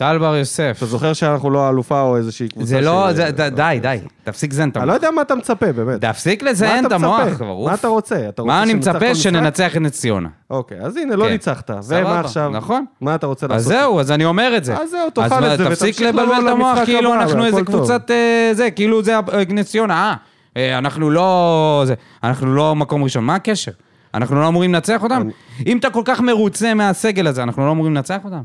[0.00, 0.74] טל בר יוסף.
[0.76, 3.98] אתה זוכר שאנחנו לא אלופה או איזושהי קבוצה זה לא, ש- זה- ד- די, די.
[4.24, 5.02] תפסיק לזיין את אני לא המוח.
[5.02, 6.00] יודע מה אתה מצפה, באמת.
[6.00, 7.20] תפסיק מה לזיין את המוח?
[7.36, 7.74] כבר, מה אוף.
[7.80, 8.16] אתה רוצה?
[8.28, 9.14] אתה רוצה מה אני מצפה?
[9.14, 10.28] שננצח את נס ציונה.
[10.50, 11.30] אוקיי, אז הנה, לא כן.
[11.30, 11.70] ניצחת.
[11.80, 12.50] סבבה, ומה עכשיו?
[12.54, 12.84] נכון.
[13.00, 13.72] מה אתה רוצה לעשות?
[13.72, 14.76] אז זהו, אז אני אומר את זה.
[14.76, 17.34] אז זהו, תאכל אז את זה תפסיק ותמשיך לבלבל את המוח למשחק כאילו הבא, אנחנו
[17.36, 17.66] והכל איזה טוב.
[17.66, 20.14] קבוצת אה, זה, כאילו זה אה, נס ציונה,
[20.56, 21.82] אה, אה, אנחנו לא...
[21.86, 21.94] זה,
[22.24, 23.24] אנחנו לא מקום ראשון.
[23.24, 23.72] מה הקשר?
[24.14, 25.28] אנחנו לא אמורים לנצח אותם?
[25.66, 28.42] אם אתה כל כך מרוצה מהסגל הזה, אנחנו לא אמורים לנצח אותם?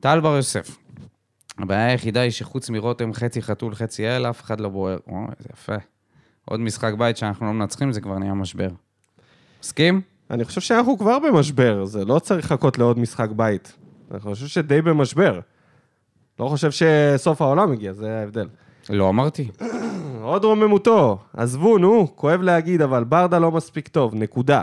[0.00, 0.76] טל בר יוסף.
[1.58, 4.98] הבעיה היחידה היא שחוץ מרותם חצי חתול חצי אל, אף אחד לא בוער.
[5.06, 5.74] אוי, זה יפה.
[6.44, 8.68] עוד משחק בית שאנחנו לא מנצחים, זה כבר נהיה משבר.
[9.62, 10.00] מסכים?
[10.30, 13.72] אני חושב שאנחנו כבר במשבר, זה לא צריך לחכות לעוד משחק בית.
[14.10, 15.40] אני חושב שדי במשבר.
[16.40, 18.48] לא חושב שסוף העולם הגיע, זה ההבדל.
[18.90, 19.48] לא אמרתי.
[20.22, 24.62] עוד רוממותו, עזבו, נו, כואב להגיד, אבל ברדה לא מספיק טוב, נקודה.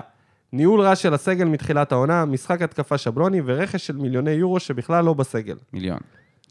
[0.53, 5.13] ניהול רע של הסגל מתחילת העונה, משחק התקפה שבלוני ורכש של מיליוני יורו שבכלל לא
[5.13, 5.55] בסגל.
[5.73, 5.97] מיליון.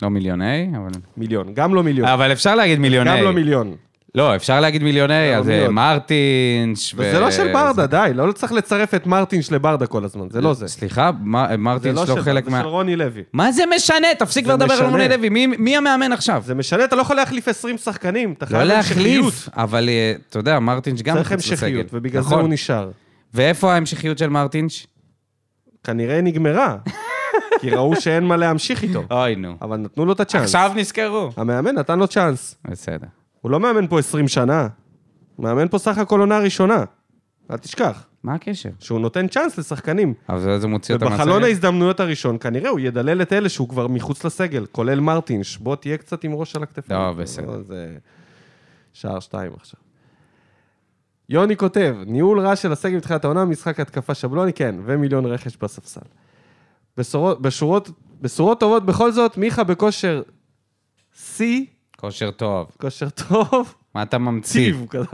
[0.02, 0.90] לא מיליוני, אבל...
[1.16, 2.08] מיליון, גם לא מיליון.
[2.08, 3.10] אבל אפשר להגיד מיליוני.
[3.10, 3.74] גם לא מיליון.
[4.14, 5.74] לא, אפשר להגיד מיליוני, לא, אז אה, מיליון.
[5.74, 6.98] מרטינש ו...
[7.00, 10.40] וזה לא של ברדה, זה- די, לא צריך לצרף את מרטינש לברדה כל הזמן, זה
[10.40, 10.68] לא זה.
[10.68, 11.10] סליחה,
[11.50, 12.60] זה מרטינש לא לא של חלק זה מה...
[12.60, 13.22] של רוני לוי.
[13.32, 14.06] מה זה משנה?
[14.18, 14.90] תפסיק זה כבר לדבר על.
[14.90, 15.28] רוני לוי.
[15.28, 16.42] מי- מי המאמן עכשיו?
[16.46, 18.96] זה משנה, אתה לא יכול להחליף 20 שחקנים, אתה לא חייב המשכיות.
[19.24, 21.32] להחליף, אבל אה, אתה יודע, מרטינש גם צריך.
[21.32, 22.40] המשכיות, ובגלל זה נכון.
[22.40, 22.90] הוא נשאר.
[23.34, 24.86] ואיפה ההמשכיות של מרטינש?
[25.84, 26.76] כנראה נגמרה,
[27.60, 29.56] כי ראו שאין מה להמשיך איתו, אוי, נו.
[29.62, 30.44] אבל נתנו לו את הצ'אנס.
[30.44, 31.30] עכשיו נזכרו.
[31.36, 32.56] המאמן נתן לו צ'אנס.
[32.70, 33.06] בסדר.
[33.40, 34.68] הוא לא מאמן פה 20 שנה,
[35.36, 36.84] הוא מאמן פה סך הכל עונה ראשונה.
[37.50, 38.70] אל תשכח, מה הקשר?
[38.80, 40.14] שהוא נותן צ'אנס לשחקנים.
[40.28, 41.44] אבל זה- מוציא אותם ובחלון מהסגל.
[41.44, 45.56] ההזדמנויות הראשון, כנראה הוא ידלל את אלה שהוא כבר מחוץ לסגל, כולל מרטינש.
[45.56, 47.00] בוא תהיה קצת עם ראש על הכתפיים.
[47.00, 47.62] לא, בסדר.
[47.62, 47.96] זה
[48.92, 49.80] שער שתיים עכשיו.
[51.28, 56.00] יוני כותב, ניהול רע של הסגל מתחילת העונה, משחק התקפה שבלוני, כן, ומיליון רכש בספסל.
[56.96, 60.22] בשורות, בשורות, בשורות טובות בכל זאת, מיכה בכושר
[61.14, 61.64] שיא,
[61.96, 62.66] כושר טוב.
[62.80, 64.72] כושר טוב, מה אתה ממציא?
[64.90, 65.06] כזה.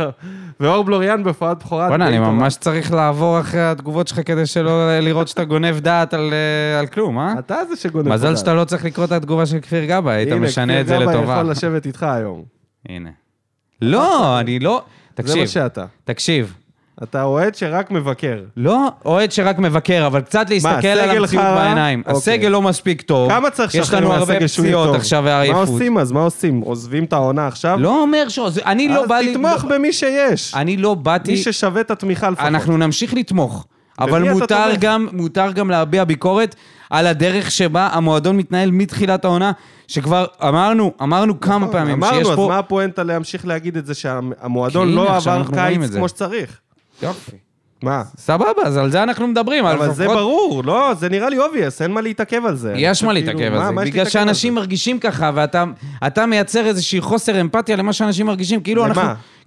[0.61, 1.89] ואור בלוריאן בהופעת בכורה.
[1.89, 2.19] בוא'נה, אני.
[2.19, 6.87] ממש צריך לעבור אחרי התגובות שלך כדי שלא לראות שאתה גונב דעת על, אה, על
[6.87, 7.39] כלום, אה?
[7.39, 8.39] אתה זה שגונב מזל תודה.
[8.39, 10.95] שאתה לא צריך לקרוא את התגובה של כפיר גבאי, היית הנה, משנה כפיר את זה
[10.95, 11.33] גבאי לטובה.
[11.33, 12.45] יכול לשבת איתך היום.
[12.89, 13.11] הנה.
[13.83, 14.85] לא, אני לא...
[15.17, 15.85] זה תקשיב, מה שאתה.
[16.05, 16.55] תקשיב.
[17.03, 18.41] אתה אוהד שרק מבקר.
[18.57, 21.55] לא אוהד שרק מבקר, אבל קצת להסתכל על הסגל המציאות חרא?
[21.65, 21.99] בעיניים.
[21.99, 22.13] אוקיי.
[22.13, 23.29] הסגל לא מספיק טוב.
[23.31, 24.97] כמה צריך יש לשחרר לנו הרבה מהסגל שהוא יהיה פציעות טוב?
[24.97, 25.69] עכשיו מה ועייפות.
[25.69, 26.13] עושים אז?
[26.13, 26.61] מה עושים?
[26.61, 27.79] עוזבים את העונה עכשיו?
[27.81, 28.39] לא אומר ש...
[28.67, 29.33] אני לא בא אז לי...
[29.33, 30.55] תתמוך לא- במי שיש.
[30.55, 31.31] אני לא באתי...
[31.31, 32.47] מי ששווה את התמיכה לפחות.
[32.47, 33.67] אנחנו נמשיך לתמוך,
[34.05, 34.67] אבל מותר?
[34.81, 36.55] גם, מותר גם להביע ביקורת
[36.91, 39.53] על הדרך שבה המועדון מתנהל מתחילת העונה,
[39.89, 42.49] שכבר אמרנו, אמרנו כמה פעמים שיש אמרנו, אז פה...
[42.49, 45.91] מה הפואנטה להמשיך להגיד את זה שהמועדון לא עבר קיץ.
[45.95, 46.59] כמו שצריך?
[47.03, 47.37] יופי.
[47.83, 48.03] מה?
[48.19, 49.65] סבבה, אז על זה אנחנו מדברים.
[49.67, 52.75] אבל לפחות- זה ברור, לא, זה נראה לי obvious, אין מה להתעכב על זה.
[52.77, 54.55] יש מה חושב, להתעכב כאילו, על זה, בגלל שאנשים?
[54.55, 55.65] מרגישים ככה, ואתה
[56.07, 58.87] אתה מייצר איזושהי חוסר אמפתיה למה שאנשים מרגישים, כאילו?
[58.87, 59.03] אנחנו,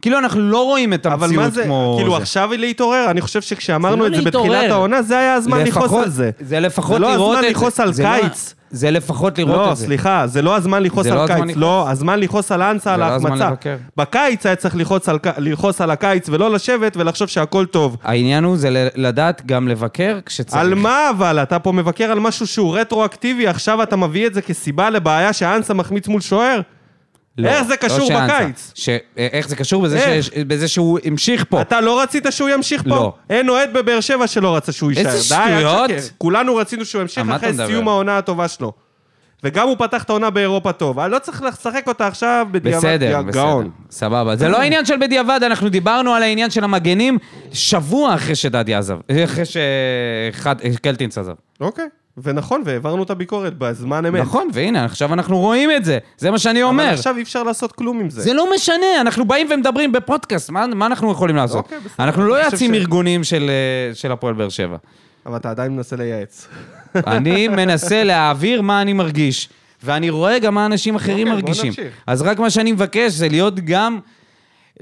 [0.06, 1.95] כאילו אנחנו לא רואים את אבל המציאות מה זה, כמו...
[1.97, 2.18] כאילו זה.
[2.18, 3.06] עכשיו להתעורר?
[3.10, 4.72] אני חושב שכשאמרנו זה את לא זה בתחילת להתעורר.
[4.74, 6.30] העונה, זה היה הזמן לכעוס על זה.
[6.39, 7.60] זה לפחות זה לא לראות הזמן את זה.
[7.60, 8.56] לכעוס על זה לא- קיץ.
[8.72, 9.86] זה לפחות לראות לא, את זה.
[9.86, 11.43] סליחה, זה לא הזמן לכעוס לא על הזמן קיץ.
[11.45, 11.58] לכעוס.
[11.62, 13.76] לא, הזמן לכעוס על האנסה, על לא הזמן ההחמצה.
[13.97, 17.97] בקיץ היה צריך לכעוס על לכעוס על הקיץ ולא לשבת ולחשוב שהכל טוב.
[18.03, 20.62] העניין הוא זה לדעת גם לבקר כשצריך.
[20.62, 21.39] על מה אבל?
[21.39, 25.74] אתה פה מבקר על משהו שהוא רטרואקטיבי, עכשיו אתה מביא את זה כסיבה לבעיה שהאנסה
[25.74, 26.60] מחמיץ מול שוער?
[27.38, 28.40] לא, איך זה לא קשור שאנסה.
[28.40, 28.72] בקיץ?
[28.76, 30.00] ש- איך זה קשור בזה?
[30.00, 31.62] שיש, בזה שהוא המשיך פה?
[31.62, 32.90] אתה לא רצית שהוא ימשיך פה?
[32.90, 33.14] לא.
[33.30, 35.06] אין אוהד בבאר שבע שלא רצה שהוא יישאר.
[35.06, 35.90] איזה די, שטויות.
[35.90, 36.16] תשקר.
[36.18, 37.54] כולנו רצינו שהוא ימשיך אחרי?
[37.68, 38.72] סיום העונה הטובה שלו.
[39.44, 41.00] וגם הוא פתח את העונה באירופה טוב.
[41.00, 43.32] אני לא צריך לשחק אותה עכשיו בדיעבד, בסדר, יא בסדר.
[43.42, 43.70] גאון.
[43.92, 44.36] סבבה.
[44.36, 47.18] זה לא העניין של בדיעבד, אנחנו דיברנו על העניין של המגנים
[47.54, 48.98] שבוע אחרי שדדי עזב.
[49.24, 49.44] אחרי
[50.74, 51.34] שקלטינס עזב.
[51.62, 51.86] אוקיי.
[52.24, 54.22] ונכון, והעברנו את הביקורת בזמן אמת.
[54.22, 55.97] נכון, והנה, עכשיו אנחנו רואים את זה.
[56.18, 56.84] זה מה שאני אבל אומר.
[56.93, 58.22] עכשיו אי אפשר לעשות כלום עם זה.
[58.22, 61.66] זה לא משנה, אנחנו באים ומדברים בפודקאסט, מה, מה אנחנו יכולים לעשות?
[61.66, 62.03] אוקיי, בסדר.
[62.05, 63.49] אנחנו לא יועצים ש- ארגונים של,
[63.89, 64.78] אה, של הפועל באר שבע.
[65.26, 66.47] אבל אתה עדיין מנסה לייעץ.
[67.07, 69.49] אני מנסה להעביר מה אני מרגיש,
[69.84, 71.74] ואני רואה גם מה אנשים אחרים אוקיי, מרגישים.
[72.07, 73.99] אז רק מה שאני מבקש זה להיות גם...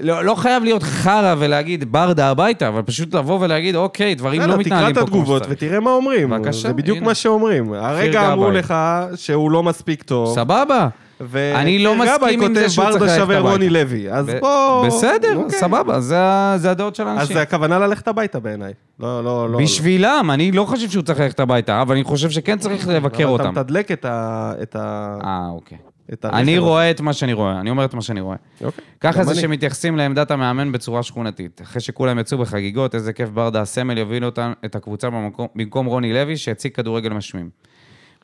[0.00, 4.46] לא, לא חייב להיות חרא ולהגיד ברדה הביתה, אבל פשוט לבוא ולהגיד, אוקיי, דברים לא
[4.46, 5.56] בסדר, מתנהלים תקרא פה את כמו התגובות שצריך.
[5.58, 6.30] ותראה מה אומרים.
[6.30, 7.06] בבקשה, זה בדיוק הנה.
[7.06, 7.72] מה שאומרים.
[7.72, 8.32] הרגע.
[8.32, 8.74] אמרו לך
[9.14, 10.34] שהוא לא מספיק טוב.
[10.34, 10.88] סבבה.
[11.34, 13.52] אני לא מסכים עם זה שהוא צריך ללכת ברדה שווה הביתה.
[13.52, 14.10] רוני לוי.
[14.12, 14.86] אז ב- בוא...
[14.86, 15.58] בסדר, אוקיי.
[15.58, 16.16] סבבה, זה
[16.56, 17.36] זה הדעות של אז האנשים.
[17.36, 18.72] זה הכוונה ללכת הביתה בעיניי.
[19.00, 19.58] לא, לא, לא.
[19.58, 23.32] בשבילם, אני לא חושב שהוא צריך ללכת הביתה, אבל אני חושב שכן צריך לבקר אבל
[23.32, 23.52] אותם.
[23.52, 24.06] אתה מתדלק את.
[24.62, 25.14] את ה...
[25.24, 25.78] אה, אוקיי.
[26.12, 26.58] את הלחם אני.
[26.58, 28.36] רואה את מה שאני רואה, אני אומר את מה שאני רואה.
[28.60, 28.84] אוקיי.
[29.00, 29.40] ככה זה אני.
[29.40, 31.60] שמתייחסים לעמדת המאמן בצורה שכונתית.
[31.62, 36.12] אחרי שכולם יצאו בחגיגות, איזה כיף ברדה הסמל יוביל אותם, את הקבוצה במקום, במקום רוני
[36.12, 37.50] לוי, שהציג כדורגל משמים.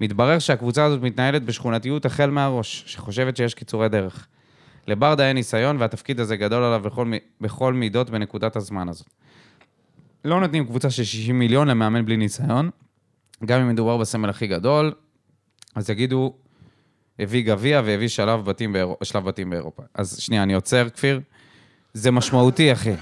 [0.01, 4.26] מתברר שהקבוצה הזאת מתנהלת בשכונתיות החל מהראש, שחושבת שיש קיצורי דרך.
[4.89, 9.09] לברדה אין ניסיון, והתפקיד הזה גדול עליו בכל, בכל מידות בנקודת הזמן הזאת.
[10.24, 12.70] לא נותנים קבוצה של 60 מיליון למאמן בלי ניסיון,
[13.45, 14.93] גם אם מדובר בסמל הכי גדול,
[15.74, 16.35] אז יגידו,
[17.20, 18.96] הביא גביע והביא שלב בתים, באירו...
[19.02, 19.82] שלב בתים באירופה.
[19.94, 21.20] אז שנייה, אני עוצר, כפיר.
[21.94, 22.92] זה משמעותי, אחי.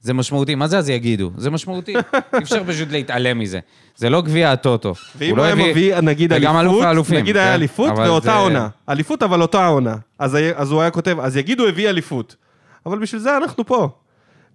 [0.00, 0.54] זה משמעותי.
[0.54, 1.30] מה זה אז יגידו?
[1.36, 1.94] זה משמעותי.
[1.96, 2.00] אי
[2.42, 3.60] אפשר פשוט להתעלם מזה.
[3.96, 4.94] זה לא גביע הטוטו.
[5.18, 7.52] ואם הוא לא היה מביא, נגיד אליפות, נגיד היה כן?
[7.52, 8.68] אליפות ואותה זה- עונה.
[8.88, 9.96] אליפות אבל אותה עונה.
[10.18, 12.36] אז אז הוא היה כותב, אז יגידו הביא אליפות.
[12.86, 13.88] אבל בשביל זה אנחנו פה.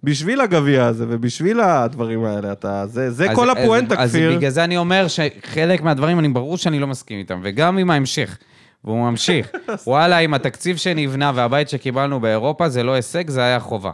[0.04, 2.86] בשביל הגביע הזה ובשביל הדברים האלה, אתה...
[2.86, 4.36] זה זה אז- כל אז- הפואנטה, אז כפיר.
[4.36, 8.38] בגלל זה אני אומר שחלק מהדברים, אני ברור שאני לא מסכים איתם, וגם עם ההמשך.
[8.84, 9.50] והוא ממשיך.
[9.86, 13.90] וואלה, עם התקציב שנבנה והבית שקיבלנו באירופה, זה לא הישג, זה היה חובה.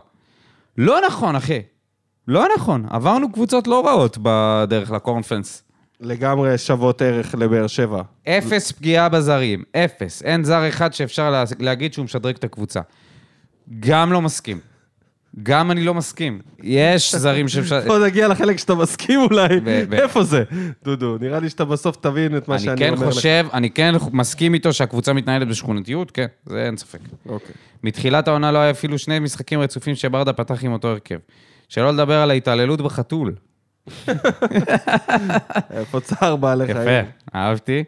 [0.79, 1.61] לא נכון, אחי.
[2.29, 2.87] לא נכון.
[2.91, 5.63] עברנו קבוצות לא רעות בדרך לקורנפלנס.
[6.01, 8.03] לגמרי שוות ערך לבאר שבע.
[8.29, 10.23] אפס פגיעה בזרים, אפס.
[10.23, 12.81] אין זר אחד שאפשר לה- להגיד שהוא משדרג את הקבוצה.
[13.81, 14.59] גם לא מסכים.
[15.43, 16.41] גם אני לא מסכים.
[16.63, 17.81] יש זרים שאפשר...
[17.87, 19.49] בוא נגיע לחלק שאתה מסכים אולי.
[19.93, 20.45] איפה זה?
[20.85, 23.15] דודו, נראה לי שאתה בסוף תבין את מה אני שאני כן אומר לך.
[23.15, 26.99] חושב, אני כן מסכים איתו שהקבוצה מתנהלת בשכונתיות, כן, זה אין ספק.
[27.27, 27.55] אוקיי.
[27.85, 31.19] מתחילת העונה לא היה אפילו שני משחקים רצופים שברדה פתח עם אותו הרכב.
[31.69, 33.35] שלא לדבר על ההתעללות בחתול.
[35.71, 36.79] איפה צער בעלי חיים?
[36.79, 37.85] יפה, אהבתי.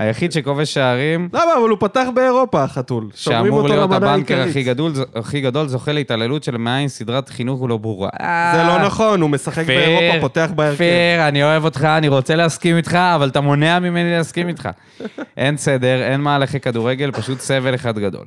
[0.00, 1.52] היחיד שכובש שערים, למה?
[1.60, 3.08] אבל הוא פתח באירופה, החתול.
[3.14, 4.40] שאמור להיות הבנקר.
[4.48, 8.08] הכי גדול, הכי גדול, זוכה להתעללות של מאין סדרת חינוך לא ברורה.
[8.54, 10.76] זה לא נכון, הוא משחק באירופה, פותח בהרכב.
[10.78, 14.68] פייר, אני אוהב אותך, אני רוצה להסכים איתך, אבל אתה מונע ממני להסכים איתך.
[15.36, 18.26] אין סדר, אין מהלכי כדורגל, פשוט סבל אחד גדול.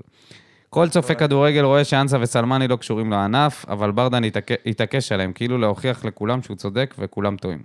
[0.70, 5.58] כל צופה כדורגל רואה שאנסה וסלמני לא קשורים לענף, אבל ברדה התעק- התעקש עליהם, כאילו
[5.58, 7.60] להוכיח לכולם שהוא צודק וכולם טועים.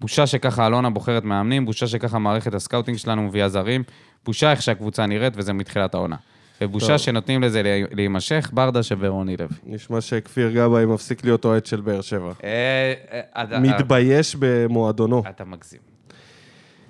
[0.00, 3.82] בושה שככה אלונה בוחרת מאמנים, בושה שככה מערכת ה scouting שלנו מביאה זרים,
[4.24, 6.16] בושה איך שהקבוצה נראית, וזה מתחילת העונה.
[6.62, 6.96] ובושה טוב.
[6.96, 9.56] שנותנים לזה לה- להימשך, ברדה שווה רוני לוי.
[9.66, 12.32] נשמע שכפיר גבאי מפסיק להיות אוהד של באר שבע.
[12.44, 15.22] אה, אה, אתה- מתבייש במועדונו.
[15.28, 15.80] אתה מגזים.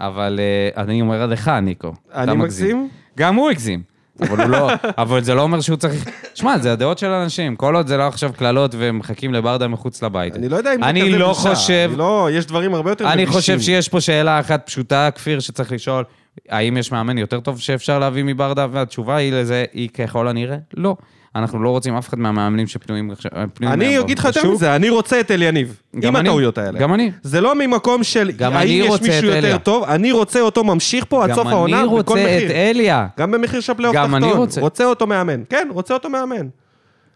[0.01, 0.41] אבל
[0.77, 1.93] אה, אני אומר לך, ניקו.
[2.15, 2.89] אני מגזים?
[3.19, 3.83] גם הוא הגזים.
[4.23, 6.09] אבל, הוא לא, אבל זה לא אומר שהוא צריך...
[6.35, 7.57] שמע, זה הדעות של אנשים.
[7.57, 10.37] כל עוד זה לא עכשיו קללות ומחכים לברדה מחוץ לבית.
[10.37, 11.55] אני לא יודע אם זה אני כזה לא בושה.
[11.55, 11.87] חושב...
[11.91, 13.41] אני לא, יש דברים הרבה יותר אני מבישים.
[13.41, 16.05] חושב שיש פה שאלה אחת פשוטה, כפיר, שצריך לשאול,
[16.49, 18.67] האם יש מאמן יותר טוב שאפשר להביא מברדה?
[18.73, 20.97] והתשובה היא לזה, היא ככל הנראה, לא.
[21.35, 23.31] אנחנו לא רוצים אף אחד מהמאמנים שפנויים עכשיו.
[23.63, 24.51] אני אגיד לך יותר.
[24.51, 25.81] מזה, אני רוצה את אליניב.
[26.01, 26.27] גם עם.
[26.27, 26.79] הטעויות האלה.
[26.79, 27.11] גם אני.
[27.23, 29.59] זה לא ממקום של גם האם יש מישהו יותר.
[29.59, 32.47] טוב, אני רוצה אותו ממשיך פה עד סוף העונה, גם אני בכל רוצה מחיר.
[32.47, 33.07] את אליה.
[33.19, 34.23] גם במחיר של פלייאוף גם תחתון.
[34.25, 34.61] אני רוצה.
[34.61, 35.43] רוצה אותו מאמן.
[35.49, 36.47] כן, רוצה אותו מאמן.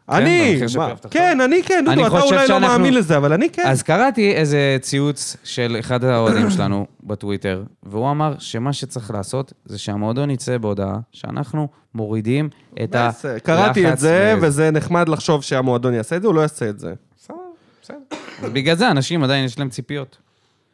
[0.08, 0.90] אני, תחתון?
[1.10, 3.62] כן, אני כן, אני דודו, אתה אולי לא מאמין לזה, אבל אני כן.
[3.66, 9.78] אז קראתי איזה ציוץ של אחד האוהדים שלנו בטוויטר, והוא אמר שמה שצריך לעשות זה
[9.78, 12.48] שהמועדון יצא בהודעה שאנחנו מורידים
[12.84, 13.24] את הלחץ.
[13.42, 16.94] קראתי את זה, וזה נחמד לחשוב שהמועדון יעשה את זה, הוא לא יעשה את זה.
[17.18, 17.36] בסדר,
[17.82, 18.50] בסדר.
[18.52, 20.18] בגלל זה אנשים עדיין יש להם ציפיות.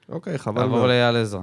[0.09, 0.89] אוקיי, חבל לעבור מאוד.
[0.89, 1.41] לאייל עזרא.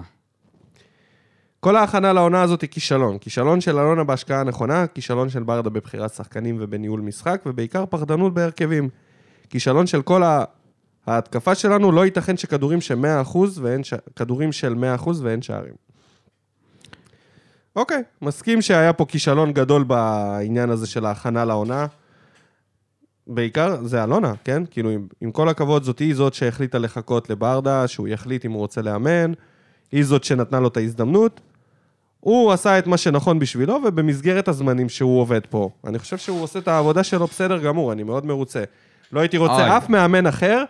[1.59, 3.17] כל ההכנה לעונה הזאת היא כישלון.
[3.17, 8.89] כישלון של אלונה בהשקעה הנכונה, כישלון של ברדה בבחירת שחקנים ובניהול משחק, ובעיקר פחדנות בהרכבים.
[9.49, 10.43] כישלון של כל ה...
[11.07, 13.93] ההתקפה שלנו, לא ייתכן שכדורים של 100% ואין ש...
[14.15, 15.73] כדורים של 100% ואין שערים.
[17.78, 21.86] אוקיי, מסכים שהיה פה כישלון גדול בעניין הזה של ההכנה לעונה.
[23.28, 24.63] בעיקר זה אלונה, כן?
[24.71, 28.59] כאילו, עם, עם כל הכבוד, זאת היא זאת שהחליטה לחכות לברדה, שהוא יחליט אם הוא
[28.59, 29.32] רוצה לאמן,
[29.91, 31.41] היא זאת שנתנה לו את ההזדמנות.
[32.19, 35.69] הוא עשה את מה שנכון בשבילו, ובמסגרת הזמנים שהוא עובד פה.
[35.88, 38.63] אני חושב שהוא עושה את העבודה שלו בסדר גמור, אני מאוד מרוצה.
[39.11, 39.78] לא הייתי רוצה אוי.
[39.78, 40.63] אף מאמן אחר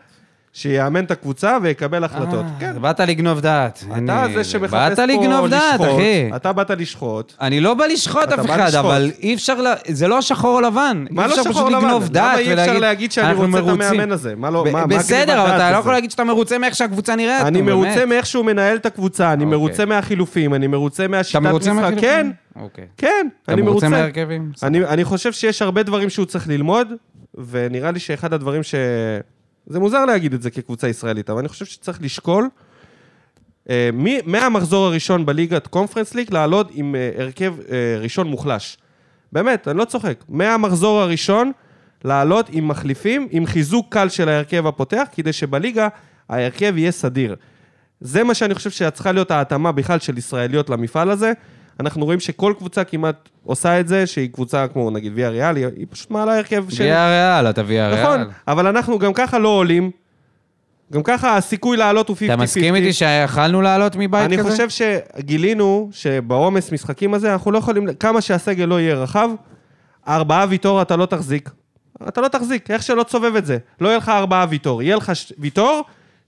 [0.54, 2.46] שיאמן את הקבוצה ויקבל החלטות.
[2.46, 3.84] אה, כן, באת לגנוב דעת.
[3.88, 3.96] אתה
[4.26, 5.96] אני- זה שמחפש באת פה לגנוב דעת, לשחוט.
[5.96, 6.30] אחי.
[6.36, 7.34] אתה באת לשחוט.
[7.42, 8.86] אני לא בא לשחוט אתה אף בא אחד, לשחוט.
[8.86, 11.06] אבל אי אפשר, ל- זה לא שחור או לבן.
[11.12, 11.88] מה לא שחור פשוט לבן?
[12.14, 13.82] למה אי אפשר להגיד שאני "אנחנו רוצה את מרוצים"?
[13.82, 14.34] המאמן הזה?
[14.38, 15.80] מה לא- מה- גניבת בסדר, אבל דעת אתה לא בזה?
[15.80, 17.46] יכול להגיד שאתה מרוצה מאיך שהקבוצה נראית.
[17.46, 18.08] אני נו, מרוצה באמת.
[18.08, 19.58] מאיך שהוא מנהל את הקבוצה, אני אוקיי.
[19.58, 21.82] מרוצה מהחילופים, אני מרוצה אתה מהשיטת מרוצה משחק.
[21.84, 22.10] מהחילופים?
[22.10, 22.32] כן,
[22.62, 22.86] אוקיי.
[22.98, 24.02] כן, אתה אני מרוצה מרוצה.
[24.02, 24.52] מהרכבים?
[24.64, 26.88] אני, אני חושב שיש הרבה דברים שהוא צריך ללמוד,
[27.50, 28.76] ונראה לי שאחד הדברים ש...
[29.68, 32.50] זה מוזר להגיד את זה כקבוצה ישראלית, אבל אני חושב שצריך לשקול
[33.70, 33.90] אה,
[34.26, 38.78] מהמחזור הראשון בליגת קונפרנס ליג לעלות עם אה, הרכב אה, ראשון מוחלש.
[39.32, 40.24] באמת, אני לא צוחק.
[40.30, 41.52] מהמחזור הראשון
[42.04, 45.88] לעלות עם מחליפים, עם חיזוק קל של ההרכב הפותח, כדי שבליגה
[46.30, 47.36] ההרכב יהיה סדיר.
[48.02, 51.34] זה מה שאני חושב שצריכה להיות ההתאמה בכלל של ישראליות למפעל הזה.
[51.80, 55.66] אנחנו רואים שכל קבוצה כמעט עושה את זה, שהיא קבוצה כמו נגיד ויה ריאל, היא,
[55.76, 56.84] היא פשוט מעלה הרכב של...
[56.84, 58.04] ויה ריאל, אתה ויה ריאל.
[58.04, 59.92] נכון, אבל אנחנו גם ככה לא עולים.
[60.94, 62.24] גם ככה הסיכוי לעלות הוא 50-50.
[62.26, 64.50] אתה מסכים איתי שיכלנו לעלות מבית אני כזה?
[64.52, 69.30] חושב שגילינו שבעומס משחקים הזה, אנחנו לא יכולים, כמה שהסגל לא יהיה רחב,
[70.08, 71.50] ארבעה ויטור אתה לא תחזיק.
[72.08, 73.58] אתה לא תחזיק, איך שלא תסובב את זה.
[73.82, 75.82] לא יהיה לך ארבעה ויטור, יהיה לך ש- ויטור,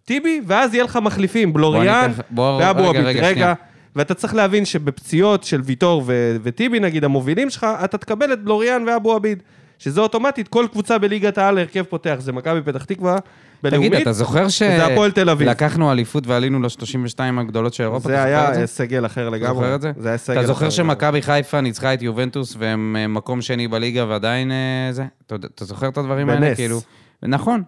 [0.06, 3.06] טיבי, ואז יהיה לך מחליפים, בלוריאן ואבו רגע, עביד.
[3.06, 3.54] רגע, רגע, שנייה.
[3.96, 8.84] ואתה צריך להבין שבפציעות של ויטור ו- וטיבי, נגיד, המובילים שלך, אתה תקבל את בלוריאן
[8.88, 9.44] ואבו עביד.
[9.80, 12.16] שזה אוטומטית, כל קבוצה בליגת העל הרכב פותח.
[12.20, 13.18] זה מכבי פתח תקווה,
[13.64, 13.92] בלאומית.
[13.92, 15.48] תגיד, אתה זוכר וזה הפועל תל אביב.
[15.48, 18.10] שלקחנו אליפות ועלינו ל-32 הגדולות של אירופה?
[18.10, 18.68] אתה זה זוכר היה?
[18.68, 19.54] סגל אחר לגמרי.
[19.54, 19.92] זוכר את זה?
[19.98, 20.72] זה היה סגל אתה אחר זוכר לגמרי.
[20.72, 25.06] שמכבי חיפה ניצחה את יובנטוס והם אה, מקום שני בליגה ועדיין אה, זה?
[25.28, 26.42] אתה אתה זוכר את הדברים האלה?
[26.42, 26.86] בנס.
[27.24, 27.64] נכון,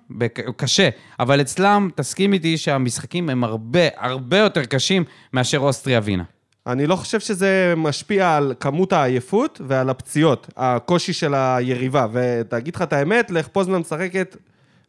[0.55, 0.89] קשה.
[1.19, 6.23] אבל אצלם, תסכים איתי שהמשחקים הם הרבה, הרבה יותר קשים מאשר אוסטריה ווינה.
[6.67, 12.07] אני לא חושב שזה משפיע על כמות העייפות ועל הפציעות, הקושי של היריבה.
[12.13, 14.35] ותגיד לך את האמת, לך פוזנן משחקת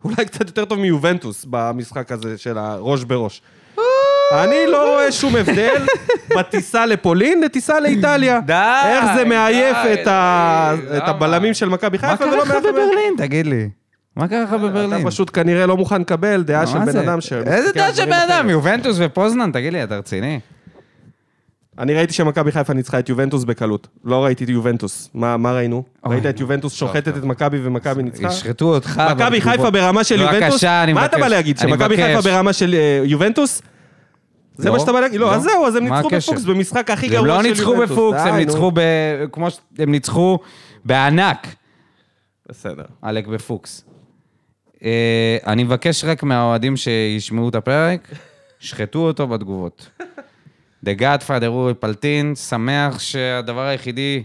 [0.04, 3.42] אולי קצת יותר טוב מיובנטוס במשחק הזה של הראש בראש.
[4.32, 5.86] אני לא רואה שום הבדל
[6.36, 8.40] בטיסה לפולין לטיסה לאיטליה.
[8.46, 10.06] די, איך זה מעייף את?
[11.08, 12.50] הבלמים של מכבי מה חיפה קרה ולא לך.
[12.50, 13.68] בברלין, תגיד לי?
[14.16, 15.00] מה קרה לך בברלין?
[15.00, 16.96] אתה פשוט כנראה לא מוכן לקבל דעה של בן?
[16.96, 17.32] אדם ש...
[17.32, 18.50] איזה דעה של בן אדם?
[18.50, 20.40] יובנטוס ופוזנן, תגיד לי, אתה רציני?
[21.78, 23.88] אני ראיתי שמכבי חיפה ניצחה את יובנטוס בקלות.
[24.04, 25.10] לא ראיתי את יובנטוס.
[25.14, 25.84] מה מה ראינו?
[26.06, 28.26] ראית את יובנטוס שוחטת את מכבי ומכבי ניצחה?
[28.26, 29.02] ישחטו אותך.
[29.12, 29.40] מכבי.
[29.40, 30.42] חיפה ברמה של יובנטוס?
[30.42, 31.02] בבקשה, אני מבקש.
[31.02, 31.58] מה אתה בא להגיד?
[31.58, 31.96] שמכבי.
[31.96, 33.62] חיפה ברמה של אה, יובנטוס?
[34.56, 35.20] זה לא, מה שאתה בא להגיד?
[35.20, 35.34] לא, לא.
[35.34, 36.08] אז זהו, אז הם ניצחו?
[36.08, 37.78] בפוקס במשחק הכי גרוע הם של לא יובנטוס.
[37.78, 38.36] ניצחו בפוקס, הם.
[38.36, 38.80] ניצחו ב...
[39.32, 39.58] כמו ש...
[39.78, 40.38] הם ניצחו
[40.84, 41.46] בענק,
[42.48, 42.84] בסדר.
[43.02, 43.84] עלק בפוקס.
[44.84, 48.08] אה, אני מבקש רק מהאוהדים שישמעו את הפרק,
[48.58, 49.90] שחטו אותו בתגובות.
[50.86, 54.22] The Godfather אורי פלטין, שמח שהדבר היחידי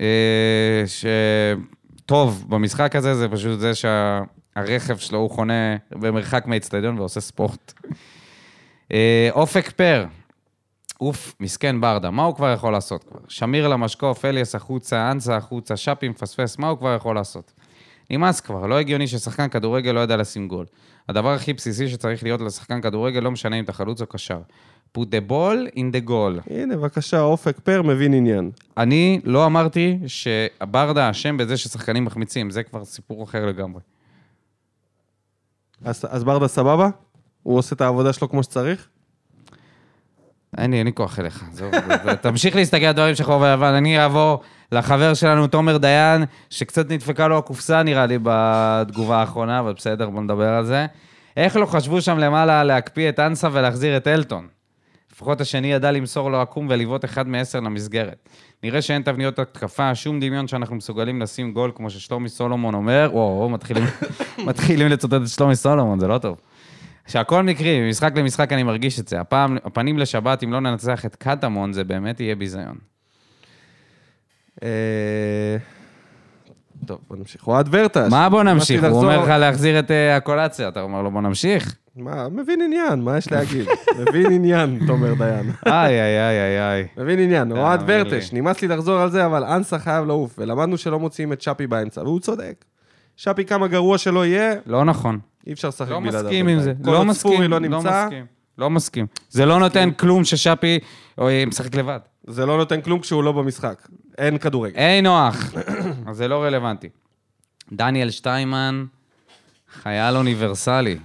[0.00, 0.84] אה,
[2.06, 7.72] שטוב במשחק הזה זה פשוט זה שהרכב שלו הוא חונה במרחק מהאצטדיון ועושה ספורט.
[8.92, 10.04] אה, אופק פר,
[11.00, 13.04] אוף, מסכן ברדה, מה הוא כבר יכול לעשות?
[13.28, 17.52] שמיר למשקוף, אליאס החוצה, אנסה החוצה, שפי מפספס, מה הוא כבר יכול לעשות?
[18.10, 20.66] נמאס כבר, לא הגיוני ששחקן כדורגל לא ידע לשים גול.
[21.08, 24.40] הדבר הכי בסיסי שצריך להיות לשחקן כדורגל, לא משנה אם אתה חלוץ או קשר.
[24.98, 26.50] put the ball in the goal.
[26.50, 28.50] הנה, בבקשה, אופק פר מבין עניין.
[28.76, 33.80] אני לא אמרתי שברדה אשם בזה ששחקנים מחמיצים, זה כבר סיפור אחר לגמרי.
[35.84, 36.88] אז אז ברדה סבבה?
[37.42, 38.88] הוא עושה את העבודה שלו כמו שצריך?
[40.58, 41.44] אין לי, אין לי כוח אליך.
[41.52, 41.70] זהו,
[42.20, 43.74] תמשיך להסתכל על דברים שחור ולבן.
[43.74, 44.40] אני אעבור
[44.72, 50.22] לחבר שלנו, תומר דיין, שקצת נדפקה לו הקופסה, נראה לי, בתגובה האחרונה, אבל בסדר, בוא
[50.22, 50.86] נדבר על זה.
[51.36, 54.46] איך לא חשבו שם למעלה להקפיא את אנסה ולהחזיר את אלטון?
[55.12, 58.28] לפחות השני ידע למסור לו עקום ולבעוט אחד מעשר למסגרת.
[58.62, 63.10] נראה שאין תבניות התקפה, שום דמיון שאנחנו מסוגלים לשים גול, כמו ששלומי סולומון אומר.
[63.12, 63.84] וואו, מתחילים,
[64.46, 66.36] מתחילים לצטט את שלומי סולומון, זה לא טוב.
[67.10, 69.20] שהכל מקרי, ממשחק למשחק אני מרגיש את זה.
[69.20, 72.76] הפעם, הפנים לשבת, אם לא ננצח את קטמון, זה באמת יהיה ביזיון.
[74.62, 75.56] אה,
[76.86, 77.46] טוב, בוא נמשיך.
[77.46, 78.10] אוהד ורטש.
[78.10, 78.84] מה בוא נמשיך?
[78.84, 81.76] הוא אומר לך להחזיר את אה, הקולציה, אתה אומר לו בוא נמשיך?
[81.96, 83.66] מה, מבין עניין, מה יש להגיד?
[84.08, 85.50] מבין עניין, תומר דיין.
[85.66, 86.86] איי, איי, איי, איי, איי.
[86.96, 88.32] מבין עניין, אוהד תאמין ורטש.
[88.32, 92.00] נמאס לי לחזור על זה, אבל אנסה חייב לעוף, ולמדנו שלא מוציאים את שפי באמצע,
[92.00, 92.64] והוא צודק.
[93.16, 95.18] שפי כמה גרוע שלא יהיה, לא נכון.
[95.46, 96.20] אי אפשר לשחק לא בלעדיו.
[96.22, 96.72] מסכים עם זה.
[96.84, 97.42] לא מסכים.
[97.42, 98.08] לא לא נמצא.
[98.58, 99.06] לא מסכים.
[99.30, 100.78] זה לא נותן כלום ששאפי
[101.20, 102.00] אה, משחק לבד.
[102.26, 103.88] זה לא נותן כלום כשהוא לא במשחק.
[104.18, 104.78] אין כדורגל.
[104.78, 105.52] היי נוח.
[106.06, 106.88] אז זה לא רלוונטי.
[107.72, 108.84] דניאל שטיימן,
[109.82, 110.98] חייל אוניברסלי.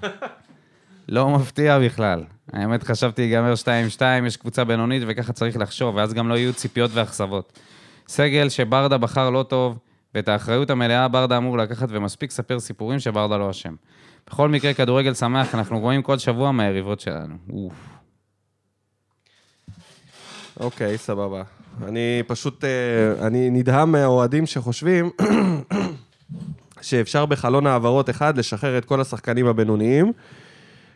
[1.10, 2.24] לא מפתיע בכלל.
[2.54, 3.54] האמת, חשבתי ייגמר
[3.98, 7.60] 2-2, יש קבוצה בינונית וככה צריך לחשוב, ואז גם לא יהיו ציפיות ואכזבות.
[8.08, 9.78] סגל שברדה בחר לא טוב,
[10.16, 13.76] ואת האחריות המלאה ברדה אמור לקחת, ומספיק לספר סיפורים שברדה לא אשם.
[14.30, 17.36] בכל מקרה, כדורגל שמח, אנחנו רואים כל שבוע מהיריבות שלנו.
[17.50, 17.74] אוף.
[20.60, 21.44] אוקיי, סבבה.
[21.84, 25.10] אני פשוט, אה, אני נדהם מהאוהדים שחושבים
[26.82, 30.14] שאפשר בחלון העברות אחד לשחרר את כל השחקנים הבינוניים,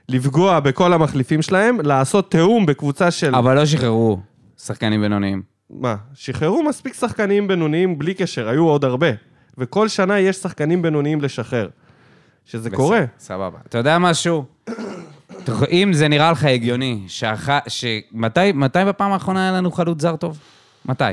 [0.10, 3.36] לפגוע בכל המחליפים שלהם, לעשות תיאום בקבוצה של...
[3.36, 4.20] אבל לא שחררו
[4.58, 5.42] שחקנים בינוניים.
[5.70, 5.96] מה?
[6.14, 9.08] שחררו מספיק שחקנים בינוניים בלי קשר, היו עוד הרבה.
[9.58, 11.70] וכל שנה יש שחקנים בינוניים לשחרר.
[12.52, 13.02] שזה קורה.
[13.20, 13.58] סבבה.
[13.70, 14.46] אתה יודע משהו?
[15.72, 17.50] אם זה נראה לך הגיוני, שאח...
[17.68, 17.86] ש...
[18.12, 18.40] מתי,
[18.88, 20.40] בפעם האחרונה היה לנו חלוץ זר טוב?
[20.86, 21.04] מתי?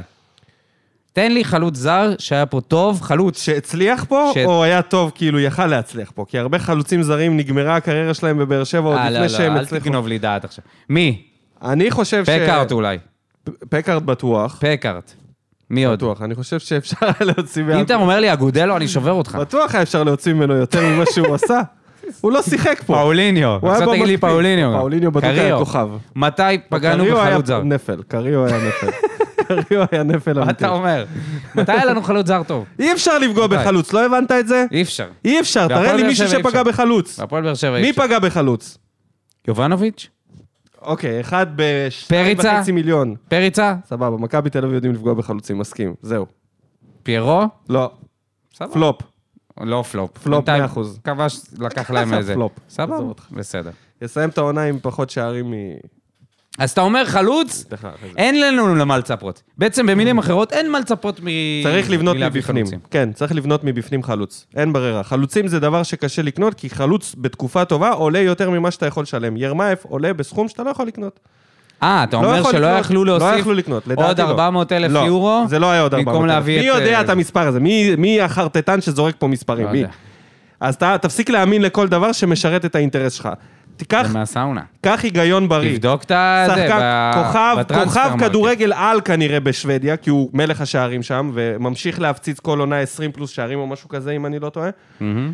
[1.13, 3.43] תן לי חלוץ זר שהיה פה טוב, חלוץ.
[3.43, 6.25] שהצליח פה, ש- או היה טוב, כאילו יכל להצליח פה?
[6.29, 9.59] כי הרבה חלוצים זרים נגמרה הקריירה שלהם בבאר שבע עוד אה, לפני לא, שהם לא,
[9.59, 9.85] אל הצליחו.
[9.85, 10.65] תגנוב לי דעת עכשיו.
[10.89, 11.23] מי?
[11.63, 12.29] אני חושב ש...
[12.29, 12.99] פקארט אולי.
[13.69, 14.59] פקארט בטוח.
[14.61, 15.15] פקארט.
[15.71, 15.99] מי עוד?
[15.99, 16.23] בטוח.
[16.23, 17.63] אני חושב שאפשר להוציא...
[17.63, 19.35] אם מה- אתה אומר לי אגודלו, אני שובר אותך.
[19.35, 21.61] בטוח היה אפשר להוציא ממנו יותר ממה שהוא עשה.
[22.21, 22.95] הוא לא שיחק פה.
[22.95, 23.59] פאוליניו.
[23.63, 24.17] עכשיו תגיד לי.
[24.17, 24.73] פאוליניו.
[24.79, 25.59] פאוליניו בטוח היה.
[25.59, 25.89] כוכב.
[26.17, 27.63] מתי פגענו בחלוץ זר?
[27.63, 28.91] נפל, קריו היה נפל.
[29.69, 30.65] קריו היה נפל מה אמיתי.
[30.65, 31.05] אתה אומר?
[31.55, 32.65] מתי היה לנו חלוץ זר טוב?
[32.79, 33.47] אי אפשר לפגוע?
[33.47, 34.65] בחלוץ, לא הבנת את זה?
[34.73, 35.07] אי אפשר.
[35.25, 36.63] אי אפשר, תראה לי מישהו שפגע.
[36.63, 37.21] בחלוץ.
[37.21, 38.03] בהפועל באר שבע אי מי אפשר.
[38.07, 38.79] פגע בחלוץ?
[39.49, 40.09] יובנוביץ'?
[40.87, 42.57] אוקיי, אחד בשתיים פריצה?
[42.59, 43.15] וחצי מיליון.
[43.29, 43.75] פריצה?
[43.87, 46.27] סבבה, מכבי תל אביב יודעים לפגוע בחלוצים, מסכים, זהו.
[47.03, 47.43] פיירו?
[47.69, 47.91] לא,
[48.55, 48.73] סבבה.
[48.73, 49.01] פלופ.
[49.61, 50.19] לא flop.
[50.19, 50.79] flop בינתיים 100%.
[51.05, 52.35] כבש, לקח להם איזה...
[52.35, 52.53] פלופ.
[52.69, 53.13] סבבה.
[53.31, 53.71] בסדר.
[54.03, 55.55] יסיים את העונה עם פחות שערים מ...
[56.59, 57.65] אז אתה אומר חלוץ.
[58.17, 59.43] אין לנו למה לצפות.
[59.59, 61.27] בעצם במילים אחרות, אין מה לצפות מ...
[61.63, 62.67] צריך לבנות מבפנים.
[62.91, 64.47] כן, צריך לבנות מבפנים חלוץ.
[64.57, 65.03] אין ברירה.
[65.03, 69.37] חלוצים זה דבר שקשה לקנות, כי חלוץ בתקופה טובה עולה יותר ממה שאתה יכול לשלם.
[69.37, 71.21] ירמייף עולה בסכום שאתה לא יכול לקנות.
[71.83, 74.25] אה, אתה לא אומר שלא יכלו לא להוסיף יכלו לקנות, לדעתי עוד לא.
[74.25, 75.45] 400 אלף לא, יורו?
[75.49, 76.47] זה לא היה עוד 400 במקום אלף.
[76.47, 76.53] מי.
[76.53, 77.61] יודע אה, את המספר הזה?
[77.99, 79.67] מי החרטטן שזורק פה מספרים?
[79.67, 79.85] לא מי?
[80.61, 83.29] אז תפסיק להאמין לכל דבר שמשרת את האינטרס שלך.
[83.77, 84.61] תיקח, זה מהסאונה.
[84.81, 85.73] קח היגיון בריא.
[85.77, 88.11] תבדוק את זה, ב- כוכב, כוכב.
[88.21, 93.31] כדורגל על כנראה בשוודיה, כי הוא מלך השערים שם, וממשיך להפציץ כל עונה 20 פלוס
[93.31, 94.71] שערים או משהו כזה, אם אני לא טועה.
[95.01, 95.33] מהמם.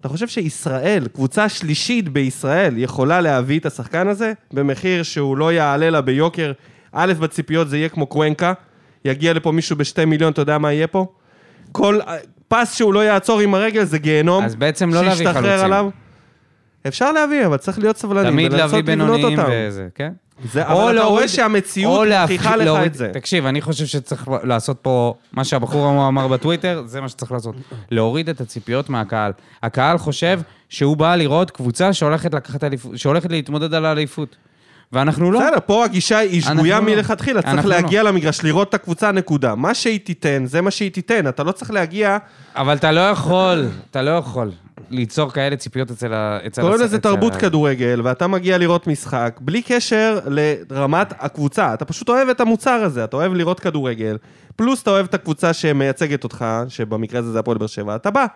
[0.00, 5.90] אתה חושב שישראל, קבוצה שלישית בישראל, יכולה להביא את השחקן הזה במחיר שהוא לא יעלה
[5.90, 6.52] לה ביוקר?
[6.92, 8.52] א', בציפיות זה יהיה כמו קוונקה,
[9.04, 11.06] יגיע לפה מישהו בשתי מיליון, אתה יודע מה יהיה פה?
[11.72, 11.98] כל
[12.48, 14.44] פס שהוא לא יעצור עם הרגל זה גיהנום.
[14.44, 15.64] אז בעצם לא להביא שישתחרר חלוצים.
[15.64, 15.88] עליו.
[16.88, 19.38] אפשר להביא, אבל צריך להיות סבלני תמיד להביא בינוניים.
[19.50, 20.12] וזה, כן?
[20.52, 23.10] זה, אבל אתה רואה שהמציאות מוכיחה לך את זה.
[23.12, 27.54] תקשיב, אני חושב שצריך לעשות פה, מה שהבחור אמר- בטוויטר, זה מה שצריך לעשות.
[27.90, 29.32] להוריד את הציפיות מהקהל.
[29.62, 34.36] הקהל חושב שהוא בא לראות קבוצה שהולכת לקחת אליפות, שהולכת להתמודד על האליפות.
[34.92, 35.40] ואנחנו לא.
[35.40, 36.84] בסדר, פה הגישה היא שגויה לא.
[36.84, 37.70] מלכתחילה, צריך לא.
[37.70, 39.54] להגיע למגרש, לראות את הקבוצה, נקודה.
[39.54, 42.18] מה שהיא תיתן, זה מה שהיא תיתן, אתה לא צריך להגיע...
[42.56, 44.50] אבל אתה לא יכול, אתה לא יכול
[44.94, 46.38] ליצור כאלה ציפיות אצל ה...
[46.60, 51.74] קוראים לזה תרבות כדורגל, ואתה מגיע לראות משחק, בלי קשר לרמת הקבוצה.
[51.74, 54.16] אתה פשוט אוהב את המוצר הזה, אתה אוהב לראות כדורגל,
[54.56, 58.26] פלוס אתה אוהב את הקבוצה שמייצגת אותך, שבמקרה הזה זה הפועל באר שבע, אתה בא.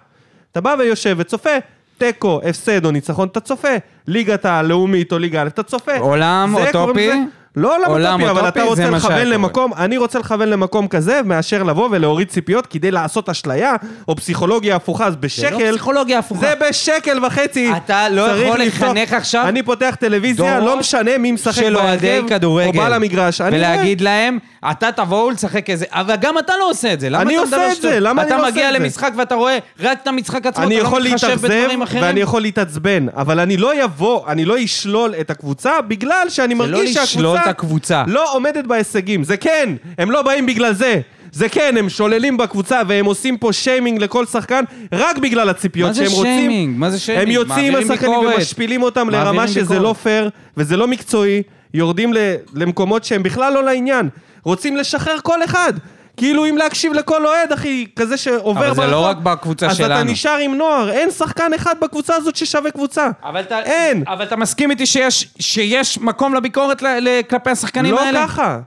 [0.53, 1.51] אתה בא ויושב וצופה.
[1.99, 3.69] תיקו, הפסד או ניצחון, אתה צופה.
[4.07, 5.97] ליגת הלאומית או ליגה א', אתה צופה.
[5.99, 7.11] עולם אוטופי?
[7.57, 9.27] לזה- לא עולם אוטופי, אבל אתה רוצה זה לכוון.
[9.27, 13.75] למקום, אני רוצה לכוון למקום כזה, מאשר לבוא ולהוריד ציפיות כדי לעשות אשליה,
[14.09, 15.71] או פסיכולוגיה הפוכה, אז בשקל...
[15.73, 16.41] פסיכולוגיה הפוכה.
[16.41, 17.73] זה בשקל וחצי.
[17.77, 22.29] אתה לא יכול לחנך עכשיו אני פותח טלוויזיה, לא משנה מי משחק של אוהדי בהרכב,
[22.29, 22.69] כדורגל.
[22.69, 23.41] או בא למגרש.
[23.41, 24.39] אני ולהגיד להם,
[24.71, 25.85] אתה תבואו לשחק איזה...
[25.91, 27.11] אבל גם אתה לא עושה את זה.
[27.11, 27.83] למה אני אתה עושה מדבר את?
[27.83, 28.79] זה, למה אני לא אתה עושה מגיע את זה?
[28.79, 32.03] למשחק ואתה רואה רק את המשחק עצמו, אני אתה לא מתחשב בדברים אחרים?
[32.03, 36.63] ואני יכול להתעצבן, אבל אני לא יבוא, אני לא אשלול את הקבוצה, בגלל שאני זה
[36.63, 38.05] לא מרגיש לשלול שהקבוצה את הקבוצה.
[38.07, 39.25] לא עומדת בהישגים.
[39.25, 41.01] זה כן, הם לא באים בגלל זה.
[41.33, 45.93] זה כן, הם שוללים בקבוצה והם עושים פה שיימינג לכל שחקן רק בגלל הציפיות מה
[45.93, 46.39] זה שהם רוצים.
[46.39, 46.79] שיימינג?
[46.79, 47.29] מה זה שיימינג?
[47.29, 48.19] הם יוצאים עם השחקנים.
[48.19, 49.81] ומשפילים אותם לרמה שזה ביקורת.
[49.83, 51.43] לא פייר וזה לא מקצועי,
[51.75, 52.13] יורדים
[52.55, 54.09] למקומות שהם בכלל לא לעניין.
[54.45, 55.73] רוצים לשחרר כל אחד.
[56.19, 58.93] כאילו אם להקשיב לכל אוהד, אחי, כזה שעובר אבל זה ברחוב.
[58.93, 60.13] לא רק בקבוצה אז אתה שלנו.
[60.13, 63.09] נשאר עם נוער, אין שחקן אחד בקבוצה הזאת ששווה קבוצה.
[63.23, 64.03] אבל אתה, אין.
[64.07, 68.27] אבל אתה מסכים איתי שיש, שיש מקום לביקורת ל, ל, כלפי השחקנים לא האלה?
[68.27, 68.59] ככה.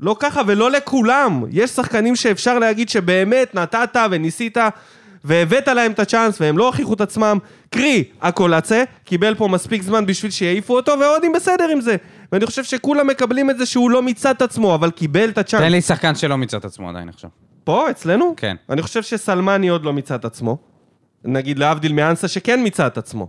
[0.00, 1.44] לא ככה ולא לכולם.
[1.50, 4.58] יש שחקנים שאפשר להגיד שבאמת נתת וניסית
[5.24, 7.38] והבאת להם את הצ'אנס והם לא הוכיחו את עצמם.
[7.70, 11.96] קרי, הקולצה, קיבל פה מספיק זמן בשביל שיעיפו אותו והאוהדים בסדר עם זה.
[12.32, 15.62] ואני חושב שכולם מקבלים את זה שהוא לא מיצה את עצמו, אבל קיבל את הצ'אנס.
[15.62, 17.30] תן לי שחקן שלא מיצה את עצמו עדיין עכשיו.
[17.64, 18.34] פה, אצלנו?
[18.36, 18.56] כן.
[18.70, 20.58] אני חושב שסלמני עוד לא מיצה את עצמו.
[21.24, 23.28] נגיד להבדיל מאנסה שכן מיצה את עצמו.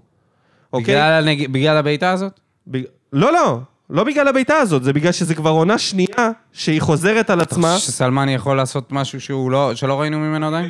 [0.74, 0.95] אוקיי?
[0.95, 1.47] בגלל, הנג...
[1.52, 2.39] בגלל הבעיטה הזאת?
[2.68, 2.82] בג...
[3.14, 3.60] לא, לא.
[3.89, 7.78] לא בגלל הבעיטה הזאת, זה בגלל שזה כבר עונה שנייה שהיא חוזרת על עצמה.
[7.78, 10.70] שסלמני יכול לעשות משהו שהוא לא, שלא ראינו ממנו עדיין?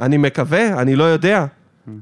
[0.00, 1.46] אני מקווה, אני לא יודע.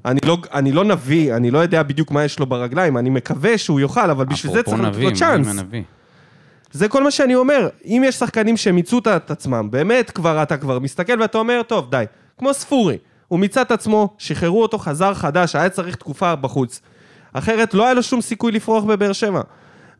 [0.04, 3.58] אני לא, אני לא נביא, אני לא יודע בדיוק מה יש לו ברגליים, אני מקווה
[3.58, 5.46] שהוא יוכל, אבל בשביל זה צריך לתת לו צ'אנס.
[6.72, 7.68] זה כל מה שאני אומר.
[7.84, 12.04] אם יש שחקנים שמיצו את עצמם, באמת כבר, אתה כבר מסתכל ואתה אומר, טוב, די.
[12.38, 16.80] כמו ספורי, הוא מיצה את עצמו, שחררו אותו, חזר חדש, היה צריך תקופה בחוץ.
[17.32, 19.40] אחרת לא היה לו שום סיכוי לפרוח בבאר שבע.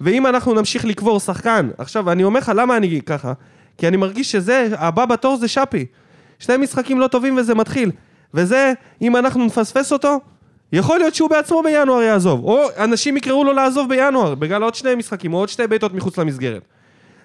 [0.01, 3.33] ואם אנחנו נמשיך לקבור שחקן, עכשיו, אני אומר לך, למה אני ככה?
[3.79, 5.87] כי אני מרגיש שזה, הבא בתור זה שפי.
[6.39, 7.91] שני משחקים לא טובים וזה מתחיל.
[8.35, 8.73] וזה,
[9.03, 10.21] אם אנחנו נפספס אותו,
[10.73, 12.45] יכול להיות שהוא בעצמו בינואר יעזוב.
[12.45, 16.19] או אנשים יקראו לו לעזוב בינואר, בגלל עוד שני משחקים, או עוד שתי בעיטות מחוץ
[16.19, 16.63] למסגרת.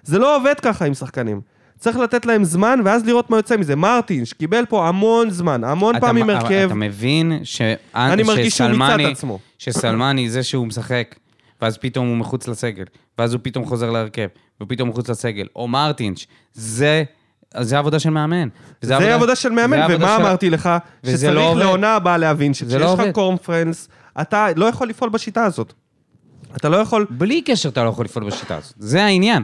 [0.04, 1.42] זה לא עובד ככה עם שחקנים.
[1.80, 3.76] צריך לתת להם זמן, ואז לראות מה יוצא מזה.
[3.76, 6.66] מרטין, שקיבל פה המון זמן, המון אתה- פעמים הרכב.
[6.66, 7.62] אתה מבין ש...
[7.96, 9.40] אני מרגיש שהוא מיצה את עצמו.
[9.58, 11.16] שסלמני, זה שהוא משחק,
[11.62, 12.84] ואז פתאום הוא מחוץ לסגל,
[13.20, 14.28] ואז הוא פתאום חוזר להרכב,
[14.62, 17.04] ופתאום מחוץ לסגל, או מרטינש, זה...
[17.58, 18.48] זה עבודה של מאמן.
[18.82, 20.70] זה עבודה של מאמן, עבודה ומה של- אמרתי לך?
[21.04, 21.60] לא שצריך עובד.
[21.60, 23.16] לעונה הבאה להבין זה לא שכשיש לך.
[23.16, 23.88] קורנפרנס,
[24.22, 25.74] אתה לא יכול לפעול בשיטה הזאת.
[26.56, 27.06] אתה לא יכול...
[27.10, 28.74] בלי קשר אתה לא יכול לפעול בשיטה הזאת.
[28.78, 29.44] זה העניין.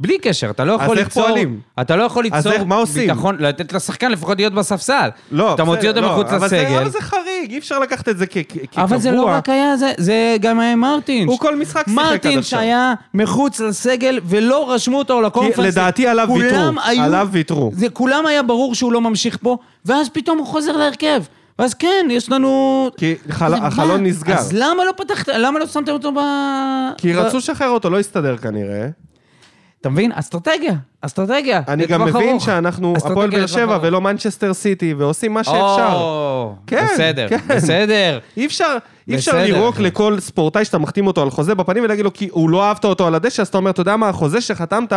[0.00, 1.22] בלי קשר, אתה לא אז יכול איך ליצור...
[1.26, 1.60] פועלים?
[1.80, 3.08] אתה לא יכול אז ליצור איך- מה עושים?
[3.08, 5.08] ביטחון, לתת לשחקן לפחות להיות בספסל.
[5.32, 6.76] לא, אתה מוציא אותו לא, מחוץ אבל זה- לסגל.
[6.78, 8.84] אבל זה חריג, אי אפשר לקחת את זה כקבוע.
[8.84, 11.28] אבל זה לא רק היה זה, זה גם היה מרטינש.
[11.30, 12.58] הוא כל משחק שיחק עד מרטינש עכשיו.
[12.60, 15.66] היה מחוץ לסגל ולא רשמו אותו לקונפרנס.
[15.68, 17.70] לדעתי עליו ויתרו, היו- עליו ויתרו.
[17.74, 21.22] זה כולם היה ברור שהוא לא ממשיך פה, ואז פתאום הוא חוזר להרכב.
[21.58, 22.90] ואז כן, יש לנו...
[22.96, 23.66] כי חל- אז מה?
[23.66, 24.34] החלון נסגר.
[24.34, 26.18] אז למה לא פתחת, למה לא שמתם אותו ב...
[26.98, 28.86] כי רצו לשחרר אותו, לא הסתדר כנראה.
[29.80, 30.12] אתה מבין?
[30.12, 30.72] אסטרטגיה,
[31.02, 31.60] אסטרטגיה.
[31.68, 32.44] אני לטווח גם מבין ארוך.
[32.44, 33.84] שאנחנו הפועל באר שבע ארוך.
[33.84, 35.92] ולא מנצ'סטר סיטי, ועושים מה שאפשר.
[35.92, 37.38] או, כן, בסדר, כן.
[37.48, 38.18] בסדר.
[38.36, 38.76] אי אפשר,
[39.08, 39.42] אי אפשר בסדר.
[39.44, 42.84] לירוק לכל ספורטאי שאתה מחתים אותו על חוזה בפנים ולהגיד לו כי הוא לא אהבת
[42.84, 44.92] אותו על הדשא, אז אתה אומר, אתה יודע מה, החוזה שחתמת,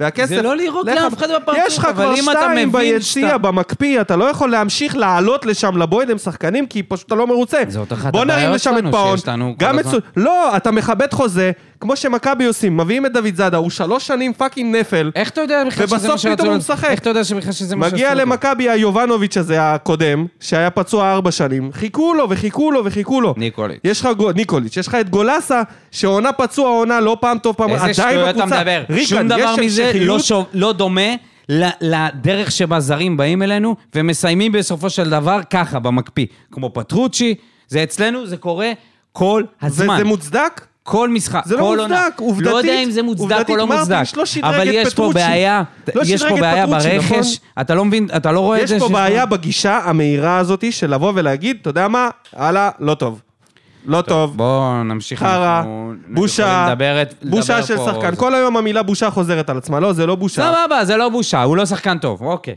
[0.00, 0.28] והכסף...
[0.28, 4.24] זה לא לירוק לאף אחד בפרצוף, יש לך כבר שתיים ביציע, שאתה- במקפיא, אתה לא
[4.24, 7.62] יכול להמשיך לעלות לשם לבוידם שחקנים, כי פשוט אתה לא מרוצה.
[7.68, 8.92] זאת אחת הבעיות שלנו.
[9.16, 9.78] שיש לנו גם כל.
[9.88, 9.98] הזמן.
[10.16, 11.50] לא, אתה מכבד חוזה,
[11.80, 15.10] כמו שמכבי עושים, מביאים את דוד זאדה, הוא שלוש שנים fucking נפל.
[15.14, 16.34] איך אתה יודע בכלל שזה ובסוף מה שרצו...
[16.36, 16.84] פתאום הוא משחק.
[16.90, 18.20] איך אתה יודע שבכלל שזה מה מגיע שעשו לו?
[18.20, 23.34] למכבי היובנוביץ' הזה הקודם, שהיה פצוע ארבע שנים, חיכו לו וחיכו לו וחיכו לו.
[23.36, 23.80] ניקוליץ'.
[23.84, 27.70] יש לך גו- ניקוליץ', יש לך את גולסה, שעונה פצוע עונה לא פעם טוב פעם,
[27.70, 28.60] איזה עדיין שטויות אתה בקבוצה.
[28.60, 28.82] מדבר.
[29.04, 30.24] שום דבר יש מזה לא, המשכיות.
[30.24, 31.14] שו- לא דומה
[31.48, 36.26] ל- לדרך שבה זרים באים אלינו, ומסיימים בסופו של דבר ככה, במקפיא.
[36.52, 37.34] כמו פטרוצ'י,
[37.68, 38.72] זה אצלנו, זה קורה
[39.12, 39.94] כל הזמן.
[39.94, 40.60] וזה מוצדק?
[40.86, 42.00] כל משחק, זה לא כל עונה.
[42.04, 44.02] מוצדק, עובדתית- לא יודע אם זה מוצדק או עובדתית לא מוצדק.
[44.16, 45.10] לא אבל יש פה.
[45.14, 45.62] בעיה,
[45.94, 47.16] לא יש פה בעיה פטרוצ'י, נכון?
[47.18, 47.38] ברכש.
[47.60, 48.78] אתה לא מבין, אתה לא רואה את יש זה.
[48.78, 53.20] פה שיש בעיה בגישה המהירה הזאת של לבוא ולהגיד, אתה יודע מה, הלאה, לא טוב.
[53.86, 54.36] לא טוב.
[54.36, 55.18] בואו נמשיך.
[55.20, 55.62] חרא,
[56.08, 58.14] בושה, יכולים לדבר את- בושה של פה- שחקן.
[58.16, 59.80] כל היום המילה בושה חוזרת על עצמה.
[59.80, 60.52] לא, זה לא בושה.
[60.52, 62.54] סבבה, זה לא בושה, הוא לא שחקן טוב, אוקיי.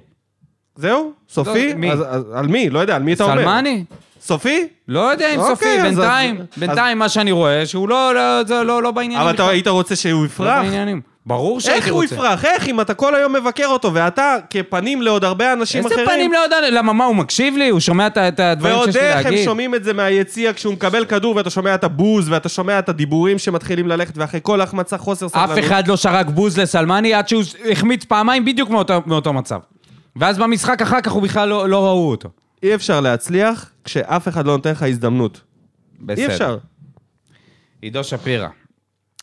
[0.76, 1.12] זהו?
[1.30, 1.74] סופי?
[1.74, 1.92] מי?
[1.92, 2.70] אז- אז- על מי?
[2.70, 3.36] לא יודע, על מי אתה אומר?
[3.42, 3.84] סלמני?
[4.28, 4.68] סופי?
[4.88, 8.44] לא יודע אם אוקיי, סופי, אז- בינתיים, אז- בינתיים מה שאני רואה, שהוא לא, לא,
[8.44, 9.54] זה לא, לא בעניינים אבל אתה בכלל.
[9.54, 10.62] היית רוצה שהוא לא יפרח?
[10.64, 11.02] בעניינים.
[11.26, 12.16] ברור שהייתי איך הוא רוצה.
[12.16, 12.46] יפרח?
[12.46, 12.68] איך?
[12.68, 16.08] אם אתה כל היום מבקר אותו, ואתה כפנים לעוד הרבה אנשים איזה אחרים...
[16.10, 16.52] פנים לעוד...
[16.72, 17.70] למה, מה, הוא מקשיב לי?
[17.70, 19.46] הוא שומע את ה- את הדברים ועוד שיש לי איך הם להגיד?
[19.46, 23.40] שומעים את זה מהיציע כשהוא מקבל כדור ואתה שומע את הבוז ואתה שומע את הדיבורים
[23.40, 25.58] שמתחילים ללכת ואחרי כל החמצה חוסר סבלנות.
[25.58, 29.60] אף אחד לא שרק בוז לסלמני עד שהוא החמיץ פעמיים בדיוק מאותו, מאותו מצב.
[30.16, 32.30] ואז במשחק אחר כך הוא בכלל לא, לא ראו אותו.
[32.64, 35.42] אי אפשר להצליח כשאף אחד לא נותן לך הזדמנות.
[36.00, 36.22] בסדר.
[36.22, 36.58] אי אפשר.
[37.82, 38.48] עידו שפירא.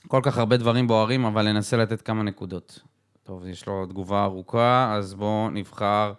[0.09, 2.81] כל כך הרבה דברים בוערים, אבל ננסה לתת כמה נקודות.
[3.23, 6.13] טוב, יש לו תגובה ארוכה, אז בואו נבחר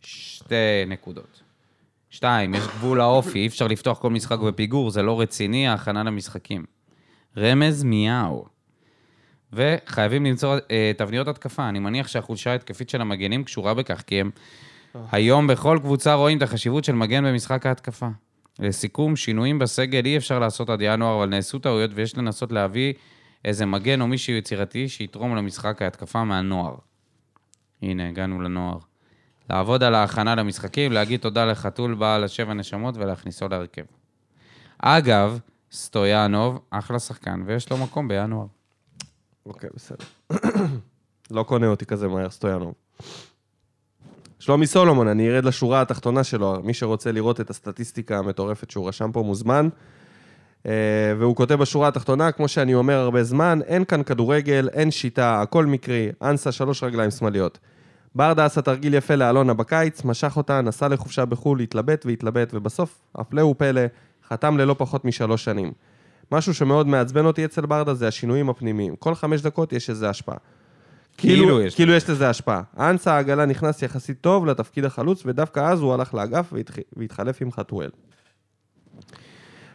[0.00, 1.42] שתי נקודות.
[2.10, 6.64] שתיים, יש גבול לאופי, אי אפשר לפתוח כל משחק בפיגור, זה לא רציני, ההכנה למשחקים.
[7.36, 8.44] רמז מיהו.
[9.52, 11.68] וחייבים למצוא אה, תבניות התקפה.
[11.68, 14.30] אני מניח שהחולשה ההתקפית של המגנים קשורה בכך, כי הם
[15.12, 18.08] היום בכל קבוצה רואים את החשיבות של מגן במשחק ההתקפה.
[18.58, 22.92] לסיכום, שינויים בסגל אי אפשר לעשות עד ינואר, אבל נעשו טעויות ויש לנסות להביא
[23.44, 26.74] איזה מגן או מישהו יצירתי שיתרום למשחק ההתקפה מהנוער.
[27.82, 28.78] הנה, הגענו לנוער.
[29.50, 33.82] לעבוד על ההכנה למשחקים, להגיד תודה לחתול בעל השבע נשמות ולהכניסו להרכב.
[34.78, 35.38] אגב,
[35.72, 38.46] סטויאנוב, אחלה שחקן, ויש לו מקום בינואר.
[39.46, 40.04] אוקיי, בסדר.
[41.30, 42.74] לא קונה אותי כזה מהר, סטויאנוב.
[44.42, 49.12] שלומי סולומון, אני ארד לשורה התחתונה שלו, מי שרוצה לראות את הסטטיסטיקה המטורפת שהוא רשם
[49.12, 49.68] פה מוזמן.
[50.66, 50.72] אה,
[51.18, 55.66] והוא כותב בשורה התחתונה, כמו שאני אומר הרבה זמן, אין כאן כדורגל, אין שיטה, הכל
[55.66, 57.58] מקרי, אנסה שלוש רגליים שמאליות.
[58.14, 63.42] ברדה עשה תרגיל יפה לאלונה בקיץ, משך אותה, נסע לחופשה בחו"ל, התלבט והתלבט, ובסוף, הפלא
[63.42, 63.82] ופלא,
[64.28, 65.72] חתם ללא פחות משלוש שנים.
[66.32, 68.96] משהו שמאוד מעצבן אותי אצל ברדה זה השינויים הפנימיים.
[68.96, 70.36] כל חמש דקות יש איזה השפעה.
[71.22, 71.74] כאילו כאילו, יש.
[71.74, 72.62] כאילו יש לזה השפעה.
[72.78, 76.74] אנסה העגלה נכנס יחסית טוב לתפקיד החלוץ, ודווקא אז הוא הלך לאגף והתח...
[76.96, 77.90] והתחלף עם חתואל.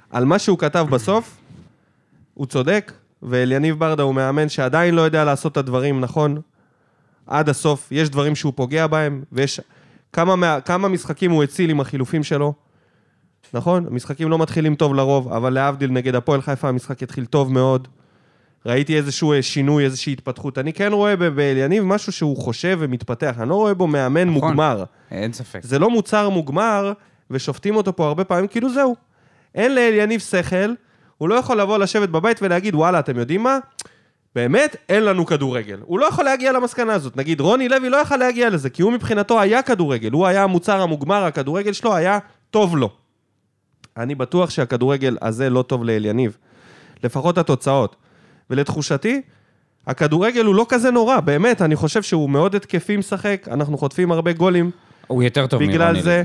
[0.09, 1.37] על מה שהוא כתב בסוף,
[2.33, 2.91] הוא צודק,
[3.21, 6.41] ואליניב ברדה הוא מאמן שעדיין לא יודע לעשות את הדברים נכון
[7.27, 7.87] עד הסוף.
[7.91, 9.59] יש דברים שהוא פוגע בהם, ויש...
[10.13, 10.61] כמה, מה...
[10.61, 12.53] כמה משחקים הוא הציל עם החילופים שלו,
[13.53, 13.87] נכון?
[13.87, 17.87] המשחקים לא מתחילים טוב לרוב, אבל להבדיל נגד הפועל חיפה המשחק התחיל טוב מאוד.
[18.67, 20.57] ראיתי איזשהו אה, שינוי, איזושהי התפתחות.
[20.57, 24.33] אני כן רואה באליניב משהו שהוא חושב ומתפתח, אני לא רואה בו מאמן נכון.
[24.33, 24.83] מוגמר.
[25.11, 25.59] אין ספק.
[25.63, 26.93] זה לא מוצר מוגמר,
[27.31, 28.95] ושופטים אותו פה הרבה פעמים, כאילו זהו.
[29.55, 30.73] אין לאליניב שכל,
[31.17, 33.59] הוא לא יכול לבוא לשבת בבית ולהגיד, וואלה, אתם יודעים מה?
[34.35, 35.79] באמת, אין לנו כדורגל.
[35.85, 37.17] הוא לא יכול להגיע למסקנה הזאת.
[37.17, 40.81] נגיד, רוני לוי לא יכול להגיע לזה, כי הוא מבחינתו היה כדורגל, הוא היה המוצר
[40.81, 42.19] המוגמר, הכדורגל שלו היה
[42.51, 42.89] טוב לו.
[43.97, 46.37] אני בטוח שהכדורגל הזה לא טוב לאליניב.
[47.03, 47.95] לפחות התוצאות.
[48.49, 49.21] ולתחושתי,
[49.87, 54.33] הכדורגל הוא לא כזה נורא, באמת, אני חושב שהוא מאוד התקפי משחק, אנחנו חוטפים הרבה
[54.33, 54.71] גולים
[55.07, 56.01] הוא יותר טוב מרוני בגלל לוי.
[56.01, 56.23] זה.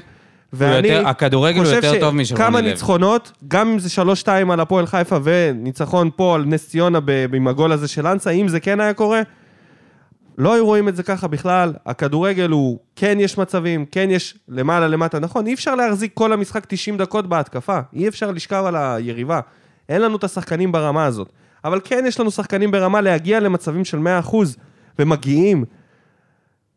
[0.53, 2.71] ואני יותר- הכדורגל הוא חושב יותר טוב משל שכמה רוני לוי.
[2.71, 7.49] ניצחונות, גם אם זה 3-2 על הפועל חיפה וניצחון פה על נס ציונה ב- עם
[7.49, 9.23] הגול הזה של אנסה, אם זה כן היה קורה,
[10.39, 11.73] לא היו רואים את זה ככה בכלל.
[11.87, 16.65] הכדורגל הוא, כן יש מצבים, כן יש למעלה למטה, נכון, אי אפשר להחזיק כל המשחק
[16.69, 19.41] 90 דקות בהתקפה, אי אפשר לשכב על היריבה.
[19.89, 21.33] אין לנו את השחקנים ברמה הזאת.
[21.65, 24.37] אבל כן יש לנו שחקנים ברמה להגיע למצבים של 100%
[24.99, 25.65] ומגיעים.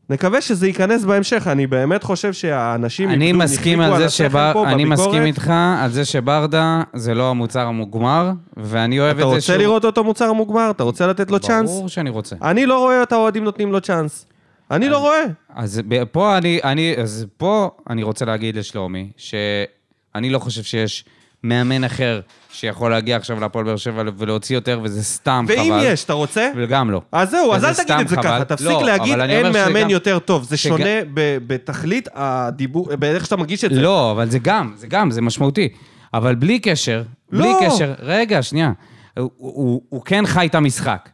[0.10, 3.10] נקווה שזה ייכנס בהמשך, אני באמת חושב שהאנשים...
[3.10, 4.50] אני איבדו- מסכים על זה שבר...
[4.54, 5.08] פה אני בביקורת.
[5.08, 9.58] מסכים איתך על זה שברדה זה לא המוצר המוגמר, ואני אוהב אתה את זה רוצה
[9.58, 10.72] לראות אותו מוצר מוגמר?
[10.72, 11.70] אתה רוצה לתת לו צ'אנס?
[11.70, 12.36] ברור שאני רוצה.
[12.42, 14.26] אני לא רואה את האוהדים נותנים לו צ'אנס.
[14.72, 15.24] אני לא רואה.
[15.56, 15.82] אז
[16.12, 21.06] פה אני, אני, אז פה אני רוצה להגיד לשלומי, שאני לא חושב שיש
[21.46, 22.20] מאמן אחר
[22.52, 25.58] שיכול להגיע עכשיו להפועל באר שבע ולהוציא יותר, וזה סתם חבל.
[25.60, 26.50] ואם יש, אתה רוצה?
[26.56, 27.02] וגם לא.
[27.12, 28.24] אז זהו, אז אל תגיד את זה חבל.
[28.24, 30.44] ככה, תפסיק לא, להגיד אין מאמן שגם- יותר טוב.
[30.44, 30.84] זה שג- שונה
[31.14, 33.82] ב- בתכלית הדיבור, באיך שאתה מגיש את זה.
[33.82, 35.70] לא, אבל זה גם, זה גם, זה משמעותי.
[36.14, 37.60] אבל בלי קשר, בלי לא.
[37.66, 38.72] קשר, רגע, שנייה.
[39.20, 41.10] הוא, הוא, הוא כן חי את המשחק.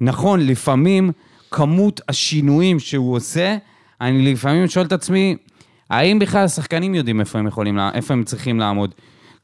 [0.00, 1.10] נכון, לפעמים
[1.50, 3.56] כמות השינויים שהוא עושה,
[4.00, 5.36] אני לפעמים שואל את עצמי,
[5.90, 8.94] האם בכלל השחקנים יודעים איפה הם יכולים, איפה הם צריכים לעמוד?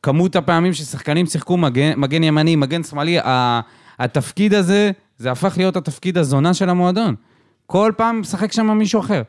[0.02, 3.18] כמות הפעמים ששחקנים שיחקו מגן, מגן ימני, מגן שמאלי,
[3.98, 7.14] התפקיד הזה, זה הפך להיות התפקיד הזונה של המועדון.
[7.66, 9.22] כל פעם משחק שם מישהו אחר.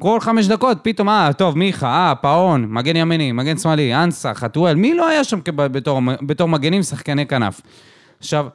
[0.00, 4.74] כל חמש דקות, פתאום, אה, טוב, מיכה, אה, פאון, מגן ימיני, מגן שמאלי, אנסה, חתואל,
[4.74, 7.60] מי לא היה שם בתור, בתור מגנים שחקני כנף?
[8.18, 8.46] עכשיו,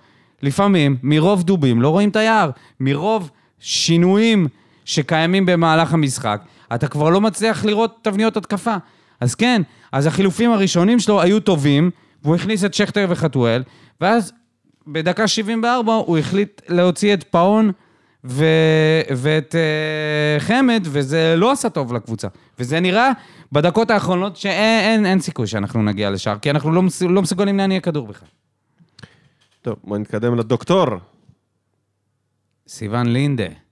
[0.42, 4.48] לפעמים, מרוב דובים לא רואים את היער, מרוב שינויים
[4.86, 6.42] שקיימים במהלך המשחק,
[6.76, 8.76] אתה כבר לא מצליח לראות תבניות התקפה.
[9.26, 9.62] אז כן,
[9.92, 11.92] אז החילופים הראשונים שלו היו טובים,
[12.24, 13.64] והוא הכניס את שכטר וחתואל,
[14.02, 14.34] ואז
[14.88, 17.72] בדקה 74 הוא החליט להוציא את פאון
[18.24, 18.46] ו...
[19.18, 22.28] ואת uh, חמד, וזה לא עשה טוב לקבוצה.
[22.60, 23.12] וזה נראה
[23.52, 27.02] בדקות האחרונות שאין אין, אין סיכוי שאנחנו נגיע לשער, כי אנחנו לא, מס...
[27.02, 28.28] לא מסוגלים להניע כדור בכלל.
[29.62, 30.86] טוב, בוא נתקדם לדוקטור.
[32.68, 33.65] סיון לינדה.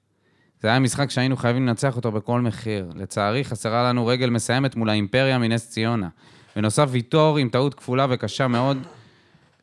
[0.63, 2.91] זה היה משחק שהיינו חייבים לנצח אותו בכל מחיר.
[2.95, 6.07] לצערי, חסרה לנו רגל מסיימת מול האימפריה מנס ציונה.
[6.55, 8.77] בנוסף, ויטור עם טעות כפולה וקשה מאוד,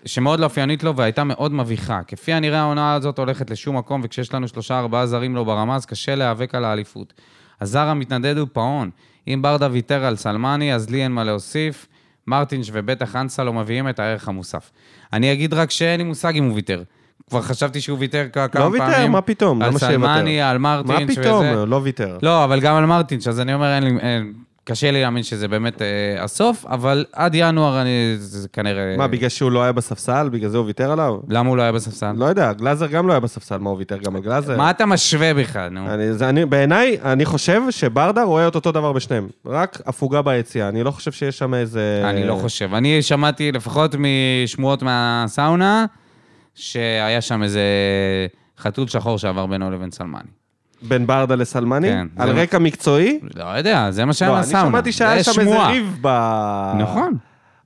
[0.04, 2.00] שמאוד לא אופיינית לו והייתה מאוד מביכה.
[2.06, 6.14] כפי הנראה, העונה הזאת הולכת לשום מקום, וכשיש לנו שלושה-ארבעה זרים לא ברמה, אז קשה
[6.14, 7.12] להיאבק על האליפות.
[7.60, 8.90] הזר המתנדד הוא פאון.
[9.28, 11.86] אם ברדה ויתר על סלמני, אז לי אין מה להוסיף.
[12.26, 14.70] מרטינש ובטח אנסה לא מביאים את הערך המוסף.
[15.12, 16.82] אני אגיד רק שאין לי מושג אם הוא ויתר.
[17.28, 18.82] כבר חשבתי שהוא ויתר כמה לא פעמים.
[18.82, 19.62] ויתר, מה פתאום?
[19.62, 19.78] על?
[19.78, 21.46] סלמני, על מה מרטינש פתאום?
[21.46, 21.66] וזה.
[21.66, 22.18] לא ויתר.
[22.22, 23.90] לא, אבל גם על מרטינש, אז אני אומר, אין לי...
[24.00, 24.32] אין,
[24.64, 28.94] קשה לי להאמין שזה באמת אה, הסוף, אבל עד ינואר אני, זה כנראה...
[28.98, 30.28] מה, בגלל שהוא לא היה בספסל?
[30.28, 31.16] בגלל זה הוא ויתר עליו?
[31.28, 32.12] למה הוא לא היה בספסל?
[32.16, 34.56] לא יודע, גלאזר גם לא היה בספסל, מה הוא ויתר גם על גלאזר?
[34.56, 35.94] מה אתה משווה בכלל, נו?
[35.94, 39.28] אני, זה, אני, בעיניי, אני חושב שברדה רואה את אותו דבר בשניהם.
[39.46, 40.68] רק הפוגה ביציאה.
[40.68, 42.02] אני לא חושב שיש שם איזה...
[42.04, 42.74] אני לא חושב.
[42.74, 45.86] אני שמעתי לפחות משמועות מהסאונה,
[46.60, 47.62] שהיה שם איזה
[48.58, 50.22] חתול שחור שעבר בינו לבין סלמני.
[50.82, 51.88] בין ברדה לסלמני?
[51.88, 53.20] כן, על מה- רקע מקצועי?
[53.34, 54.46] לא יודע, זה מה שהיה לא, אני.
[54.46, 55.66] שמעתי שהיה שם איזה.
[55.66, 56.08] ריב ב...
[56.78, 57.14] נכון.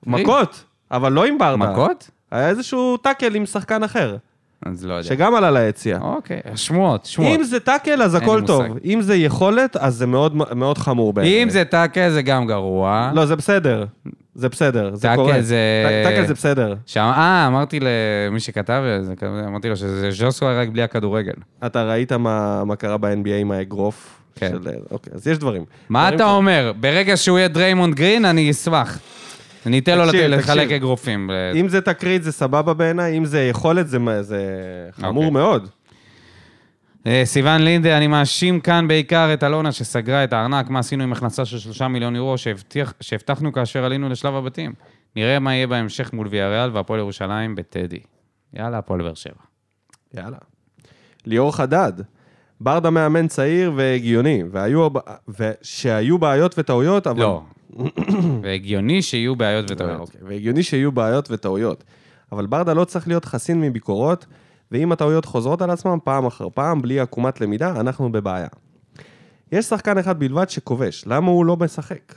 [0.05, 1.55] מכות, אבל לא עם ברדה.
[1.57, 2.09] מכות?
[2.31, 4.17] היה איזשהו טאקל עם שחקן אחר,
[4.65, 5.09] אז לא יודע.
[5.09, 5.99] שגם עלה ליציע.
[6.01, 7.35] אוקיי, שמועות, שמועות.
[7.39, 8.63] אם זה טאקל, אז הכל טוב.
[8.85, 11.43] אם זה יכולת, אז זה מאוד מאוד חמור בעיניי.
[11.43, 13.11] אם זה טאקל זה גם גרוע.
[13.15, 13.85] לא, זה בסדר.
[14.35, 15.41] זה בסדר, זה טאקל קורה.
[15.41, 15.57] זה-
[16.05, 16.75] טאק- טאקל זה בסדר.
[16.85, 19.13] שם, אה, אמרתי למי שכתב את זה,
[19.47, 21.33] אמרתי לו שזה ז'וסווה רק בלי הכדורגל.
[21.65, 24.19] אתה ראית מה מה קרה ב-NBA עם האגרוף?
[24.35, 24.49] כן.
[24.63, 25.63] של- אוקיי, אז יש דברים.
[25.89, 26.35] מה דברים אתה כאלה.
[26.35, 26.71] אומר?
[26.79, 28.99] ברגע שהוא יהיה דריימונד גרין, אני אשמח.
[29.65, 30.71] אני אתן לו לחלק.
[30.71, 31.29] אגרופים.
[31.55, 33.99] אם זה תקרית זה סבבה בעיניי, אם זה יכולת זה
[34.91, 35.29] חמור אוקיי.
[35.29, 35.67] מאוד.
[37.07, 41.11] אה, סיון לינדה, אני מאשים כאן בעיקר את אלונה שסגרה את הארנק, מה עשינו עם
[41.11, 44.73] הכנסה של שלושה מיליון יורו שהבטיח- שהבטחנו כאשר עלינו לשלב הבתים.
[45.15, 47.99] נראה מה יהיה בהמשך מול ויאריאל והפועל ירושלים בטדי.
[48.53, 49.33] יאללה, הפועל באר שבע.
[50.13, 50.37] יאללה.
[51.25, 51.93] ליאור חדד,
[52.61, 54.87] ברדה מאמן צעיר והגיוני, והיו,
[55.39, 57.19] ושהיו בעיות וטעויות, אבל...
[57.19, 57.41] לא.
[58.43, 59.99] והגיוני שיהיו בעיות וטעויות.
[59.99, 61.83] אוקיי, והגיוני שיהיו בעיות וטעויות.
[62.31, 64.25] אבל ברדה לא צריך להיות חסין מביקורות,
[64.71, 68.47] ואם הטעויות חוזרות על עצמם פעם אחר פעם, בלי עקומת למידה, אנחנו בבעיה.
[69.51, 72.15] יש שחקן אחד בלבד שכובש, למה הוא לא משחק?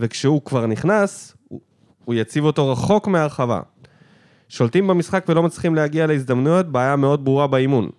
[0.00, 1.60] וכשהוא כבר נכנס, הוא,
[2.04, 3.60] הוא יציב אותו רחוק מהרחבה.
[4.48, 7.90] שולטים במשחק ולא מצליחים להגיע להזדמנויות, בעיה מאוד ברורה באימון.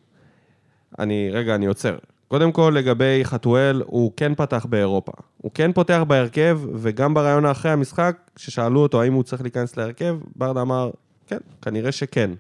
[1.00, 1.98] אני, רגע, אני עוצר.
[2.28, 5.12] קודם כל, לגבי חתואל, הוא כן פתח באירופה.
[5.38, 10.18] הוא כן פותח בהרכב, וגם בריאיון אחרי המשחק, כששאלו אותו האם הוא צריך להיכנס להרכב,
[10.36, 10.92] ברדה אמר,
[11.28, 12.32] כן, כנראה שכן.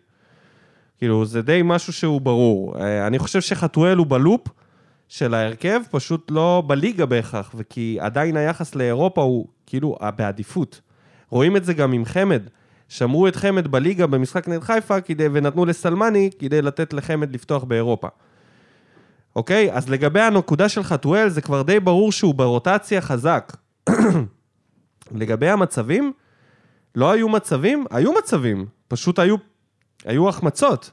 [0.97, 2.75] כאילו, זה די משהו שהוא ברור.
[2.79, 4.47] אה, אני חושב שחתואל הוא בלופ
[5.07, 10.81] של ההרכב, פשוט לא בליגה בהכרח, וכי עדיין היחס לאירופה הוא כאילו בעדיפות.
[11.29, 12.41] רואים את זה גם עם חמד.
[12.89, 18.07] שמרו את חמד בליגה במשחק נגד חיפה כדי, ונתנו לסלמני כדי לתת לחמד לפתוח באירופה.
[19.37, 19.73] אוקיי?
[19.73, 23.57] אז לגבי הנקודה של חתואל, זה כבר די ברור שהוא ברוטציה חזק.
[25.19, 26.13] לגבי המצבים,
[26.95, 29.35] לא היו מצבים, היו מצבים, פשוט היו,
[30.05, 30.91] היו החמצות.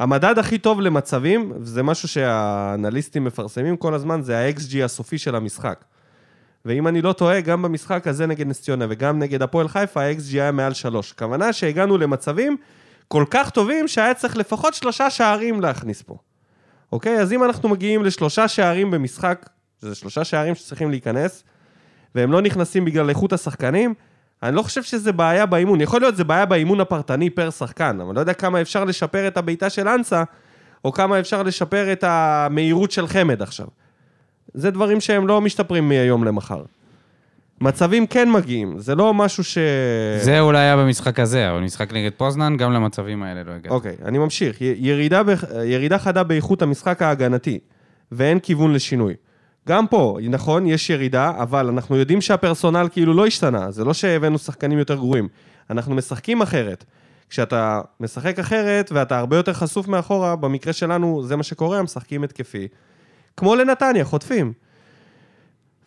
[0.00, 5.84] המדד הכי טוב למצבים, וזה משהו שהאנליסטים מפרסמים כל הזמן, זה ה-XG הסופי של המשחק.
[6.64, 10.32] ואם אני לא טועה, גם במשחק הזה נגד נס ציונה וגם נגד הפועל חיפה, ה-XG
[10.32, 11.12] היה מעל שלוש.
[11.12, 12.56] כוונה שהגענו למצבים
[13.08, 16.16] כל כך טובים שהיה צריך לפחות שלושה שערים להכניס פה.
[16.92, 17.20] אוקיי?
[17.20, 19.48] אז אם אנחנו מגיעים לשלושה שערים במשחק,
[19.80, 21.44] שזה שלושה שערים שצריכים להיכנס,
[22.14, 23.94] והם לא נכנסים בגלל איכות השחקנים,
[24.42, 25.80] אני לא חושב שזה בעיה באימון.
[25.80, 29.36] יכול להיות זה בעיה באימון הפרטני פר שחקן, אבל לא יודע כמה אפשר לשפר את
[29.36, 30.22] הבעיטה של אנסה,
[30.84, 33.66] או כמה אפשר לשפר את המהירות של חמד עכשיו.
[34.54, 36.62] זה דברים שהם לא משתפרים מהיום למחר.
[37.60, 39.58] מצבים כן מגיעים, זה לא משהו ש...
[40.20, 43.68] זה אולי היה במשחק הזה, אבל במשחק נגד פוזנן, גם למצבים האלה לא הגעתי.
[43.68, 44.56] אוקיי, אני ממשיך.
[44.60, 45.30] ירידה, ב...
[45.64, 47.58] ירידה חדה באיכות המשחק ההגנתי,
[48.12, 49.14] ואין כיוון לשינוי.
[49.68, 54.38] גם פה, נכון, יש ירידה, אבל אנחנו יודעים שהפרסונל כאילו לא השתנה, זה לא שהבאנו
[54.38, 55.28] שחקנים יותר גרועים.
[55.70, 56.84] אנחנו משחקים אחרת.
[57.30, 62.68] כשאתה משחק אחרת ואתה הרבה יותר חשוף מאחורה, במקרה שלנו זה מה שקורה, משחקים התקפי.
[63.36, 64.52] כמו לנתניה, חוטפים.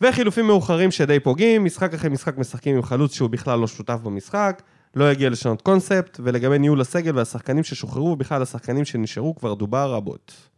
[0.01, 4.61] וחילופים מאוחרים שדי פוגעים, משחק אחרי משחק משחקים עם חלוץ שהוא בכלל לא שותף במשחק,
[4.95, 10.49] לא יגיע לשנות קונספט, ולגבי ניהול הסגל והשחקנים ששוחררו, ובכלל השחקנים שנשארו, כבר דובר רבות.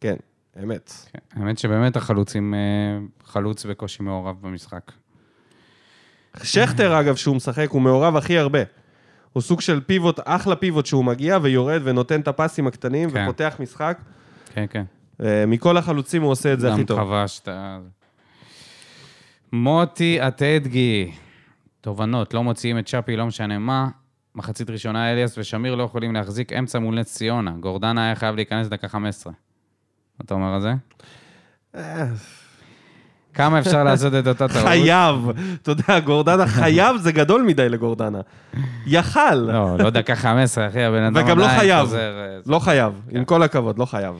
[0.00, 0.16] כן,
[0.62, 0.92] אמת.
[1.12, 2.58] כן, האמת שבאמת החלוצים, אה,
[3.24, 4.92] חלוץ בקושי מעורב במשחק.
[6.42, 8.58] שכטר, אגב, שהוא משחק, הוא מעורב הכי הרבה.
[9.32, 13.24] הוא סוג של פיבוט, אחלה פיבוט שהוא מגיע ויורד ונותן את הפסים הקטנים כן.
[13.24, 13.98] ופותח משחק.
[14.54, 14.84] כן, כן.
[15.22, 16.98] אה, מכל החלוצים הוא עושה את זה הכי גם טוב.
[16.98, 17.78] חבש את ה...
[19.52, 21.12] מוטי אטדגי,
[21.80, 23.88] תובנות, לא מוציאים את צ'אפי, לא משנה מה.
[24.34, 27.50] מחצית ראשונה אליאס ושמיר לא יכולים להחזיק אמצע מול נס ציונה.
[27.50, 29.32] גורדנה היה חייב להיכנס דקה 15.
[29.32, 30.72] מה אתה אומר על זה?
[33.34, 34.66] כמה אפשר לעשות את אותה טעות?
[34.66, 35.30] חייב.
[35.62, 38.20] אתה יודע, גורדנה חייב זה גדול מדי לגורדנה.
[38.86, 39.34] יכל.
[39.34, 41.84] לא, לא דקה 15, אחי, הבן אדם וגם לא עדיין חייב.
[41.84, 44.14] חוזר, אה, לא חייב, עם כל הכבוד, לא חייב.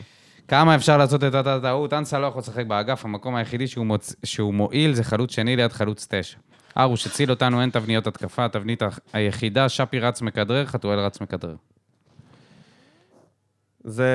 [0.51, 1.93] כמה אפשר לעשות את אותה טעות?
[1.93, 4.15] אנסה לא יכול לשחק באגף, המקום היחידי שהוא, מוצ...
[4.25, 6.39] שהוא מועיל זה חלוץ שני ליד חלוץ תשע.
[6.79, 8.83] ארוש הציל אותנו, אין תבניות התקפה, התבנית
[9.13, 11.55] היחידה, שפי רץ מכדרר, חתואל רץ מכדרר.
[13.85, 14.09] זה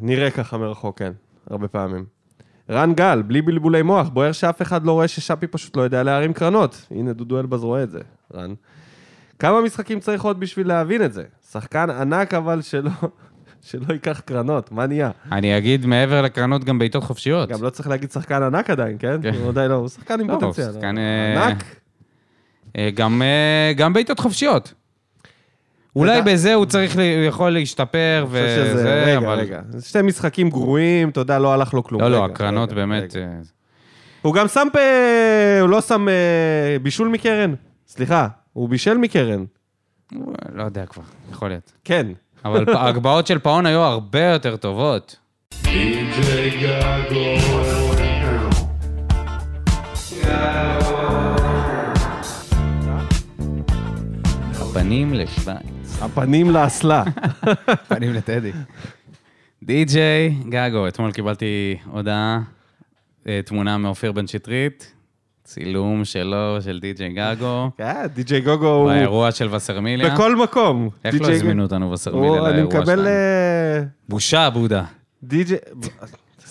[0.00, 1.12] נראה ככה מרחוק, כן,
[1.50, 2.04] הרבה פעמים.
[2.70, 6.32] רן גל, בלי בלבולי מוח, בוער שאף אחד לא רואה ששאפי פשוט לא יודע להרים
[6.32, 6.86] קרנות.
[6.90, 8.00] הנה, דודו אלבז רואה את זה,
[8.34, 8.54] רן.
[9.38, 11.24] כמה משחקים צריך עוד בשביל להבין את זה?
[11.50, 12.90] שחקן ענק אבל שלא,
[13.64, 15.10] שלא ייקח קרנות, מה נהיה?
[15.32, 17.48] אני אגיד מעבר לקרנות גם בעיטות חופשיות.
[17.48, 19.22] גם לא צריך להגיד שחקן ענק עדיין, כן?
[19.22, 19.34] כן.
[19.34, 20.72] הוא עדיין לא, הוא שחקן עם לא, פוטנציאל.
[20.72, 21.64] שחקן, אה, ענק.
[22.78, 24.74] אה, גם, אה, גם בעיטות חופשיות.
[25.96, 26.96] אולי בזה הוא צריך,
[27.26, 29.38] יכול להשתפר וזה, רגע, אבל...
[29.38, 29.60] רגע.
[29.68, 32.00] זה שתי משחקים גרועים, אתה יודע, לא הלך לו כלום.
[32.00, 33.16] לא, לא, רגע, הקרנות רגע, באמת...
[33.16, 33.26] רגע.
[33.26, 33.32] אה,
[34.22, 34.68] הוא גם שם.
[35.60, 37.54] הוא לא שם אה, בישול מקרן?
[37.86, 39.44] סליחה, הוא בישל מקרן.
[40.52, 41.72] לא יודע כבר, יכול להיות.
[41.84, 42.06] כן.
[42.44, 45.16] אבל ההגבהות של פאון היו הרבה יותר טובות.
[54.54, 56.02] הפנים לשוויץ.
[56.02, 57.04] הפנים לאסלה.
[57.88, 58.52] פנים לטדי.
[59.62, 62.40] די.ג'יי גגו, אתמול קיבלתי הודעה,
[63.28, 64.92] אה, תמונה מאופיר בן שטרית,
[65.44, 70.14] צילום שלו, של די.ג'יי גגו, כן, די.ג'יי גוגו הוא באירוע של וסרמיליה.
[70.14, 70.88] בכל מקום.
[71.04, 72.96] איך לא הזמינו אותנו וסרמיליה אני לאירוע מקבל...
[72.96, 73.06] שלהם?
[73.06, 74.84] אה, בושה, בודה.
[75.22, 75.58] די.ג'יי...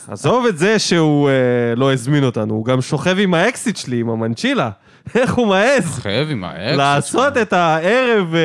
[0.08, 4.10] עזוב את זה שהוא אה, לא הזמין אותנו, הוא גם שוכב עם האקסיט שלי, עם
[4.10, 4.70] המנצ'ילה.
[5.16, 6.78] איך הוא מעז חייב עם האקס.
[6.78, 8.42] לעשות את הערב, אה,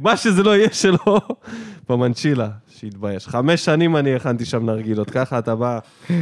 [0.00, 1.20] מה שזה לא יהיה שלו,
[1.88, 2.48] במנצ'ילה.
[2.68, 3.28] שיתבייש.
[3.28, 5.78] חמש שנים אני הכנתי שם נרגילות, ככה אתה בא,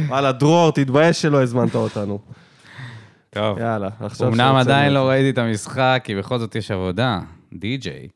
[0.07, 2.19] וואלה, דרור, תתבייש שלא הזמנת אותנו.
[3.33, 3.57] טוב.
[3.59, 4.27] יאללה, עכשיו...
[4.27, 5.09] אמנם עדיין לא.
[5.09, 7.19] ראיתי את המשחק, כי בכל זאת יש עבודה.
[7.53, 8.07] די.ג'יי.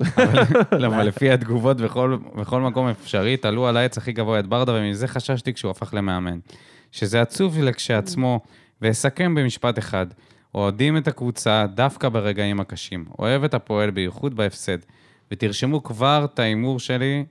[0.00, 4.72] אבל- אבל לפי התגובות בכל, בכל מקום אפשרי, תלו על העץ הכי גבוה את ברדה,
[4.72, 6.38] ומזה חששתי כשהוא הפך למאמן.
[6.92, 8.40] שזה עצוב לכשעצמו,
[8.82, 10.06] ואסכם במשפט אחד.
[10.54, 13.04] אוהדים את הקבוצה דווקא ברגעים הקשים.
[13.18, 14.78] אוהב את הפועל, בייחוד בהפסד.
[15.32, 17.24] ותרשמו כבר את ההימור שלי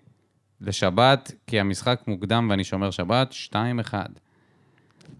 [0.61, 3.55] לשבת, כי המשחק מוקדם ואני שומר שבת, 2-1.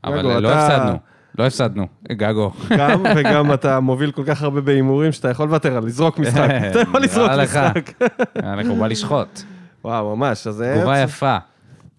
[0.03, 0.98] אבל לא הפסדנו,
[1.40, 2.52] לא הפסדנו, גגו.
[2.78, 6.49] גם, וגם אתה מוביל כל כך הרבה בהימורים שאתה יכול לוותר על לזרוק משחק.
[6.72, 7.58] אתה יכול לזרוק נראה לך.
[7.58, 8.03] משחק.
[8.68, 9.41] הוא בא לשחוט.
[9.84, 10.62] וואו, ממש, אז...
[10.62, 11.38] אה, תגובה יפה.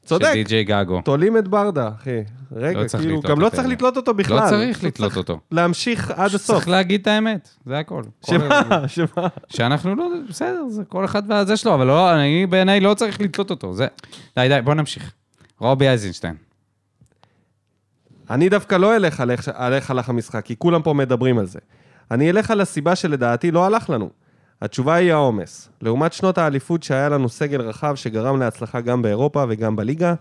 [0.05, 0.27] צודק.
[0.27, 1.01] של די.ג'יי גגו.
[1.05, 2.23] תולים את ברדה, אחי.
[2.57, 3.69] רגע, לא כאילו, גם לא צריך.
[3.69, 4.45] לתלות אותו בכלל.
[4.45, 5.41] לא צריך לתלות אותו.
[5.53, 6.57] להמשיך עד הסוף.
[6.57, 8.03] צריך להגיד את האמת, זה הכל.
[8.27, 8.63] שמה?
[8.87, 9.29] שמה?
[9.49, 13.51] שאנחנו לא, בסדר, זה כל אחד והזה שלו, אבל לא, אני בעיניי לא צריך לתלות
[13.51, 13.75] אותו.
[13.75, 13.87] זה...
[14.37, 15.13] די, די, בוא נמשיך.
[15.59, 16.35] רובי אייזנשטיין.
[18.33, 19.31] אני דווקא לא אלך על
[19.75, 21.59] איך, הלך המשחק, כי כולם פה מדברים על זה.
[22.11, 24.11] אני אלך על הסיבה שלדעתי לא הלך לנו.
[24.63, 25.69] התשובה היא העומס.
[25.83, 30.15] לעומת שנות האליפות שהיה לנו סגל רחב שגרם להצלחה גם באירופה וגם בליגה,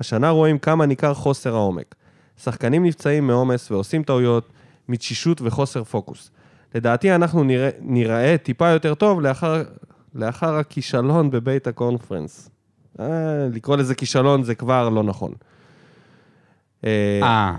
[0.00, 1.94] השנה רואים כמה ניכר חוסר העומק.
[2.42, 4.48] שחקנים נפצעים מעומס ועושים טעויות,
[4.88, 6.30] מתשישות וחוסר פוקוס.
[6.74, 9.62] לדעתי אנחנו נראה, נראה טיפה יותר טוב לאחר,
[10.14, 12.50] לאחר הכישלון בבית הקונפרנס.
[13.00, 13.06] אה,
[13.52, 15.32] לקרוא לזה כישלון זה כבר לא נכון.
[16.84, 16.90] אה,
[17.22, 17.54] אה,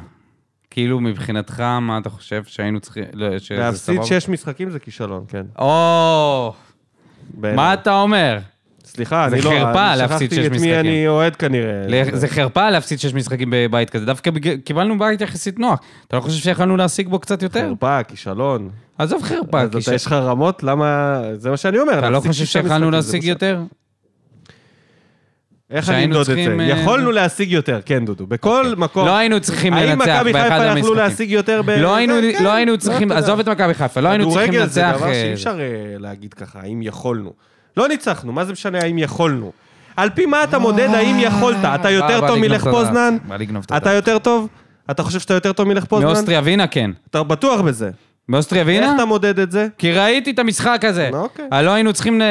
[0.69, 3.03] כאילו מבחינתך, מה אתה חושב שהיינו צריכים...
[3.13, 3.27] לא,
[3.57, 4.03] להפסיד?
[4.03, 5.45] שש משחקים זה כישלון, כן.
[5.59, 6.53] או.
[7.37, 8.39] מה אתה אומר?
[8.85, 9.49] סליחה, זה אני לא...
[9.49, 10.79] חרפה אני להפסיד שכחתי שש את מי משחקים.
[10.79, 11.83] אני אוהד כנראה.
[12.13, 14.31] זה חרפה להפסיד שש משחקים בבית כזה, דווקא
[14.63, 15.79] קיבלנו בית יחסית נוח.
[16.07, 17.69] אתה לא חושב שיכולנו להשיג בו קצת יותר?
[17.69, 18.69] חרפה, כישלון.
[18.97, 20.63] עזוב חרפה, אז אתה, יש לך רמות?
[20.63, 21.21] למה...
[21.33, 21.99] זה מה שאני אומר.
[21.99, 23.23] אתה לא חושב שיכולנו משחקים, זה להשיג.
[23.23, 23.61] יותר?
[25.71, 26.55] איך אני אמדוד את זה?
[26.59, 28.27] אה, יכולנו להשיג יותר, כן, דודו.
[28.27, 29.05] בכל מקום.
[29.05, 30.95] לא היינו צריכים האם לנצח מכבי באחד חיפה יכלו המשחקים.
[30.97, 31.69] להשיג יותר ב...
[31.69, 33.17] לא היינו- זה, כן, לא לא, צריכים, יודע.
[33.21, 34.97] עזוב את מכבי חיפה, לא היינו צריכים כדורגל זה לנצח...
[34.97, 35.65] דבר אה, שאי אפשר אה,
[35.99, 37.33] להגיד ככה, האם יכולנו.
[37.77, 39.51] לא ניצחנו, מה זה משנה האם יכולנו?
[39.95, 41.65] על פי מה אתה מודד האם יכולת?
[41.65, 42.63] אתה יותר טוב מלך.
[42.67, 43.17] פוזנן?
[43.77, 43.91] אתה.
[43.93, 44.47] יותר טוב?
[44.91, 46.07] אתה חושב שאתה יותר טוב מלך פוזנן?
[46.07, 46.91] מאוסטריה ווינה כן.
[47.09, 47.89] אתה בטוח בזה.
[48.29, 48.85] מאוסטריה ווינה?
[48.85, 49.67] איך אתה מודד את זה?
[49.77, 51.09] כי ראיתי את המשחק הזה.
[51.13, 51.45] אוקיי.
[51.63, 52.25] לא היינו צריכים לא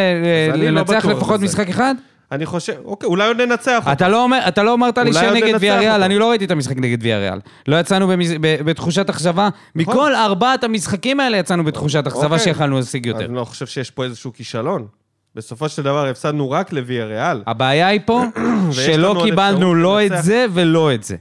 [0.55, 1.41] לנצח לפחות.
[1.41, 1.95] משחק אחד?
[2.33, 3.93] אני חושב, אוקיי, אולי עוד ננצח אותו.
[3.93, 6.05] אתה לא אומר, אתה לא אמרת לי שנגד ננצח ויה ריאל, אותו.
[6.05, 7.39] אני לא ראיתי את המשחק נגד ויה ריאל.
[7.69, 9.49] לא יצאנו במז- ב- בתחושת אכזבה.
[9.75, 12.39] מכל ארבעת המשחקים האלה יצאנו בתחושת אכזבה אוקיי.
[12.39, 13.25] שיכלנו להשיג יותר.
[13.25, 14.87] אני לא חושב שיש פה איזשהו כישלון.
[15.35, 17.43] בסופו של דבר הפסדנו רק לוויה ריאל.
[17.47, 18.25] הבעיה היא פה
[18.73, 20.11] שלא קיבלנו לא את.
[20.23, 21.17] זה ולא את זה.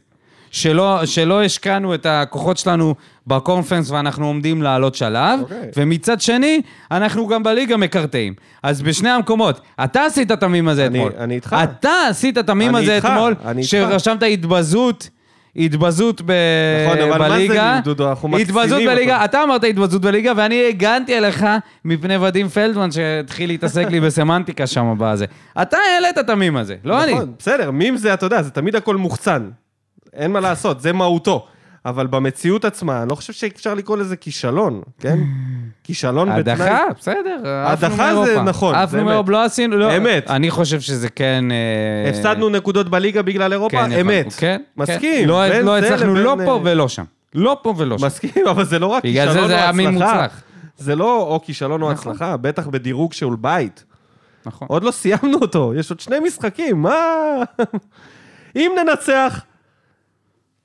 [0.51, 2.95] שלא, שלא השקענו את הכוחות שלנו
[3.27, 5.57] בקונפרנס ואנחנו עומדים לעלות שלב, אוקיי.
[5.77, 8.33] ומצד שני, אנחנו גם בליגה מקרטעים.
[8.63, 11.11] אז בשני המקומות, אתה עשית את המים הזה אני- אתמול.
[11.17, 11.55] אני איתך.
[11.63, 13.35] אתה עשית את המים הזה איתך, אתמול.
[13.61, 15.09] שרשמת התבזות.
[15.59, 16.31] התבזות ב...
[16.85, 18.09] נכון, אבל מה זה בליגה, דודו?
[18.09, 19.25] אנחנו מקצינים התבזות בליגה, אותו.
[19.25, 21.45] אתה אמרת התבזות בליגה, ואני הגנתי עליך
[21.85, 25.25] מפני ודים פלדמן, שהתחיל להתעסק לי בסמנטיקה שם בזה.
[25.61, 27.13] אתה העלית את המים הזה, לא אני.
[27.13, 29.49] נכון, בסדר, מים זה, אתה יודע, זה תמיד הכל מוחצן.
[30.13, 31.47] אין מה לעשות, זה מהותו.
[31.87, 35.19] אבל במציאות עצמה, אני לא חושב שאפשר לקרוא לזה כישלון, כן?
[35.83, 36.53] כישלון בתנאי...
[36.53, 37.41] הדחה, בסדר.
[37.65, 38.41] עפנו הדחה זה.
[38.41, 39.07] נכון, זה עפנו אמת.
[39.07, 39.97] מאירופה, לא עשינו, לא.
[39.97, 40.29] אמת.
[40.29, 41.45] אני חושב שזה כן...
[41.51, 43.77] אה, הפסדנו נקודות בליגה בגלל אירופה?
[43.77, 44.33] כן, יכול- אמת.
[44.37, 44.61] כן.
[44.77, 44.99] מסכים.
[45.21, 45.27] כן.
[45.27, 47.03] לא בין לא זה הצלחנו לא פה אה, ולא שם.
[47.35, 48.05] לא פה ולא שם.
[48.05, 50.13] מסכים, אבל זה לא רק בגלל כישלון זה או זה היה מין הצלחה.
[50.13, 50.41] מוצלח.
[50.77, 52.11] זה לא או כישלון או נכון.
[52.11, 53.83] הצלחה, בטח בדירוג של בית.
[54.45, 54.67] נכון.
[54.71, 56.95] עוד לא סיימנו אותו, יש עוד שני משחקים, מה...
[58.55, 59.41] אם ננצח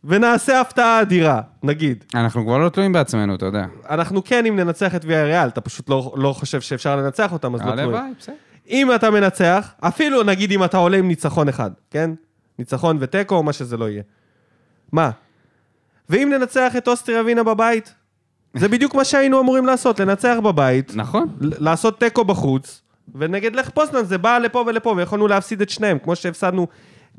[0.05, 2.05] ונעשה הפתעה אדירה, נגיד.
[2.15, 3.65] אנחנו כבר לא תלויים בעצמנו, אתה יודע.
[3.91, 7.55] אנחנו כן אם ננצח את ויה ריאל, אתה פשוט לא, לא חושב שאפשר לנצח אותם,
[7.55, 7.83] אז לא תלוי.
[7.83, 8.35] הלוואי, בסדר.
[8.71, 12.11] אם אתה מנצח, אפילו נגיד אם אתה עולה עם ניצחון אחד, כן?
[12.59, 14.03] ניצחון ותיקו או מה שזה לא יהיה.
[14.93, 15.11] מה?
[16.09, 17.95] ואם ננצח את אוסטריה ווינה בבית?
[18.55, 21.29] זה בדיוק מה שהיינו אמורים לעשות, לנצח בבית, נכון.
[21.41, 22.83] לעשות תיקו בחוץ,
[23.15, 26.67] ונגד לך פוזנן זה בא לפה ולפה, ויכולנו להפסיד את שניהם, כמו שהפסדנו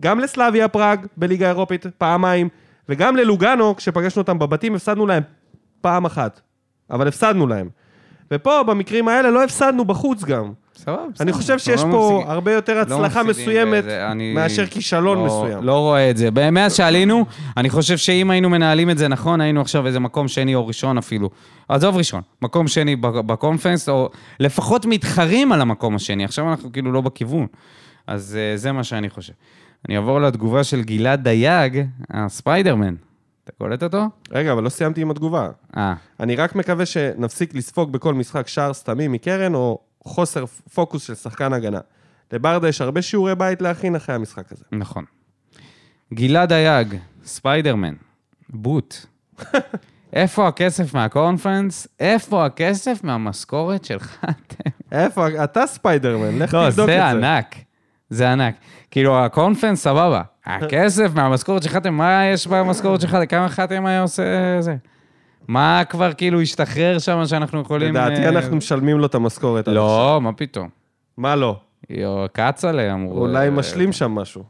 [0.01, 2.49] גם לסלאביה פראג בליגה האירופית פעמיים,
[2.89, 5.23] וגם ללוגאנו, כשפגשנו אותם בבתים, הפסדנו להם
[5.81, 6.41] פעם אחת.
[6.91, 7.69] אבל הפסדנו להם.
[8.31, 10.51] ופה, במקרים האלה, לא הפסדנו בחוץ גם.
[10.75, 11.23] סבבה, בסדר.
[11.23, 12.31] אני חושב שיש לא פה מפסיקים.
[12.31, 15.63] הרבה יותר לא הצלחה מפסידים, מסוימת וזה- אני מאשר כישלון לא- מסוים.
[15.63, 16.29] לא רואה את זה.
[16.51, 17.25] מאז שעלינו,
[17.57, 20.97] אני חושב שאם היינו מנהלים את זה נכון, היינו עכשיו איזה מקום שני או ראשון
[20.97, 21.29] אפילו.
[21.69, 26.25] עזוב ראשון, מקום שני בקונפרנס, או לפחות מתחרים על המקום השני.
[26.25, 27.47] עכשיו אנחנו כאילו לא בכיוון.
[28.07, 29.33] אז אה, זה מה שאני חושב.
[29.87, 32.95] אני אעבור לתגובה של גלעד דייג, הספיידרמן.
[33.43, 34.05] אתה קולט אותו?
[34.31, 35.49] רגע, אבל לא סיימתי עם התגובה.
[35.77, 41.15] אה, אני רק מקווה שנפסיק לספוג בכל משחק שער סתמי מקרן, או חוסר פוקוס של
[41.15, 41.79] שחקן הגנה.
[42.31, 44.63] לברדה יש הרבה שיעורי בית להכין אחרי המשחק הזה.
[44.71, 45.05] נכון.
[46.13, 46.95] גלעד דייג,
[47.25, 47.93] ספיידרמן,
[48.49, 48.95] בוט.
[50.13, 51.87] איפה הכסף מהקונפרנס?
[51.99, 54.25] איפה הכסף מהמשכורת שלך?
[54.91, 56.97] איפה, אתה ספיידרמן, לך לא, תבדוק את זה.
[56.97, 57.55] זה ענק.
[58.13, 58.55] זה ענק.
[58.91, 60.21] כאילו, הקונפרנס, סבבה.
[60.45, 63.17] הכסף מהמשכורת שלך, מה יש במשכורת שלך?
[63.29, 64.23] כמה חתם היה עושה
[64.61, 64.75] זה?
[65.47, 67.89] מה כבר כאילו השתחרר שם שאנחנו יכולים...
[67.89, 69.67] לדעתי אה, אנחנו משלמים לו את המשכורת.
[69.67, 70.69] לא, מה פתאום?
[71.17, 71.55] מה לא?
[71.89, 73.17] יו, כצלה אמרו.
[73.17, 74.43] אולי אה, משלים שם משהו.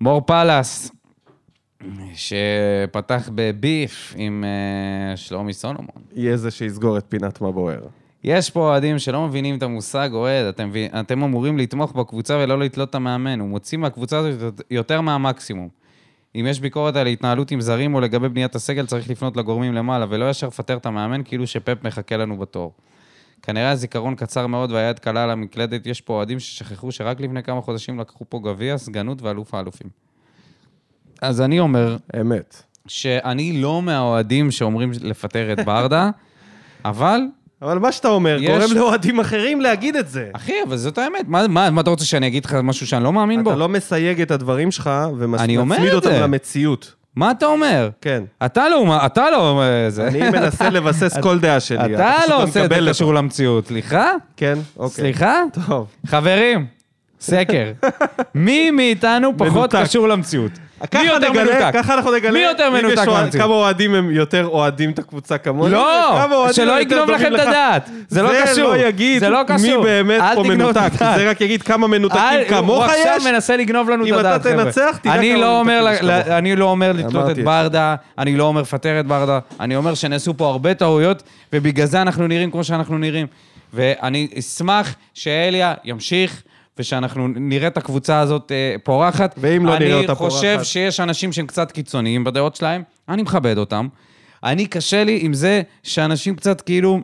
[0.00, 0.92] מור פלס,
[2.14, 6.02] שפתח ב beef עם אה, שלומי סולומון.
[6.14, 7.80] יהיה זה שיסגור את פינת מה בוער.
[8.26, 10.70] יש פה אוהדים שלא מבינים את המושג אוהד, אתם,
[11.00, 15.68] אתם אמורים לתמוך בקבוצה ולא לתלות את המאמן, הוא מוציא מהקבוצה הזאת יותר מהמקסימום.
[16.34, 20.06] אם יש ביקורת על התנהלות עם זרים או לגבי בניית הסגל, צריך לפנות לגורמים למעלה,
[20.08, 22.72] ולא ישר לפטר את המאמן כאילו שפפ מחכה לנו בתור.
[23.42, 27.60] כנראה הזיכרון קצר מאוד והיד קלה על המקלדת, יש פה אוהדים ששכחו שרק לפני כמה
[27.60, 29.88] חודשים לקחו פה גביע, סגנות ואלוף האלופים.
[31.22, 32.62] אז אני אומר, אמת.
[32.86, 36.10] שאני לא מהאוהדים שאומרים לפטר את ברדה,
[36.84, 37.20] אבל,
[37.62, 40.28] אבל מה שאתה אומר, יש- גורם לאוהדים אחרים להגיד את זה.
[40.32, 41.24] אחי, אבל זאת האמת.
[41.28, 43.50] מה, מה, מה אתה רוצה שאני אגיד לך משהו שאני לא מאמין בו?
[43.50, 45.58] אתה לא מסייג את הדברים שלך ומצמיד
[45.88, 46.20] את אותם זה.
[46.20, 46.94] למציאות.
[47.16, 47.90] מה אתה אומר?
[48.00, 48.22] כן.
[48.44, 49.62] אתה לא, אתה לא...
[49.88, 50.06] זה.
[50.08, 51.94] אני מנסה לבסס כל דעה שלי.
[51.94, 52.78] אתה לא עושה את זה.
[52.88, 53.66] קשור למציאות.
[53.66, 54.10] סליחה?
[54.36, 54.94] כן, אוקיי.
[54.94, 55.34] סליחה?
[55.66, 55.86] טוב.
[56.06, 56.66] חברים,
[57.20, 57.72] סקר.
[58.34, 59.78] מי מאיתנו פחות מנותק.
[59.82, 60.50] קשור למציאות?
[60.94, 61.70] מי יותר נגלה, מנותק?
[61.74, 62.30] ככה אנחנו נגלה.
[62.30, 63.44] מי יותר אם מנותק יש אוהד- מהמציאות?
[63.46, 65.72] כמה אוהדים הם יותר אוהדים את הקבוצה כמוני.
[65.72, 67.40] לא, שלא יגנוב לכם את.
[67.40, 67.90] הדעת.
[68.08, 68.54] זה לא קשור.
[68.54, 69.82] זה לא יגיד זה לא מי קשור.
[69.82, 70.90] באמת אל פה מנותק.
[70.98, 73.06] זה רק יגיד כמה מנותקים כמוך הוא יש.
[73.06, 74.64] עכשיו מנסה לגנוב לנו את אם אתה הדעת, חבר'ה.
[74.64, 76.26] תנצח, תדע כמה לא מנותקים יש.
[76.28, 77.38] אני לא אומר לתלות את.
[77.38, 81.22] ברדה, אני לא אומר לפטר את ברדה, אני אומר שנעשו פה הרבה טעויות,
[81.52, 83.26] ובגלל זה אנחנו נראים כמו שאנחנו נראים.
[83.74, 86.42] ואני אשמח שאליה ימשיך,
[86.78, 89.34] ושאנחנו נראה את הקבוצה הזאת אה, פורחת.
[89.38, 90.64] ואם לא נראה אותה אני חושב פורחת?
[90.64, 93.88] שיש אנשים שהם קצת קיצוניים בדעות שלהם, אני מכבד אותם.
[94.44, 97.00] אני, קשה לי עם זה שאנשים קצת כאילו...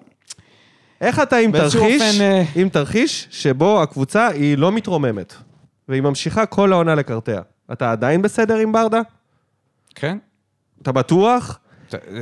[1.01, 5.35] איך אתה עם תרחיש, אופן, אה, עם תרחיש שבו הקבוצה היא לא מתרוממת,
[5.89, 7.41] והיא ממשיכה כל העונה לקרטע.
[7.73, 9.01] אתה עדיין בסדר עם ברדה?
[9.95, 10.19] כן?
[10.83, 11.59] אתה בטוח?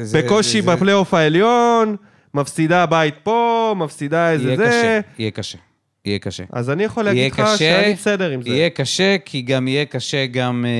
[0.02, 1.96] זה- בקושי זה- בפלייאוף העליון,
[2.34, 4.66] מפסידה בית פה, מפסידה איזה יהיה זה.
[4.66, 5.58] קשה, יהיה קשה.
[6.04, 6.44] יהיה קשה.
[6.52, 8.48] אז אני יכול להגיד לך שאני בסדר עם זה.
[8.48, 10.70] יהיה קשה, כי גם יהיה קשה גם אה,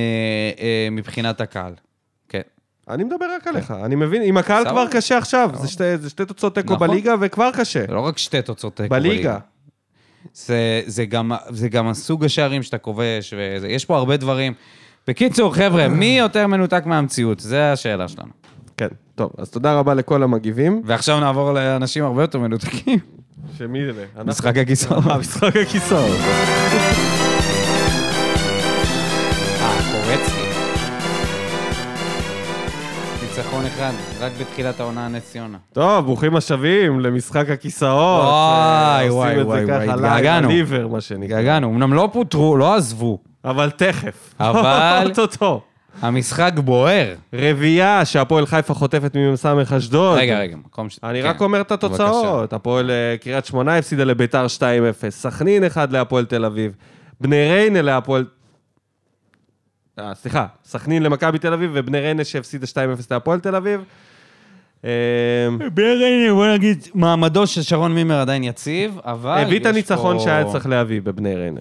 [0.63, 1.73] אה, מבחינת הקהל.
[2.29, 2.41] כן.
[2.89, 4.69] אני מדבר רק עליך, אני מבין, עם הקהל.
[4.69, 6.87] כבר קשה עכשיו, זה שתי- זה שתי תוצאות תיקו נכון.
[6.87, 7.81] בליגה וכבר קשה.
[7.87, 9.37] זה לא רק שתי תוצאות תיקו בליגה.
[10.33, 14.53] זה, זה, גם, זה גם הסוג השערים שאתה כובש, ויש פה הרבה דברים.
[15.07, 17.39] בקיצור, חבר'ה, מי יותר מנותק מהמציאות?
[17.39, 18.29] זו השאלה שלנו.
[18.77, 20.81] כן, טוב, אז תודה רבה לכל המגיבים.
[20.85, 22.99] ועכשיו נעבור לאנשים הרבה יותר מנותקים.
[23.57, 24.05] שמי זה?
[24.25, 25.07] משחק הכיסאות.
[25.07, 26.17] אה, משחק הכיסאות.
[29.61, 30.41] אה, קורצקי.
[33.21, 35.57] ניצחון אחד, רק בתחילת העונה הנס ציונה.
[35.73, 38.23] טוב, ברוכים השבים למשחק הכיסאות.
[38.23, 40.47] וואי, אה, וואי, עושים וואי, את זה ככה התגעגענו.
[40.47, 41.23] לייב, ליבר, מה שנקרא.
[41.23, 44.33] התגעגענו, אמנם לא פוטרו, לא עזבו, אבל תכף.
[44.39, 45.61] אבל- אוטוטו.
[46.01, 47.15] המשחק בוער.
[47.33, 50.17] רביעייה שהפועל חיפה חוטפת ממ"ס אשדוד.
[50.17, 50.99] רגע, רגע, מקום ש...
[51.03, 52.53] אני כן, רק אומר את התוצאות.
[52.53, 54.59] הפועל אה, קריית שמונה הפסידה לביתר 2-0,
[55.09, 56.75] סכנין 1 להפועל תל אביב,
[57.21, 58.25] בני ריינה להפועל...
[59.99, 62.77] אה, סליחה, סכנין למכבי תל אביב ובני ריינה שהפסידה 2-0
[63.11, 63.83] להפועל תל אביב.
[64.85, 64.89] אה,
[65.73, 69.37] בריינה, בוא נגיד, מעמדו של שרון מימר עדיין יציב, אבל...
[69.45, 71.59] הביא את הניצחון שהיה צריך להביא בבני ריינה.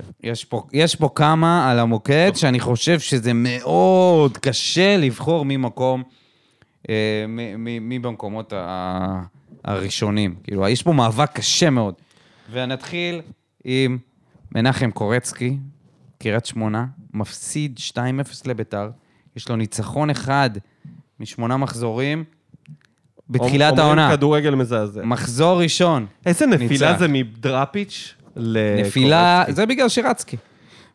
[0.73, 6.03] יש פה, כמה על המוקד, שאני חושב שזה מאוד קשה לבחור ממקום,
[6.89, 6.95] אה,
[7.29, 9.23] מ- מ- מי במקומות ה-
[9.65, 10.35] הראשונים.
[10.45, 11.95] כאילו, יש פה מאבק קשה מאוד.
[12.53, 13.21] ונתחיל
[13.65, 13.99] עם
[14.55, 15.57] מנחם קורצקי,
[16.19, 17.99] קריית שמונה, מפסיד 2-0
[18.47, 18.91] לביתר,
[19.37, 20.51] יש לו ניצחון אחד
[21.21, 22.25] משמונה מחזורים
[23.31, 24.11] בתחילת אומרים העונה.
[24.17, 25.01] כדורגל מזעזע.
[25.05, 26.07] מחזור ראשון.
[26.27, 26.99] איזה נפילה ניצח.
[26.99, 28.83] זה מדראפיץ' לקורצקי.
[28.89, 30.37] נפילה, זה בגלל שירצקי.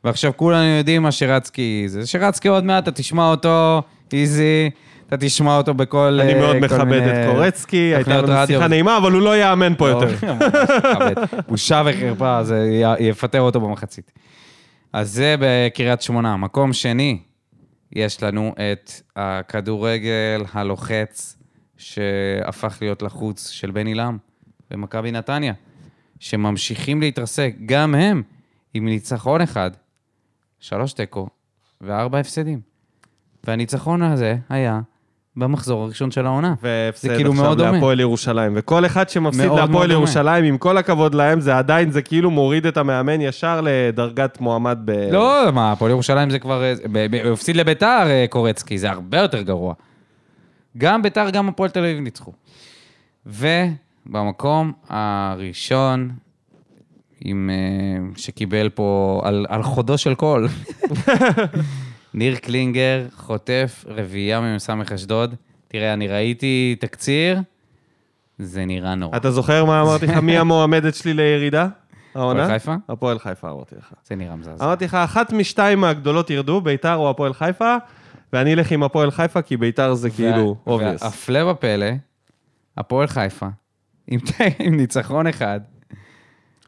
[0.03, 2.05] ועכשיו כולנו יודעים מה שירצקי זה.
[2.05, 3.81] שירצקי עוד מעט, אתה תשמע אותו
[4.13, 4.69] איזי,
[5.07, 6.19] אתה תשמע אותו בכל...
[6.21, 8.47] אני אה, מאוד מכבד את קורצקי, הייתה לנו.
[8.47, 10.07] שיחה נעימה, אבל הוא לא יאמן פה לא, יותר.
[10.35, 11.13] מכבד.
[11.47, 14.11] בושה וחרפה, זה י- יפטר אותו במחצית.
[14.93, 16.37] אז זה בקריית שמונה.
[16.37, 17.17] מקום שני,
[17.93, 21.34] יש לנו את הכדורגל הלוחץ
[21.77, 24.17] שהפך להיות לחוץ של בן עילם
[24.71, 25.53] במכבי נתניה,
[26.19, 28.23] שממשיכים להתרסק, גם הם,
[28.73, 29.71] עם ניצחון אחד,
[30.59, 31.27] שלוש תיקו
[31.81, 32.59] וארבע הפסדים.
[33.43, 34.81] והניצחון הזה היה
[35.35, 36.53] במחזור הראשון של העונה.
[36.61, 37.55] והפסד כאילו עכשיו.
[37.55, 38.53] להפועל ירושלים.
[38.55, 39.91] וכל אחד שמפסיד להפועל.
[39.91, 44.77] ירושלים, עם כל הכבוד להם, זה עדיין, זה כאילו מוריד את המאמן ישר לדרגת מועמד
[44.85, 44.91] ב...
[45.11, 46.63] לא, מה, הפועל ירושלים זה כבר...
[46.63, 46.73] אה,
[47.23, 49.73] הוא הפסיד לביתר, אה, קורצקי, זה הרבה יותר גרוע.
[50.77, 52.31] גם ביתר, גם הפועל תל אביב ניצחו.
[53.25, 56.11] ובמקום הראשון,
[57.21, 60.47] עם, אה, שקיבל פה על, על חודו של קול,
[62.13, 65.35] ניר קלינגר חוטף רביעייה ממ"ס אשדוד.
[65.67, 67.41] תראה, אני ראיתי תקציר,
[68.39, 69.17] זה נראה נורא.
[69.17, 70.17] אתה זוכר מה אמרתי לך?
[70.17, 71.67] מי המועמדת שלי לירידה?
[72.15, 72.43] העונה?
[72.43, 72.75] הפועל חיפה?
[72.89, 73.93] הפועל חיפה, אמרתי לך.
[74.07, 74.65] זה נראה מזעזע.
[74.65, 77.75] אמרתי לך, אחת משתיים מהגדולות ירדו, ביתר או הפועל חיפה,
[78.33, 81.03] ואני אלך עם הפועל חיפה, כי ביתר זה כאילו obvious.
[81.03, 81.85] והפלא ופלא,
[82.77, 83.47] הפועל חיפה,
[84.07, 84.19] עם,
[84.59, 85.59] עם ניצחון אחד,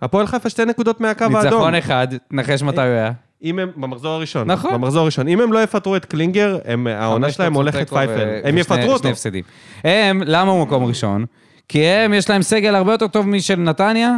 [0.01, 1.43] הפועל חיפה שתי נקודות מהקו האדום.
[1.43, 3.11] ניצחון אחד, תנחש מתי הוא היה.
[3.43, 4.51] אם הם, במחזור הראשון.
[4.51, 4.73] נכון.
[4.73, 5.27] במחזור הראשון.
[5.27, 8.13] אם הם לא יפטרו את קלינגר, הם, העונה שלהם הולכת פייפן.
[8.17, 8.99] ו- הם יפטרו אותו.
[8.99, 9.43] שני הפסדים.
[9.83, 11.25] הם, למה הוא מקום ראשון?
[11.69, 14.17] כי הם, יש להם סגל הרבה יותר טוב משל נתניה,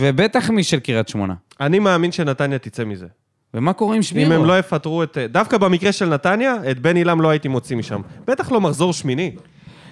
[0.00, 1.34] ובטח משל קריית שמונה.
[1.60, 3.06] אני מאמין שנתניה תצא מזה.
[3.54, 4.32] ומה קורה עם אם שבירו?
[4.32, 5.18] הם לא יפטרו את...
[5.30, 8.00] דווקא במקרה של נתניה, את בן עילם לא הייתי מוציא משם.
[8.26, 9.30] בטח לא מחזור שמיני.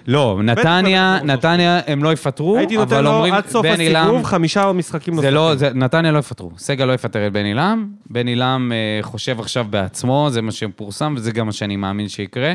[0.07, 3.81] לא, נתניה, לא נתניה, הם לא יפטרו, הייתי נותן אבל לו אומרים, עד סוף בן
[3.81, 5.35] עילם, הסיבוב חמישה משחקים זה נוספים.
[5.35, 6.51] לא, זה, נתניה לא יפטרו.
[6.59, 7.87] סגל לא יפטר את בן עילם.
[8.11, 12.55] בן עילם אה, חושב עכשיו בעצמו, זה מה שפורסם, וזה גם מה שאני מאמין שיקרה.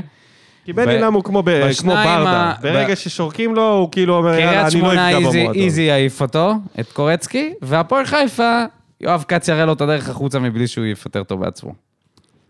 [0.66, 1.50] כי בן ב- עילם הוא כמו, ב...
[1.62, 2.32] כמו בשניים ברדה.
[2.32, 5.40] ה- ברגע ב- ששורקים לו, הוא כאילו אומר, יאללה, קריית אני לא שמונה אפגע איזי,
[5.40, 5.64] במועדון.
[5.64, 8.64] איזי יעיף אותו, את קורצקי, והפועל חיפה,
[9.02, 11.74] יואב כץ יראה לו את הדרך החוצה מבלי שהוא יפטר אותו בעצמו.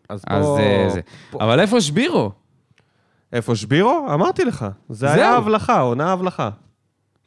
[0.10, 0.60] אז אז פה...
[0.60, 1.02] אה, זה.
[1.34, 2.32] אבל איפה שבירו?
[3.34, 4.08] איפה שבירו?
[4.14, 4.66] אמרתי לך.
[4.90, 5.16] זה זהו.
[5.16, 6.50] היה הבלחה, עונה הבלחה.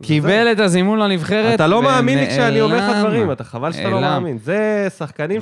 [0.03, 2.97] קיבל את הזימון לנבחרת, אתה לא מאמין לי כשאני אומר לך.
[2.97, 4.13] דברים, אתה חבל שאתה לא נעלם.
[4.13, 4.39] מאמין.
[4.39, 5.41] זה שחקנים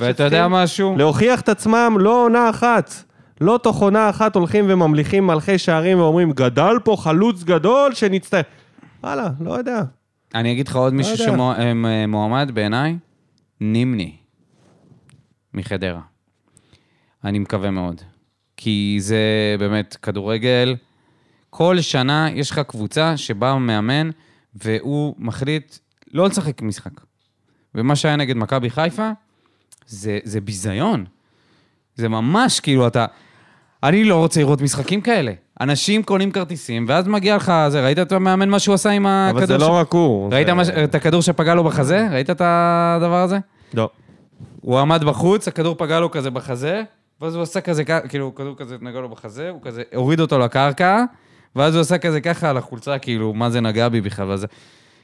[0.49, 0.95] משהו?
[0.97, 2.93] להוכיח את עצמם לא עונה אחת.
[3.41, 8.45] לא תוך עונה אחת הולכים וממליכים מלכי שערים ואומרים, גדל פה חלוץ גדול שנצטרך.
[9.03, 9.81] וואלה, לא יודע.
[10.35, 11.25] אני אגיד לך עוד מישהו יודע.
[11.27, 12.97] שמועמד בעיניי,
[13.61, 14.17] נימני,
[15.53, 16.01] מחדרה.
[17.23, 18.01] אני מקווה מאוד.
[18.57, 20.75] כי זה באמת כדורגל.
[21.49, 24.09] כל שנה יש לך קבוצה שבא מאמן
[24.53, 25.77] והוא מחליט
[26.13, 27.01] לא לשחק משחק.
[27.75, 29.11] ומה שהיה נגד מכבי חיפה,
[29.87, 31.05] זה, זה ביזיון.
[31.95, 33.05] זה ממש כאילו אתה...
[33.83, 35.33] אני לא רוצה לראות משחקים כאלה.
[35.61, 39.37] אנשים קונים כרטיסים, ואז מגיע לך זה, ראית את המאמן מה שהוא עשה עם הכדור?
[39.37, 40.33] אבל זה לא רק הוא.
[40.33, 42.07] ראית זה- מה ש- את הכדור שפגע לו בחזה?
[42.11, 43.37] ראית את הדבר הזה?
[43.73, 43.89] לא.
[44.61, 46.81] הוא עמד בחוץ, הכדור פגע לו כזה בחזה,
[47.21, 51.03] ואז הוא עשה כזה, כאילו, כדור כזה נגע לו בחזה, הוא כזה הוריד אותו לקרקע,
[51.55, 54.47] ואז הוא עשה כזה ככה על החולצה, כאילו, מה זה נגע בי בכלל, וזה...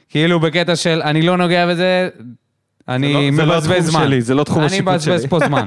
[0.08, 2.08] כאילו, בקטע של, אני לא נוגע בזה,
[2.88, 4.04] אני זה לא- זה לא מבזבז התחום זמן.
[4.06, 5.28] שלי, זה לא תחום אני השיפוט מבזבז שלי.
[5.30, 5.66] פה זמן.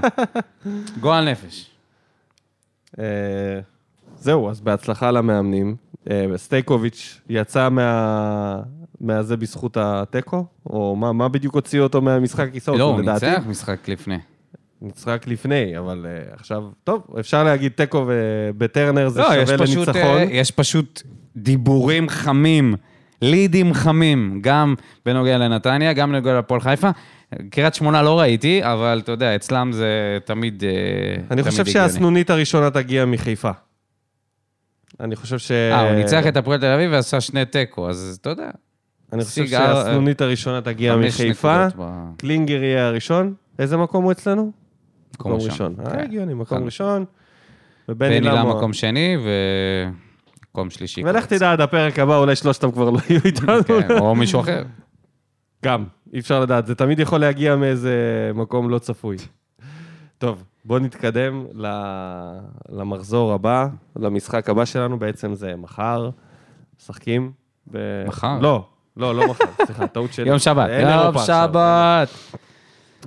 [0.99, 1.69] גועל נפש.
[4.19, 5.75] זהו, אז בהצלחה למאמנים.
[6.09, 8.61] אה, סטייקוביץ' יצא מה...
[9.01, 10.45] מהזה בזכות התיקו?
[10.65, 12.79] או מה, מה בדיוק הוציא אותו מהמשחק כיסאות?
[12.79, 13.01] לא, הוא?
[13.01, 14.17] ניצח משחק לפני.
[14.81, 18.05] משחק לפני, אבל uh, עכשיו, טוב, אפשר להגיד תיקו
[18.57, 20.17] בטרנר זה לא, יש שווה פשוט, לניצחון.
[20.17, 21.01] אה, יש פשוט
[21.35, 22.75] דיבורים חמים
[23.21, 24.75] לידים חמים, גם
[25.05, 26.89] בנוגע לנתניה, גם בנוגע לפועל חיפה.
[27.49, 30.69] קריית שמונה לא ראיתי, אבל אתה יודע, אצלם זה תמיד אה,
[31.31, 31.65] אני תמיד חושב.
[31.65, 33.51] שהסנונית הראשונה תגיע מחיפה.
[34.99, 35.51] אני חושב ש...
[35.51, 38.49] אה, הוא ניצח את הפועל תל אביב ועשה שני תיקו, אז אתה יודע.
[39.13, 41.67] אני חושב שהסנונית הראשונה תגיע מחיפה.
[42.17, 43.33] קלינגר יהיה הראשון.
[43.59, 44.51] איזה מקום הוא אצלנו?
[45.13, 45.75] מקום ראשון.
[45.85, 45.99] אה, כן.
[45.99, 47.05] הגיוני, מקום ראשון.
[47.89, 48.53] ובני בני למו.
[48.53, 49.17] למקום שני
[50.51, 51.03] ומקום שלישי.
[51.05, 51.25] ולך.
[51.25, 53.63] תדע עד הפרק הבא, אולי שלושתם כבר לא יהיו איתנו.
[53.67, 54.63] כן, או מישהו אחר.
[55.65, 55.83] גם,
[56.13, 59.17] אי אפשר לדעת, זה תמיד יכול להגיע מאיזה מקום לא צפוי.
[60.17, 62.39] טוב, בואו נתקדם ל-
[62.69, 66.09] למחזור הבא, למשחק הבא שלנו, בעצם זה מחר,
[66.79, 67.31] משחקים.
[67.71, 67.77] ב...
[68.07, 68.39] מחר?
[68.41, 68.65] לא,
[68.97, 70.29] לא, לא מחר, סליחה, טעות שלי.
[70.29, 70.69] יום שבת.
[70.69, 71.25] יום.
[71.25, 72.09] שבת.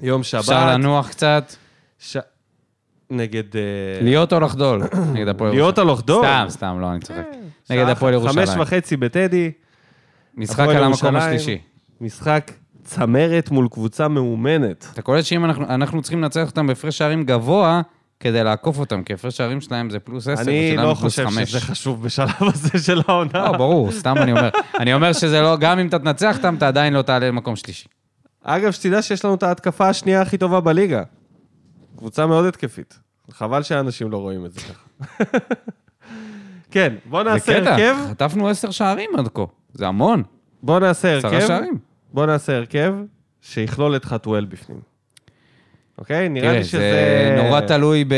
[0.03, 0.41] יום שבת.
[0.41, 1.53] אפשר לנוח קצת,
[1.99, 2.16] ש...
[3.11, 3.57] נגד...
[3.57, 3.61] אה,
[4.03, 4.82] להיות או לחדול.
[5.15, 5.89] נגד הפועל להיות ירושלים.
[5.89, 6.24] או לחדול?
[6.24, 7.27] סתם, סתם, לא, אני צוחק.
[7.69, 8.47] שעה נגד הפועל ירושלים.
[8.47, 9.53] חמש וחצי בטדי,
[10.35, 11.16] משחק על המקום.
[11.16, 11.59] השלישי.
[12.01, 12.51] משחק
[12.85, 14.86] צמרת מול קבוצה מאומנת.
[14.93, 17.81] אתה קולט שאם אנחנו- אנחנו צריכים לנצח אותם בהפרש שערים גבוה,
[18.20, 21.51] כדי לעקוף אותם, כי הפרש שערים שלהם זה פלוס 10, אני לא פלוס חושב 5.
[21.51, 23.31] שזה חשוב בשלב הזה של העונה.
[23.35, 24.48] לא, ברור, סתם אני אומר.
[24.78, 27.89] אני אומר שזה לא, גם אם אתה תנצח אותם, אתה עדיין לא תעלה למקום שלישי.
[28.44, 31.02] אגב, שתדע שיש לנו את ההתקפה השנייה הכי טובה בליגה.
[31.97, 32.98] קבוצה מאוד התקפית.
[33.31, 35.24] חבל שאנשים לא רואים את זה ככה.
[36.70, 37.97] כן, בוא זה נעשה קטע, הרכב.
[38.11, 39.43] חטפנו 10 שערים עד כה.
[39.73, 40.23] זה המון.
[40.62, 41.47] בוא נעשה עשרה הרכב.
[41.47, 41.78] שערים.
[42.12, 42.95] בוא נעשה הרכב
[43.43, 44.81] שיכלול את חתואל בפנים.
[45.99, 46.28] אוקיי?
[46.28, 46.78] נראה תראה, לי שזה...
[47.37, 48.15] זה נורא תלוי ב...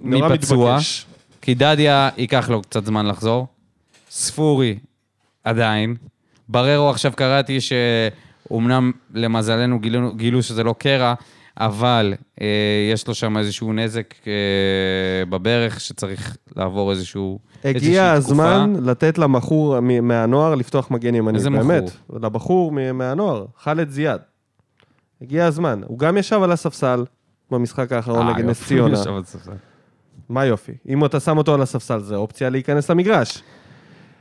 [0.00, 0.72] מי נורא פצוע.
[0.72, 1.06] מתבקש.
[1.42, 3.46] כי דדיה ייקח לו קצת זמן לחזור.
[4.10, 4.78] ספורי,
[5.44, 5.96] עדיין.
[6.48, 11.14] בררו עכשיו קראתי שאומנם למזלנו גילו, גילו שזה לא קרע,
[11.60, 12.46] אבל אה,
[12.92, 14.32] יש לו שם איזשהו נזק אה,
[15.28, 17.38] בברך שצריך לעבור איזשהו...
[17.64, 18.12] הגיע תקופה.
[18.12, 21.38] הזמן לתת למכור מהנוער לפתוח מגן ימני.
[21.38, 21.82] איזה באמת.
[21.82, 22.18] מכור?
[22.22, 24.20] לבחור מ- מהנוער, חאלד זיאד.
[25.22, 25.80] הגיע הזמן.
[25.86, 27.04] הוא גם ישב על הספסל
[27.50, 28.98] במשחק האחרון אה, נגד נס יופי, ציונה.
[28.98, 29.52] יושב על ספסל.
[30.28, 30.72] מה יופי.
[30.88, 33.42] אם אתה שם אותו על הספסל, זה אופציה להיכנס למגרש.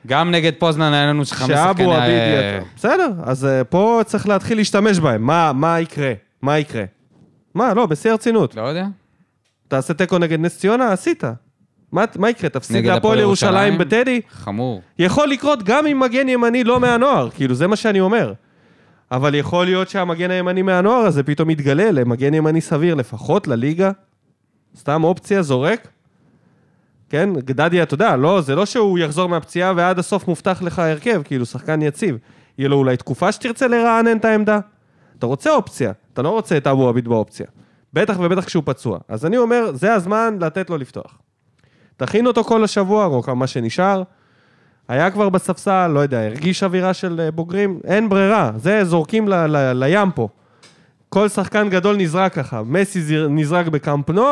[0.08, 1.96] גם נגד פוזנן היה לנו חמש שאבו שחקני...
[1.96, 2.10] עביד...
[2.10, 5.22] אה, בסדר, אז אה, פה צריך להתחיל להשתמש בהם.
[5.22, 6.14] מה מה יקרה?
[6.42, 6.84] מה יקרה?
[7.54, 8.56] מה, לא, בשיא הרצינות.
[8.56, 8.86] לא יודע.
[9.68, 11.24] תעשה תיקו נגד נס ציונה, עשית.
[11.92, 12.50] מה מה יקרה?
[12.50, 13.78] תפסיד להפועל הפועל ירושלים ירושלים?
[13.78, 14.22] בטדי?
[14.30, 14.82] חמור.
[15.00, 18.34] יכול לקרות גם עם מגן ימני לא מהנוער, כאילו, זה מה שאני אומר.
[19.12, 23.92] אבל יכול להיות שהמגן הימני מהנוער הזה פתאום יתגלה למגן ימני סביר, לפחות לליגה.
[24.78, 25.88] סתם אופציה, זורק.
[27.10, 31.22] כן, גדדיה, אתה יודע, לא, זה לא שהוא יחזור מהפציעה ועד הסוף מובטח לך הרכב,
[31.24, 32.18] כאילו, שחקן יציב.
[32.58, 34.60] יהיה לו אולי תקופה שתרצה לרענן את העמדה.
[35.20, 37.46] אתה רוצה אופציה, אתה לא רוצה את אבו עביד באופציה.
[37.94, 39.00] בטח ובטח כשהוא פצוע.
[39.08, 41.18] אז אני אומר, זה הזמן לתת לו לפתוח.
[41.98, 44.04] תכין אותו כל השבוע, או כמה שנשאר.
[44.88, 49.34] היה כבר בספסל, לא יודע, הרגיש אווירה של אה, בוגרים, אין ברירה, זה זורקים ל-
[49.48, 50.28] ל- לים פה.
[51.14, 54.26] כל שחקן גדול נזרק ככה, מסי זיר- נזרק בקמפנו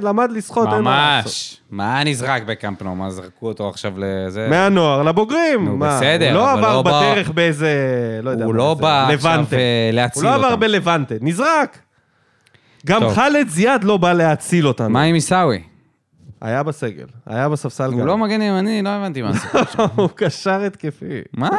[0.00, 1.32] ולמד לשחות, אין מה לעשות.
[1.32, 1.56] ממש.
[1.70, 2.96] מה נזרק בקמפנו?
[2.96, 4.46] מה, זרקו אותו עכשיו לזה?
[4.50, 5.96] מהנוער לבוגרים, נו, מה?
[5.96, 7.70] בסדר, הוא לא אבל עבר לא בא- בדרך באיזה,
[8.22, 9.56] לא יודע, הוא מה לא זה, בא עכשיו לבנטה.
[9.56, 10.60] אה, הוא להציל לא עבר אותם.
[10.60, 11.78] בלבנטה, נזרק.
[12.86, 13.14] גם טוב.
[13.14, 14.90] חאלד זיאד לא בא להציל אותנו.
[14.90, 15.62] מה עם עיסאווי?
[16.44, 18.06] היה בסגל, היה בספסל הוא גם.
[18.06, 19.38] לא מגן ימני, לא הבנתי מה זה.
[19.96, 21.22] הוא קשר התקפי.
[21.32, 21.50] מה?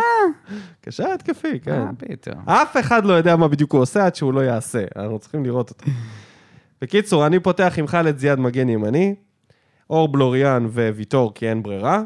[0.81, 1.79] קשר התקפי, כן.
[1.79, 2.43] מה פתאום?
[2.45, 5.69] אף אחד לא יודע מה בדיוק הוא עושה עד שהוא לא יעשה, אנחנו צריכים לראות
[5.69, 5.85] אותו.
[6.81, 9.15] בקיצור, אני פותח עם חאלד זיאד מגן ימני,
[9.89, 12.01] אור בלוריאן וויטור כי אין ברירה.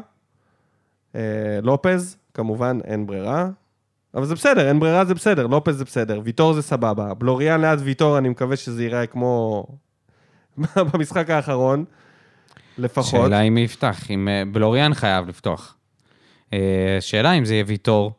[1.14, 1.20] אה,
[1.62, 3.48] לופז, כמובן, אין ברירה.
[4.14, 7.14] אבל זה בסדר, אין ברירה זה בסדר, לופז זה בסדר, ויטור זה סבבה.
[7.14, 9.64] בלוריאן ליד ויטור, אני מקווה שזה ייראה כמו
[10.92, 11.84] במשחק האחרון,
[12.80, 13.10] לפחות.
[13.10, 15.76] שאלה אם מי יפתח, אם אה, בלוריאן חייב לפתוח.
[16.52, 18.12] אה, שאלה אם זה יהיה ויטור.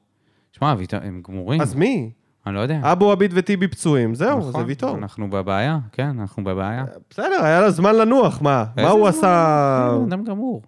[0.52, 1.62] שמע, ויטור, הם גמורים.
[1.62, 2.12] אז מי?
[2.48, 2.80] אני לא יודע.
[2.84, 4.98] אבו עביד וטיבי פצועים, זהו, נכון, זה ויטור.
[4.98, 6.86] אנחנו בבעיה, כן, אנחנו בבעיה.
[7.10, 8.66] בסדר, היה לו זמן לנוח, מה?
[8.76, 9.08] מה הוא?
[9.08, 9.98] עשה?
[10.00, 10.62] בן אדם גמור.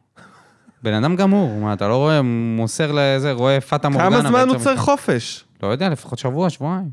[0.84, 4.10] בן אדם גמור, מה, אתה לא רואה, מוסר לזה, רואה פטה מורגנה.
[4.10, 4.58] כמה זמן הוא.
[4.58, 5.46] צריך חופש?
[5.64, 6.90] לא יודע, לפחות שבוע, שבועיים.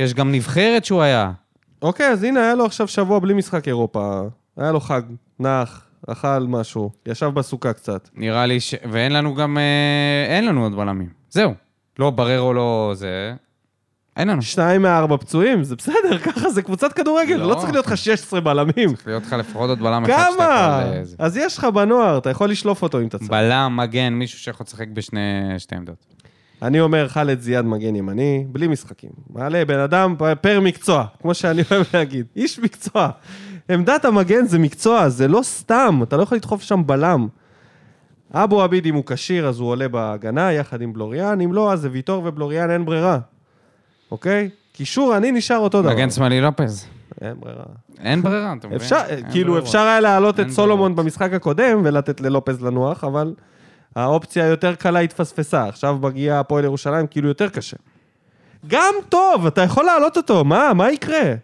[0.00, 1.32] יש גם נבחרת שהוא היה.
[1.82, 4.22] אוקיי, אז הנה, היה לו עכשיו שבוע בלי משחק אירופה.
[4.56, 5.02] היה לו חג,
[5.40, 8.08] נח, אכל משהו, ישב בסוכה קצת.
[8.14, 8.74] נראה לי ש...
[8.90, 9.58] ואין לנו גם...
[9.58, 11.08] אה, אין לנו עוד בלמים.
[11.30, 11.54] זהו.
[11.98, 13.34] לא בררו, לא זה.
[14.16, 14.42] אין לנו.
[14.42, 17.48] שניים מארבע פצועים, זה בסדר, ככה זה קבוצת כדורגל, לא.
[17.48, 18.94] לא צריך להיות לך 16 בלמים.
[18.94, 20.82] צריך להיות לך לפחות עוד בלם אחד שאתה כמה?
[20.82, 21.02] אה.
[21.18, 23.30] אז יש לך בנוער, אתה יכול לשלוף אותו אם אתה צריך.
[23.30, 25.20] בלם, מגן, מישהו שיכול לשחק בשני
[25.58, 26.06] שתי עמדות.
[26.62, 29.10] אני אומר, חאלד זיאד מגן ימני, בלי משחקים.
[29.30, 32.26] מעלה בן אדם פר מקצוע, כמו שאני אוהב להגיד.
[32.36, 33.10] איש מקצוע.
[33.68, 37.28] עמדת המגן זה מקצוע, זה לא סתם, אתה לא יכול לדחוף שם בלם.
[38.34, 41.80] אבו עביד, אם הוא כשיר, אז הוא עולה בהגנה יחד עם בלוריאן, אם לא, אז
[41.80, 43.18] זה ויטור ובלוריאן, אין ברירה.
[44.10, 44.50] אוקיי?
[44.72, 45.90] קישור, אני נשאר אותו דבר.
[45.94, 46.86] מגן שמאלי לופז.
[47.20, 47.64] אין ברירה.
[48.00, 48.76] אין ברירה, אתה מבין?
[48.76, 49.00] אפשר,
[49.30, 49.68] כאילו, ברירות.
[49.68, 51.04] אפשר היה להעלות את סולומון ברירות.
[51.04, 53.34] במשחק הקודם ולתת ללופז לנוח, אבל
[53.96, 55.68] האופציה היותר קלה התפספסה.
[55.68, 57.76] עכשיו מגיע הפועל ירושלים, כאילו יותר קשה.
[58.66, 60.74] גם טוב, אתה יכול להעלות אותו, מה?
[60.74, 61.34] מה יקרה?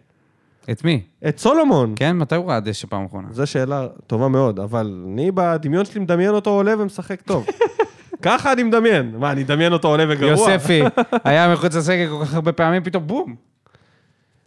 [0.71, 1.03] את מי?
[1.29, 1.93] את סולומון.
[1.97, 3.29] כן, מתי הוא ראה דשא פעם אחרונה?
[3.31, 7.47] זו שאלה טובה מאוד, אבל אני בדמיון שלי מדמיין אותו עולה ומשחק טוב.
[8.23, 9.15] ככה אני מדמיין.
[9.19, 10.31] מה, אני אדמיין אותו עולה וגרוע?
[10.31, 10.83] יוספי
[11.25, 13.35] היה מחוץ לסגל כל כך הרבה פעמים, פתאום בום.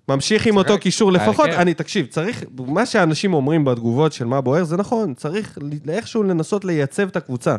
[0.10, 1.30] ממשיך עם אותו קישור, בהרכב.
[1.30, 5.57] לפחות, אני, תקשיב, צריך, מה שאנשים אומרים בתגובות של מה בוער, זה נכון, צריך
[5.90, 7.56] איכשהו לנסות לייצב את הקבוצה.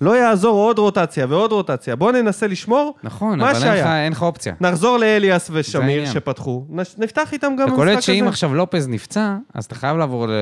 [0.00, 4.04] לא יעזור עוד רוטציה ועוד רוטציה, בוא ננסה לשמור נכון, מה אבל אין לך- שהיה.
[4.04, 4.54] אין לך אופציה.
[4.60, 6.06] נחזור לאליאס ושמיר.
[6.06, 6.66] שפתחו,
[6.98, 8.28] נפתח איתם גם אתה קולט במשחק שאם הזה.
[8.28, 10.32] עכשיו לופז נפצע, אז אתה חייב לעבור ל...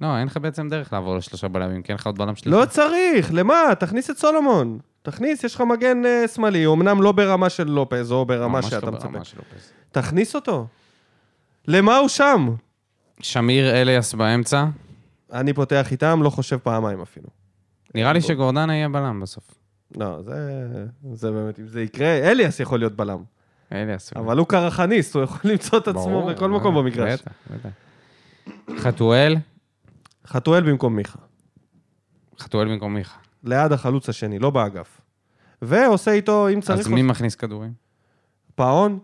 [0.00, 2.50] לא, אין לך בעצם דרך לעבור לשלושה בלמים, כי אין לך עוד בלם שלישי.
[2.58, 3.54] לא צריך, למה?
[3.78, 4.78] תכניס את סולומון.
[5.02, 8.86] תכניס, יש לך מגן אה, שמאלי, אמנם לא ברמה של לופז או ברמה ממש שאתה
[8.86, 9.08] לא מצפה.
[9.08, 9.70] ברמה של לופז.
[9.92, 10.66] תכניס אותו.
[11.68, 12.50] למה הוא שם?
[13.20, 14.64] שמיר אליאס באמצע,
[15.32, 17.26] אני פותח איתם, לא חושב פעמיים אפילו.
[17.94, 19.54] נראה לי שגורדנה יהיה בלם בסוף.
[19.96, 23.22] לא, זה, זה באמת, אם זה יקרה, אליאס יכול להיות בלם.
[23.72, 24.12] אליאס.
[24.16, 27.20] אבל הוא קרחניסט, הוא יכול למצוא את עצמו ברור, בכל מקום ברור, במגרש.
[27.22, 28.80] בטח, בטח.
[28.82, 29.36] חתואל,
[30.26, 31.18] חתואל במקום מיכה.
[32.38, 33.18] חתואל במקום מיכה.
[33.44, 35.00] ליד החלוץ השני, לא באגף.
[35.62, 37.72] ועושה איתו, אם צריך, אז מי מכניס כדורים?
[38.54, 38.98] פאון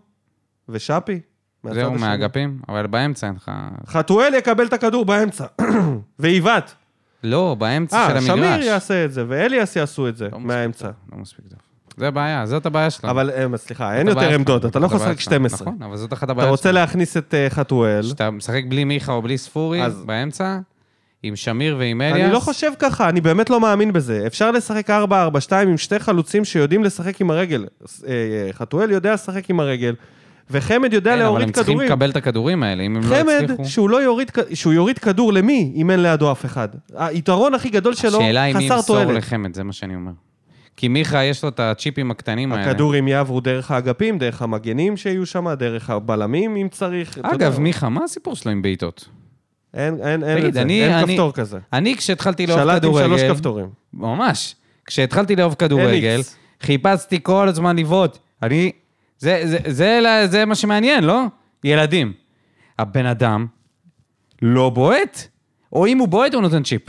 [0.69, 1.19] ושאפי.
[1.63, 1.93] זהו.
[1.93, 2.61] מהאגפים?
[2.69, 3.51] אבל באמצע אין לך...
[3.87, 5.45] חתואל יקבל את הכדור באמצע.
[6.19, 6.75] ועיוות.
[7.23, 8.65] לא, באמצע של אה, שמיר המגרש.
[8.65, 10.89] יעשה את זה, ואליאס יעשו את זה, לא מהאמצע.
[11.11, 11.59] לא מספיק טוב.
[11.97, 13.11] זה הבעיה, זאת הבעיה שלנו.
[13.11, 15.49] אבל אה, סליחה, אין יותר עמדות, שלנו, אתה לא יכול לשחק שלנו.
[15.49, 15.67] 12.
[15.67, 18.03] נכון, אבל זאת אחת אתה הבעיות רוצה להכניס את אה, חתואל.
[18.03, 20.59] שאתה משחק בלי מיכה או בלי ספורי באמצע,
[21.23, 22.25] עם שמיר ועם אליאס.
[22.25, 24.23] אני לא חושב ככה, אני באמת לא מאמין בזה.
[24.27, 24.93] אפשר לשחק 4-4-2
[25.55, 27.65] עם שתי חלוצים שיודעים לשחק עם הרגל.
[27.83, 29.95] אה, אה, חתואל יודע לשחק עם הרגל,
[30.51, 31.89] וחמד יודע כן, אבל להוריד הם צריכים כדורים.
[31.91, 33.65] לקבל את הכדורים האלה, אם הם לא חמד, יצליחו...
[33.65, 36.67] שהוא לא יוריד, שהוא יוריד כדור למי, אם אין לידו אף אחד.
[36.95, 39.17] היתרון הכי גדול שלו, השאלה היא מי חסר ימסור תועלת.
[39.17, 40.11] לחמד, זה מה שאני אומר.
[40.77, 42.71] כי מיכה, יש לו את הצ'יפים הקטנים האלה.
[42.71, 47.17] הכדורים יעברו דרך האגפים, דרך המגנים שיהיו שם, דרך הבלמים אם צריך.
[47.23, 49.09] אגב, מיכה, מה הסיפור שלו עם בעיטות?
[49.73, 51.57] אין, אין, אין תגיד, את זה, אני- אין אני- כפתור כזה.
[51.73, 53.33] אני, כשהתחלתי לאהוב שלט עם שלוש כדורגל...
[53.33, 53.65] כפתורים.
[53.93, 54.55] ממש.
[54.85, 56.21] כשהתחלתי לאהוב כדורגל.
[56.61, 58.17] חיפשתי כל הזמן לבעוט.
[58.43, 58.71] אני...
[59.19, 59.71] זה, זה, זה,
[60.01, 61.23] זה, זה מה שמעניין, לא?
[61.63, 62.13] ילדים.
[62.79, 63.45] הבן אדם
[64.41, 65.27] לא בועט,
[65.73, 66.81] או אם הוא בועט, הוא נותן צ'יפ.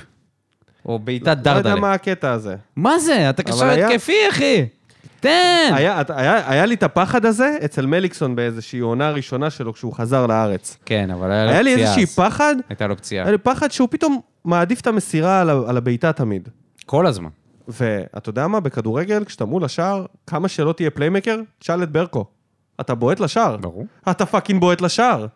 [0.87, 1.75] או בעיטת לא יודע דרדלה.
[1.81, 2.57] מה הקטע הזה.
[2.77, 3.31] מה זה?
[3.31, 4.67] אתה קשר היה- התקפי, אחי.
[5.21, 5.71] תן.
[5.75, 10.27] היה, היה, היה לי את הפחד הזה אצל מליקסון באיזושהי עונה ראשונה שלו כשהוא חזר
[10.27, 10.77] לארץ.
[10.85, 12.07] כן, אבל היה לו היה לי פציעה איזושהי.
[12.25, 13.25] פחד, הייתה לו פציעה.
[13.25, 16.49] היה לי פחד שהוא פתאום מעדיף את המסירה על, על הבעיטה תמיד.
[16.87, 17.29] כל הזמן.
[17.69, 22.25] ואתה יודע מה, בכדורגל, כשאתה מול השער, כמה שלא תהיה playmaker, תשאל את ברקו.
[22.81, 23.57] אתה בועט לשער.
[23.57, 23.87] ברור.
[24.11, 25.27] אתה fucking בועט לשער.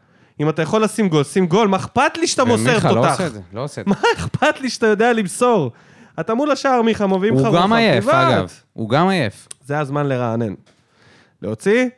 [0.41, 3.11] אם אתה יכול לשים גול, שים גול, מה אכפת לי שאתה מוסר ומיכה לא תותח?
[3.11, 3.91] עושה את זה, לא עושה את זה.
[3.91, 5.73] מה אכפת לי שאתה יודע למסור?
[6.21, 7.63] אתה מול השער, מיכה, מביאים לך כדור רוחב.
[7.63, 8.09] גם עייף.
[8.09, 8.53] אגב.
[8.73, 9.49] הוא גם עייף.
[9.67, 10.55] זה הזמן לרענן.
[11.43, 11.89] להוציא,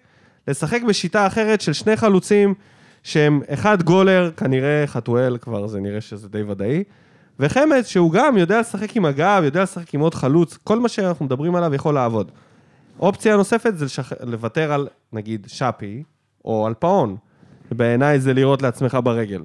[0.48, 2.54] לשחק בשיטה אחרת של שני חלוצים
[3.02, 6.84] שהם אחד גולר, כנראה חתואל כבר, זה נראה שזה די ודאי,
[7.40, 11.24] וחמד שהוא גם יודע לשחק עם הגב, יודע לשחק עם עוד חלוץ, כל מה שאנחנו
[11.24, 12.30] מדברים עליו יכול לעבוד.
[13.00, 14.12] אופציה נוספת זה לשח...
[14.20, 16.02] לוותר על, נגיד, שפי,
[16.44, 17.16] או על פאון.
[17.72, 19.42] בעיניי זה לירות לעצמך ברגל.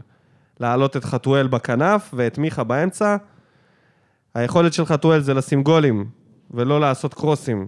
[0.59, 3.17] להעלות את חתואל בכנף ואת מיכה באמצע.
[4.33, 6.09] היכולת של חתואל זה לשים גולים,
[6.51, 7.67] ולא לעשות קרוסים.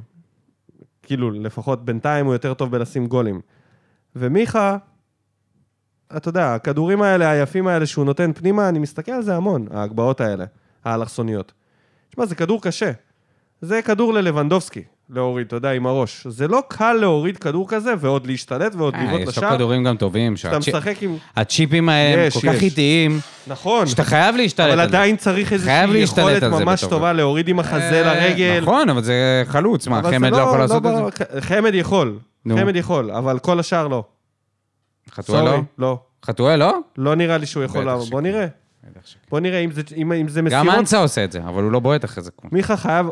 [1.04, 3.42] כאילו, לפחות בינתיים הוא יותר טוב בלשים גולים.
[4.16, 4.78] ומיכה,
[6.18, 10.22] אתה יודע, הכדורים האלה, היפים האלה שהוא נותן פנימה, אני מסתכל על זה המון, ההגבהות
[10.22, 10.46] האלה,
[10.86, 11.52] האלכסוניות.
[12.10, 12.92] תשמע, זה כדור קשה.
[13.62, 16.28] זה כדור ללבנדובסקי, להוריד, אתה יודע, עם הראש.
[16.30, 19.56] זה לא קל להוריד כדור כזה, ועוד להשתלט ועוד אה, לבעוט יש לו לשער.
[19.56, 20.36] כדורים גם טובים.
[20.36, 21.16] כשאתה שהצ'יפ- משחק עם...
[21.36, 22.64] הצ'יפים האלה יש, כל כך יש.
[22.64, 24.98] איטיים, נכון, שאתה חייב להשתלט אבל על זה.
[24.98, 26.84] עדיין צריך איזושהי יכולת ממש.
[26.84, 28.60] טובה להוריד עם החזה אה, לרגל.
[28.62, 31.26] נכון, אבל זה חלוץ, מה, אבל חמד לא יכול לעשות את זה?
[31.36, 31.42] זה?
[31.42, 32.58] חמד יכול, נו.
[32.58, 34.04] חמד יכול, אבל כל השאר לא.
[35.12, 35.60] חתואל לא?
[35.78, 36.00] לא.
[36.26, 36.80] חתואל לא?
[36.98, 38.10] לא נראה לי שהוא יכול לעבור.
[38.10, 38.48] בוא נראה.
[39.32, 40.80] בוא נראה אם זה, אם, אם זה גם מסירות.
[40.80, 42.32] אנסה עושה את זה, אבל הוא לא בועט אחרי זה.
[42.52, 43.08] מיכה חייב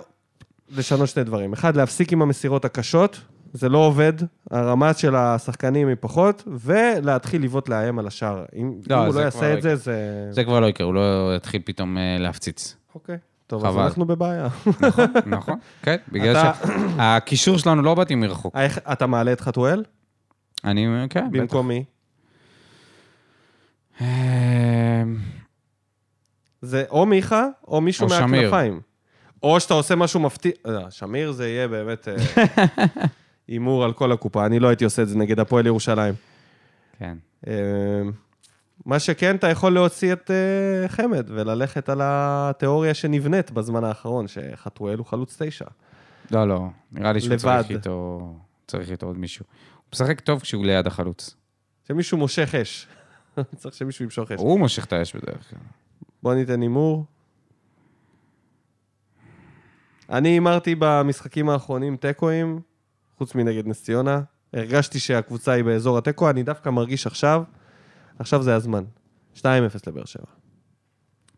[0.70, 1.54] לשנות שני דברים.
[1.54, 3.22] אחד, להפסיק עם המסירות הקשות,
[3.54, 4.14] זה לא עובד,
[4.52, 8.46] הרמה של השחקנים היא פחות, ולהתחיל לבעוט לאיים על השער.
[8.56, 10.28] אם, לא, אם הוא לא יעשה לא את זה, זה...
[10.32, 12.76] זה כבר לא יקרה, הוא לא יתחיל פתאום אה, להפציץ.
[12.96, 13.18] אוקיי.
[13.48, 13.84] טוב, אז חבל.
[13.84, 14.48] אנחנו בבעיה.
[14.82, 16.54] נכון, נכון, כן, בגלל אתה-
[16.98, 18.56] שהקישור שלנו לא באתי מרחוק.
[18.92, 19.84] אתה מעלה את חתואל?
[20.66, 21.40] אני, כן, בטח.
[21.40, 21.84] במקום מי?
[24.02, 25.04] אה,
[26.62, 28.10] זה או מיכה, או מישהו או.
[28.10, 28.82] מהכנפיים.
[29.44, 32.16] או שאתה עושה משהו מפתיע, אה, שמיר זה יהיה באמת אה,
[33.48, 36.14] הימור על כל הקופה, אני לא הייתי עושה את זה נגד הפועל ירושלים.
[37.00, 37.18] כן.
[37.48, 37.54] אה,
[38.86, 44.98] מה שכן, אתה יכול להוציא את אה, חמד וללכת על התיאוריה שנבנית בזמן האחרון, שחתואל
[44.98, 45.66] הוא חלוץ תשע.
[46.32, 47.40] לא, לא, נראה לי שהוא לבד.
[47.40, 48.20] צריך איתו,
[48.68, 49.46] צריך איתו עוד מישהו.
[49.94, 51.36] משחק טוב כשהוא ליד החלוץ.
[51.88, 52.88] שמישהו מושך אש.
[53.58, 54.40] צריך שמישהו ימשוך אש.
[54.40, 55.60] הוא מושך את האש בדרך כלל.
[56.24, 57.06] בוא ניתן הימור.
[60.10, 62.60] אני הימרתי במשחקים האחרונים תיקואים,
[63.18, 64.22] חוץ מנגד נס ציונה.
[64.54, 67.44] הרגשתי שהקבוצה היא באזור התיקו, אני דווקא מרגיש עכשיו,
[68.20, 68.84] עכשיו זה הזמן.
[69.36, 69.42] 2-0
[69.88, 70.26] לבאר שבע.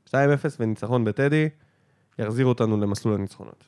[0.07, 0.13] 2-0
[0.59, 1.49] וניצחון בטדי,
[2.19, 3.63] יחזיר אותנו למסלול הניצחונות.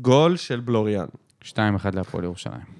[0.00, 1.06] גול של בלוריאן.
[1.44, 1.48] 2-1
[1.94, 2.76] להפועל ירושלים.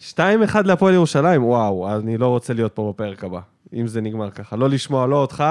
[0.00, 0.16] 2-1
[0.64, 3.40] להפועל ירושלים, וואו, אני לא רוצה להיות פה בפרק הבא,
[3.74, 4.56] אם זה נגמר ככה.
[4.56, 5.44] לא לשמוע לא אותך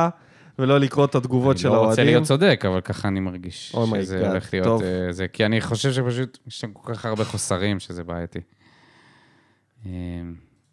[0.60, 2.06] ולא לקרוא את התגובות של אני לא רוצה האוהדים.
[2.06, 4.66] להיות צודק, אבל ככה אני מרגיש Oh שזה God, הולך להיות...
[4.66, 4.82] טוב.
[4.84, 8.40] אה, זה, כי אני חושב שפשוט יש שם כל כך הרבה חוסרים שזה בעייתי.
[9.86, 9.92] אמ,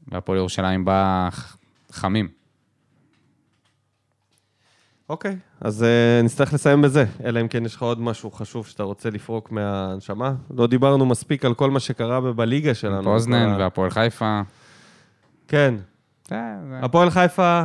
[0.09, 1.29] והפועל ירושלים בא
[1.93, 2.29] חמים.
[5.13, 8.83] אוקיי, אז uh, נצטרך לסיים בזה, אלא אם כן יש לך עוד משהו חשוב שאתה
[8.83, 10.33] רוצה לפרוק מהנשמה.
[10.57, 13.03] לא דיברנו מספיק על כל מה שקרה בליגה שלנו.
[13.03, 14.41] פוזנן והפועל חיפה.
[15.49, 15.75] כן,
[16.83, 17.63] הפועל חיפה,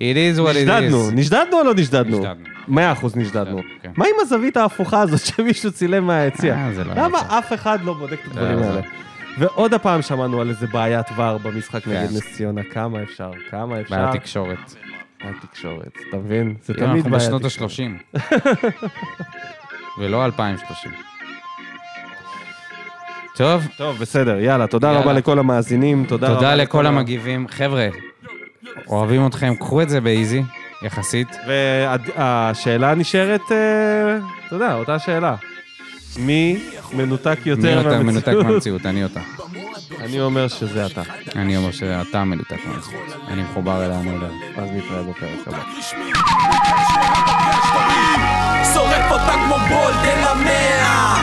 [0.00, 0.58] It is what it is.
[0.58, 2.18] נשדדנו, נשדדנו או לא נשדדנו?
[2.18, 2.44] נשדדנו.
[2.68, 3.60] מאה אחוז נשדדנו.
[3.82, 3.92] כן.
[3.96, 6.54] מה עם הזווית ההפוכה הזאת שמישהו צילם מהיציע?
[6.54, 7.18] אה, לא למה.
[7.38, 8.80] אף אחד לא בודק את הדברים זה- האלה?
[9.38, 12.14] ועוד הפעם שמענו על איזה בעיית ור במשחק נגד כן.
[12.16, 13.96] נס ציונה, כמה אפשר, כמה אפשר.
[13.96, 14.74] בעיית תקשורת.
[15.24, 16.54] התקשורת, אתה מבין?
[16.64, 17.28] זה כאילו, תמיד אנחנו בעיה.
[17.28, 18.18] בשנות ה-30.
[19.98, 20.92] ולא 2030.
[23.36, 25.00] טוב, טוב, בסדר, יאללה, תודה יאללה.
[25.00, 27.48] רבה לכל המאזינים, תודה רבה תודה לכל המגיבים.
[27.48, 27.88] חבר'ה,
[28.88, 30.42] אוהבים אתכם, קחו את זה באיזי,
[30.82, 31.28] יחסית.
[31.46, 35.34] והשאלה נשארת, אה, אתה יודע, אותה שאלה.
[36.18, 36.58] מי
[36.92, 38.46] מנותק מי יותר יותר מנותק מהמציאות?
[38.46, 38.86] מהמציאות?
[38.90, 39.20] אני אותה.
[40.00, 41.02] אני אומר שזה אתה.
[41.36, 42.94] אני אומר שזה אתה מנותק מהזכות.
[43.28, 44.28] אני מחובר אליה אני יודע.
[44.56, 45.62] אז נתראה בפרק הבא.
[48.74, 51.14] שורף אותה כמו בולדן המאה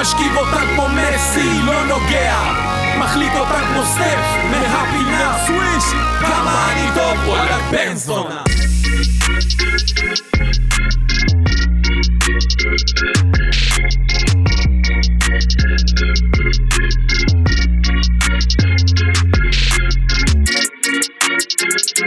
[0.00, 2.36] משכיב אותה כמו מסי, לא נוגע
[2.98, 4.18] מחליט אותה כמו סטף,
[4.50, 5.84] מהפינה סוויש
[6.20, 8.42] כמה אני טוב, וואלה בן זונה
[16.76, 17.03] Thank you.
[21.56, 21.98] Thank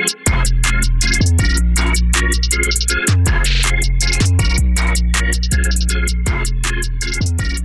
[7.41, 7.56] you.